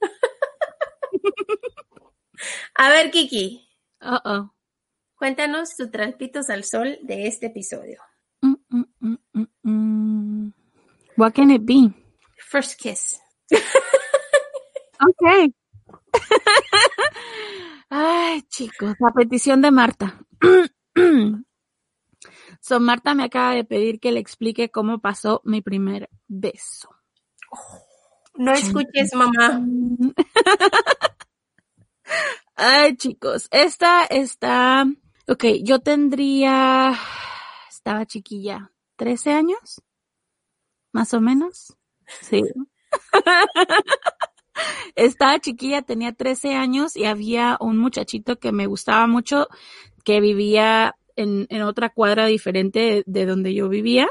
A 2.76 2.90
ver, 2.90 3.12
Kiki. 3.12 3.68
Uh 4.02 4.20
-oh. 4.24 4.54
Cuéntanos 5.16 5.76
tus 5.76 5.92
trapitos 5.92 6.50
al 6.50 6.64
sol 6.64 6.98
de 7.04 7.28
este 7.28 7.48
episodio. 7.48 8.02
Mm, 8.42 8.56
mm, 8.70 9.18
mm, 9.64 10.52
What 11.18 11.34
can 11.34 11.52
it 11.52 11.62
be? 11.64 11.94
First 12.38 12.80
kiss. 12.80 13.20
ok. 15.00 15.54
Ay, 17.90 18.42
chicos, 18.50 18.96
la 19.00 19.12
petición 19.12 19.62
de 19.62 19.70
Marta. 19.70 20.18
So, 22.60 22.80
Marta 22.80 23.16
me 23.16 23.24
acaba 23.24 23.54
de 23.54 23.64
pedir 23.64 24.00
que 24.00 24.12
le 24.12 24.20
explique 24.20 24.70
cómo 24.70 25.00
pasó 25.00 25.42
mi 25.44 25.62
primer 25.62 26.10
beso. 26.28 26.90
no 28.36 28.54
escuches, 28.54 29.14
mamá. 29.14 29.62
Ay, 32.56 32.96
chicos, 32.96 33.48
esta 33.52 34.06
está, 34.06 34.86
ok, 35.28 35.46
yo 35.64 35.80
tendría, 35.80 36.94
estaba 37.70 38.06
chiquilla, 38.06 38.72
13 38.98 39.34
años, 39.34 39.82
más 40.92 41.14
o 41.14 41.22
menos, 41.22 41.76
sí. 42.22 42.44
estaba 44.96 45.40
chiquilla, 45.40 45.82
tenía 45.82 46.12
13 46.12 46.56
años 46.56 46.96
y 46.96 47.06
había 47.06 47.58
un 47.60 47.78
muchachito 47.78 48.38
que 48.38 48.52
me 48.52 48.68
gustaba 48.68 49.08
mucho, 49.08 49.48
que 50.04 50.20
vivía 50.20 50.96
en, 51.16 51.48
otra 51.62 51.90
cuadra 51.90 52.26
diferente 52.26 53.04
de 53.06 53.26
donde 53.26 53.54
yo 53.54 53.70
vivía. 53.70 54.10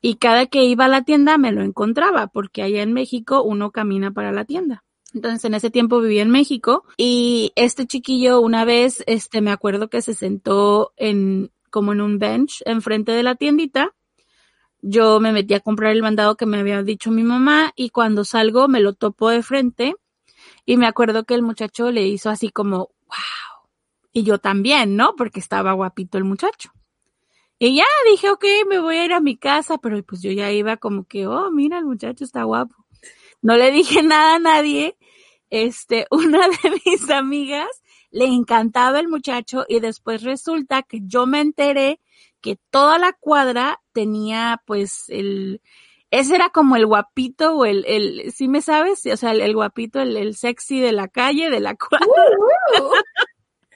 Y 0.00 0.16
cada 0.16 0.46
que 0.46 0.64
iba 0.64 0.86
a 0.86 0.88
la 0.88 1.02
tienda 1.02 1.38
me 1.38 1.52
lo 1.52 1.62
encontraba, 1.62 2.26
porque 2.26 2.62
allá 2.62 2.82
en 2.82 2.92
México 2.92 3.42
uno 3.42 3.70
camina 3.70 4.10
para 4.10 4.32
la 4.32 4.44
tienda. 4.44 4.84
Entonces 5.14 5.44
en 5.44 5.54
ese 5.54 5.70
tiempo 5.70 6.00
vivía 6.00 6.22
en 6.22 6.30
México 6.30 6.84
y 6.96 7.52
este 7.54 7.86
chiquillo 7.86 8.40
una 8.40 8.64
vez, 8.64 9.04
este, 9.06 9.42
me 9.42 9.50
acuerdo 9.50 9.88
que 9.88 10.02
se 10.02 10.14
sentó 10.14 10.92
en, 10.96 11.50
como 11.70 11.92
en 11.92 12.00
un 12.00 12.18
bench 12.18 12.62
enfrente 12.64 13.12
de 13.12 13.22
la 13.22 13.34
tiendita. 13.34 13.94
Yo 14.80 15.20
me 15.20 15.32
metí 15.32 15.54
a 15.54 15.60
comprar 15.60 15.92
el 15.92 16.02
mandado 16.02 16.36
que 16.36 16.46
me 16.46 16.58
había 16.58 16.82
dicho 16.82 17.10
mi 17.10 17.22
mamá 17.22 17.72
y 17.76 17.90
cuando 17.90 18.24
salgo 18.24 18.68
me 18.68 18.80
lo 18.80 18.94
topo 18.94 19.28
de 19.28 19.42
frente 19.42 19.94
y 20.64 20.76
me 20.76 20.86
acuerdo 20.86 21.24
que 21.24 21.34
el 21.34 21.42
muchacho 21.42 21.90
le 21.90 22.06
hizo 22.06 22.30
así 22.30 22.48
como, 22.48 22.90
wow 23.06 23.41
y 24.12 24.24
yo 24.24 24.38
también, 24.38 24.96
¿no? 24.96 25.14
Porque 25.16 25.40
estaba 25.40 25.72
guapito 25.72 26.18
el 26.18 26.24
muchacho. 26.24 26.70
Y 27.58 27.76
ya 27.76 27.84
dije, 28.10 28.30
ok, 28.30 28.44
me 28.68 28.80
voy 28.80 28.96
a 28.96 29.04
ir 29.04 29.12
a 29.12 29.20
mi 29.20 29.36
casa, 29.36 29.78
pero 29.78 30.02
pues 30.02 30.20
yo 30.20 30.32
ya 30.32 30.50
iba 30.50 30.76
como 30.76 31.04
que, 31.04 31.26
oh, 31.26 31.50
mira, 31.50 31.78
el 31.78 31.84
muchacho 31.84 32.24
está 32.24 32.42
guapo. 32.42 32.74
No 33.40 33.56
le 33.56 33.70
dije 33.70 34.02
nada 34.02 34.36
a 34.36 34.38
nadie. 34.38 34.96
Este, 35.50 36.06
una 36.10 36.48
de 36.48 36.80
mis 36.84 37.10
amigas 37.10 37.68
le 38.10 38.26
encantaba 38.26 39.00
el 39.00 39.08
muchacho 39.08 39.64
y 39.68 39.80
después 39.80 40.22
resulta 40.22 40.82
que 40.82 41.00
yo 41.04 41.26
me 41.26 41.40
enteré 41.40 42.00
que 42.40 42.58
toda 42.70 42.98
la 42.98 43.12
cuadra 43.12 43.80
tenía 43.92 44.60
pues 44.66 45.04
el, 45.08 45.62
ese 46.10 46.34
era 46.34 46.50
como 46.50 46.76
el 46.76 46.86
guapito 46.86 47.56
o 47.56 47.64
el, 47.64 47.84
el, 47.86 48.32
¿sí 48.32 48.48
me 48.48 48.60
sabes? 48.60 49.06
O 49.06 49.16
sea, 49.16 49.30
el, 49.30 49.54
guapito, 49.54 50.00
el, 50.00 50.16
el, 50.16 50.34
sexy 50.34 50.80
de 50.80 50.92
la 50.92 51.08
calle, 51.08 51.48
de 51.48 51.60
la 51.60 51.74
cuadra. 51.76 52.06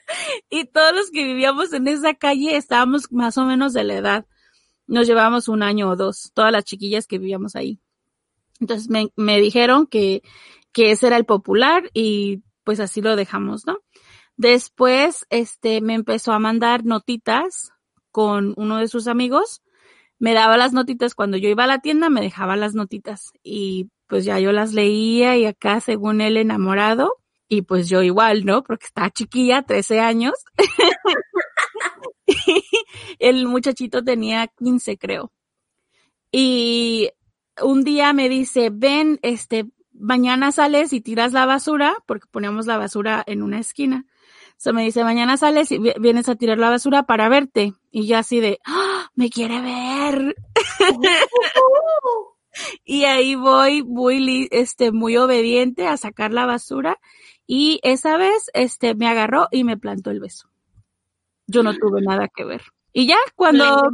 y 0.49 0.65
todos 0.65 0.95
los 0.95 1.11
que 1.11 1.23
vivíamos 1.23 1.73
en 1.73 1.87
esa 1.87 2.13
calle 2.13 2.57
estábamos 2.57 3.11
más 3.11 3.37
o 3.37 3.45
menos 3.45 3.73
de 3.73 3.83
la 3.83 3.95
edad. 3.95 4.25
Nos 4.87 5.07
llevábamos 5.07 5.47
un 5.47 5.63
año 5.63 5.89
o 5.89 5.95
dos, 5.95 6.31
todas 6.33 6.51
las 6.51 6.63
chiquillas 6.63 7.07
que 7.07 7.19
vivíamos 7.19 7.55
ahí. 7.55 7.79
Entonces 8.59 8.89
me, 8.89 9.09
me 9.15 9.39
dijeron 9.39 9.87
que, 9.87 10.23
que 10.71 10.91
ese 10.91 11.07
era 11.07 11.17
el 11.17 11.25
popular 11.25 11.89
y 11.93 12.41
pues 12.63 12.79
así 12.79 13.01
lo 13.01 13.15
dejamos, 13.15 13.65
¿no? 13.65 13.77
Después, 14.35 15.25
este, 15.29 15.81
me 15.81 15.93
empezó 15.93 16.31
a 16.31 16.39
mandar 16.39 16.85
notitas 16.85 17.71
con 18.11 18.53
uno 18.55 18.77
de 18.77 18.87
sus 18.87 19.07
amigos 19.07 19.61
me 20.19 20.33
daba 20.33 20.57
las 20.57 20.73
notitas 20.73 21.15
cuando 21.15 21.37
yo 21.37 21.49
iba 21.49 21.65
a 21.65 21.67
la 21.67 21.79
tienda, 21.79 22.09
me 22.09 22.21
dejaba 22.21 22.55
las 22.55 22.73
notitas 22.73 23.31
y 23.43 23.89
pues 24.07 24.25
ya 24.25 24.39
yo 24.39 24.51
las 24.51 24.73
leía 24.73 25.37
y 25.37 25.45
acá 25.45 25.79
según 25.79 26.21
él 26.21 26.37
enamorado 26.37 27.15
y 27.47 27.63
pues 27.63 27.89
yo 27.89 28.01
igual, 28.01 28.45
¿no? 28.45 28.63
Porque 28.63 28.85
estaba 28.85 29.09
chiquilla, 29.09 29.61
13 29.61 29.99
años. 29.99 30.33
el 33.19 33.47
muchachito 33.47 34.03
tenía 34.03 34.47
15 34.47 34.97
creo. 34.97 35.31
Y 36.31 37.09
un 37.61 37.83
día 37.83 38.13
me 38.13 38.29
dice, 38.29 38.69
ven, 38.71 39.19
este, 39.21 39.65
mañana 39.93 40.51
sales 40.51 40.93
y 40.93 41.01
tiras 41.01 41.33
la 41.33 41.45
basura, 41.45 41.95
porque 42.05 42.27
ponemos 42.29 42.65
la 42.65 42.77
basura 42.77 43.23
en 43.25 43.41
una 43.41 43.59
esquina. 43.59 44.05
Se 44.57 44.73
me 44.73 44.83
dice, 44.83 45.03
mañana 45.03 45.37
sales 45.37 45.71
y 45.71 45.77
vienes 45.77 46.29
a 46.29 46.35
tirar 46.35 46.57
la 46.57 46.69
basura 46.69 47.03
para 47.03 47.29
verte. 47.29 47.73
Y 47.91 48.07
yo 48.07 48.17
así 48.17 48.39
de, 48.39 48.59
¡Ah! 48.65 49.09
me 49.15 49.29
quiere 49.29 49.61
ver. 49.61 50.35
y 52.85 53.05
ahí 53.05 53.35
voy 53.35 53.83
muy, 53.83 54.47
este, 54.51 54.91
muy 54.91 55.17
obediente 55.17 55.87
a 55.87 55.97
sacar 55.97 56.33
la 56.33 56.45
basura. 56.45 56.99
Y 57.47 57.79
esa 57.81 58.17
vez, 58.17 58.51
este, 58.53 58.93
me 58.93 59.07
agarró 59.07 59.47
y 59.51 59.63
me 59.63 59.77
plantó 59.77 60.11
el 60.11 60.19
beso. 60.19 60.49
Yo 61.47 61.63
no 61.63 61.73
tuve 61.73 62.01
nada 62.01 62.27
que 62.27 62.43
ver. 62.43 62.61
Y 62.91 63.07
ya 63.07 63.17
cuando, 63.35 63.89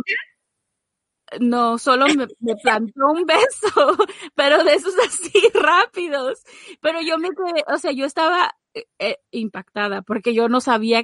no, 1.39 1.77
solo 1.77 2.07
me, 2.07 2.27
me, 2.39 2.55
plantó 2.55 3.11
un 3.11 3.25
beso, 3.25 3.97
pero 4.35 4.63
de 4.63 4.73
esos 4.73 4.93
así 5.05 5.31
rápidos. 5.53 6.43
Pero 6.81 7.01
yo 7.01 7.17
me 7.17 7.29
quedé, 7.29 7.63
o 7.67 7.77
sea, 7.77 7.91
yo 7.91 8.05
estaba 8.05 8.55
eh, 8.73 8.85
eh, 8.99 9.17
impactada 9.31 10.01
porque 10.01 10.33
yo 10.33 10.49
no 10.49 10.61
sabía, 10.61 11.03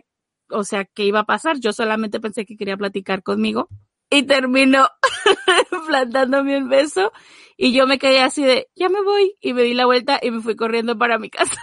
o 0.49 0.63
sea, 0.63 0.85
qué 0.85 1.05
iba 1.05 1.19
a 1.19 1.25
pasar. 1.25 1.59
Yo 1.59 1.71
solamente 1.71 2.19
pensé 2.19 2.45
que 2.45 2.57
quería 2.57 2.77
platicar 2.77 3.23
conmigo 3.23 3.69
y 4.09 4.23
terminó 4.23 4.89
plantándome 5.87 6.57
un 6.57 6.69
beso 6.69 7.11
y 7.57 7.73
yo 7.73 7.87
me 7.87 7.99
quedé 7.99 8.21
así 8.21 8.43
de, 8.43 8.69
ya 8.75 8.89
me 8.89 9.01
voy 9.01 9.35
y 9.41 9.53
me 9.53 9.63
di 9.63 9.73
la 9.73 9.85
vuelta 9.85 10.19
y 10.21 10.31
me 10.31 10.41
fui 10.41 10.55
corriendo 10.55 10.97
para 10.97 11.19
mi 11.19 11.29
casa. 11.29 11.55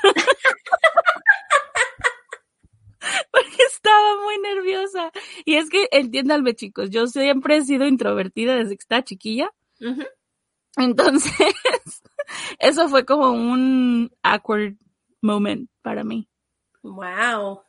porque 3.32 3.62
estaba 3.66 4.22
muy 4.22 4.38
nerviosa. 4.38 5.10
Y 5.46 5.54
es 5.54 5.70
que 5.70 5.86
entiéndanme 5.92 6.54
chicos, 6.54 6.90
yo 6.90 7.06
siempre 7.06 7.58
he 7.58 7.64
sido 7.64 7.86
introvertida 7.86 8.56
desde 8.56 8.76
que 8.76 8.82
estaba 8.82 9.04
chiquilla. 9.04 9.48
Entonces, 10.76 11.32
eso 12.58 12.88
fue 12.88 13.06
como 13.06 13.30
un 13.30 14.10
awkward 14.24 14.74
moment 15.22 15.70
para 15.82 16.02
mí. 16.02 16.28
Wow. 16.82 17.62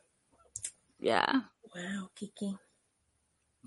Yeah. 0.98 1.52
Wow, 1.72 2.10
Kiki. 2.14 2.58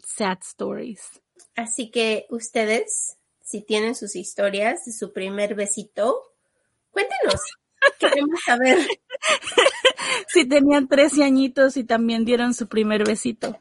Sad 0.04 0.40
stories. 0.42 1.22
Así 1.56 1.90
que 1.90 2.26
ustedes, 2.30 3.18
si 3.42 3.62
tienen 3.62 3.96
sus 3.96 4.18
historias 4.18 4.84
de 4.84 4.92
su 4.92 5.14
primer 5.14 5.56
besito, 5.56 6.34
cuéntenos. 6.90 7.42
Queremos 7.98 8.42
saber. 8.46 8.78
si 10.28 10.46
tenían 10.46 10.90
13 10.90 11.24
añitos 11.24 11.78
y 11.78 11.86
también 11.86 12.26
dieron 12.26 12.54
su 12.54 12.68
primer 12.68 13.06
besito. 13.06 13.58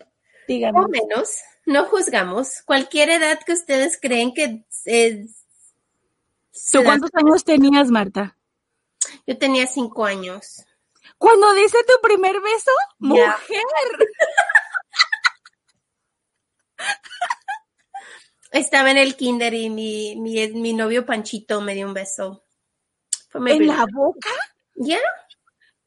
Díganme. 0.50 0.80
O 0.80 0.88
menos. 0.88 1.30
No 1.64 1.84
juzgamos. 1.84 2.62
Cualquier 2.62 3.10
edad 3.10 3.38
que 3.46 3.52
ustedes 3.52 3.96
creen 4.02 4.34
que 4.34 4.64
es. 4.84 5.46
¿Tú 6.72 6.82
cuántos 6.82 7.10
años 7.14 7.44
tenías, 7.44 7.88
Marta? 7.88 8.36
Yo 9.28 9.38
tenía 9.38 9.68
cinco 9.68 10.04
años. 10.04 10.64
¿Cuándo 11.18 11.52
dice 11.54 11.78
tu 11.86 12.00
primer 12.02 12.40
beso? 12.40 12.72
¡Mujer! 12.98 13.62
Estaba 18.50 18.90
en 18.90 18.98
el 18.98 19.16
kinder 19.16 19.54
y 19.54 19.70
mi, 19.70 20.16
mi, 20.16 20.48
mi, 20.48 20.72
novio 20.72 21.06
Panchito 21.06 21.60
me 21.60 21.76
dio 21.76 21.86
un 21.86 21.94
beso. 21.94 22.42
¿En 23.34 23.68
la 23.68 23.86
boca? 23.92 24.30
¿Ya? 24.74 24.98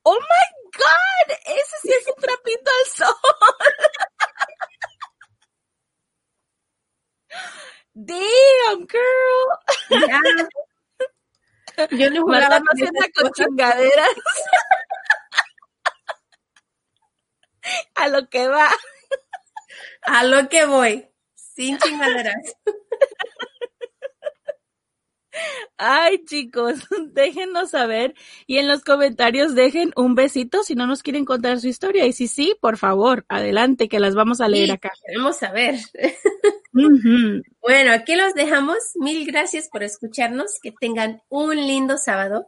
¡Oh, 0.03 0.18
my 0.18 0.70
God! 0.78 1.36
Ese 1.47 1.76
sí 1.82 1.91
es 1.99 2.07
un 2.07 2.16
trapito 2.16 2.72
al 2.80 2.91
sol. 2.95 3.16
Damn, 7.94 8.88
girl. 8.88 9.50
Yeah. 9.90 10.22
Yo 11.92 12.10
no 12.12 12.22
jugaba 12.22 12.60
más 12.60 12.76
con 13.16 13.32
chingaderas. 13.32 14.10
A 17.96 18.08
lo 18.10 18.30
que 18.30 18.48
va. 18.48 18.70
A 20.04 20.24
lo 20.24 20.50
que 20.50 20.66
voy. 20.66 21.08
Sin 21.36 21.78
chingaderas. 21.78 22.56
Ay, 25.78 26.24
chicos, 26.26 26.76
déjenos 27.12 27.72
saber 27.72 28.14
y 28.46 28.60
en 28.60 28.68
los 28.68 28.84
comentarios 28.84 29.56
dejen 29.56 29.92
un 29.96 30.14
besito 30.16 30.64
si 30.64 30.76
no 30.76 30.86
nos 30.86 31.02
quieren 31.02 31.26
contar 31.26 31.60
su 31.60 31.68
historia. 31.68 32.06
Y 32.06 32.14
si 32.14 32.28
sí, 32.28 32.56
por 32.62 32.78
favor, 32.78 33.26
adelante, 33.30 33.90
que 33.90 34.00
las 34.00 34.16
vamos 34.16 34.42
a 34.42 34.48
leer 34.48 34.72
acá. 34.72 34.92
Queremos 35.06 35.38
saber. 35.38 35.76
Bueno, 36.74 37.93
aquí 37.93 38.15
los 38.15 38.34
dejamos. 38.34 38.78
Mil 38.95 39.26
gracias 39.26 39.69
por 39.69 39.84
escucharnos. 39.84 40.59
Que 40.61 40.71
tengan 40.71 41.21
un 41.30 41.55
lindo 41.55 41.97
sábado. 41.97 42.47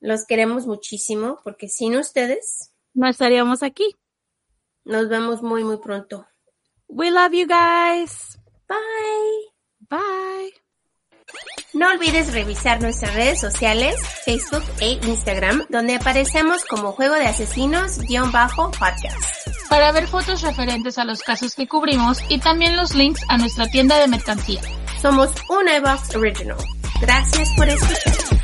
Los 0.00 0.26
queremos 0.26 0.66
muchísimo 0.66 1.38
porque 1.44 1.68
sin 1.68 1.96
ustedes 1.96 2.74
no 2.94 3.08
estaríamos 3.08 3.62
aquí. 3.62 3.94
Nos 4.84 5.08
vemos 5.08 5.42
muy, 5.42 5.64
muy 5.64 5.78
pronto. 5.78 6.26
We 6.88 7.10
love 7.10 7.32
you 7.32 7.46
guys. 7.46 8.38
Bye. 8.68 9.54
Bye. 9.90 10.52
No 11.72 11.90
olvides 11.90 12.32
revisar 12.32 12.80
nuestras 12.80 13.12
redes 13.14 13.40
sociales, 13.40 13.96
Facebook 14.24 14.62
e 14.80 14.92
Instagram, 14.92 15.66
donde 15.70 15.96
aparecemos 15.96 16.64
como 16.64 16.92
Juego 16.92 17.16
de 17.16 17.26
Asesinos-podcast. 17.26 19.43
Para 19.74 19.90
ver 19.90 20.06
fotos 20.06 20.40
referentes 20.42 20.98
a 20.98 21.04
los 21.04 21.20
casos 21.20 21.56
que 21.56 21.66
cubrimos 21.66 22.18
y 22.28 22.38
también 22.38 22.76
los 22.76 22.94
links 22.94 23.20
a 23.28 23.38
nuestra 23.38 23.66
tienda 23.66 23.98
de 23.98 24.06
mercancía. 24.06 24.60
Somos 25.02 25.32
un 25.48 25.68
iBox 25.68 26.14
Original. 26.14 26.58
Gracias 27.00 27.48
por 27.56 27.68
escuchar. 27.68 28.43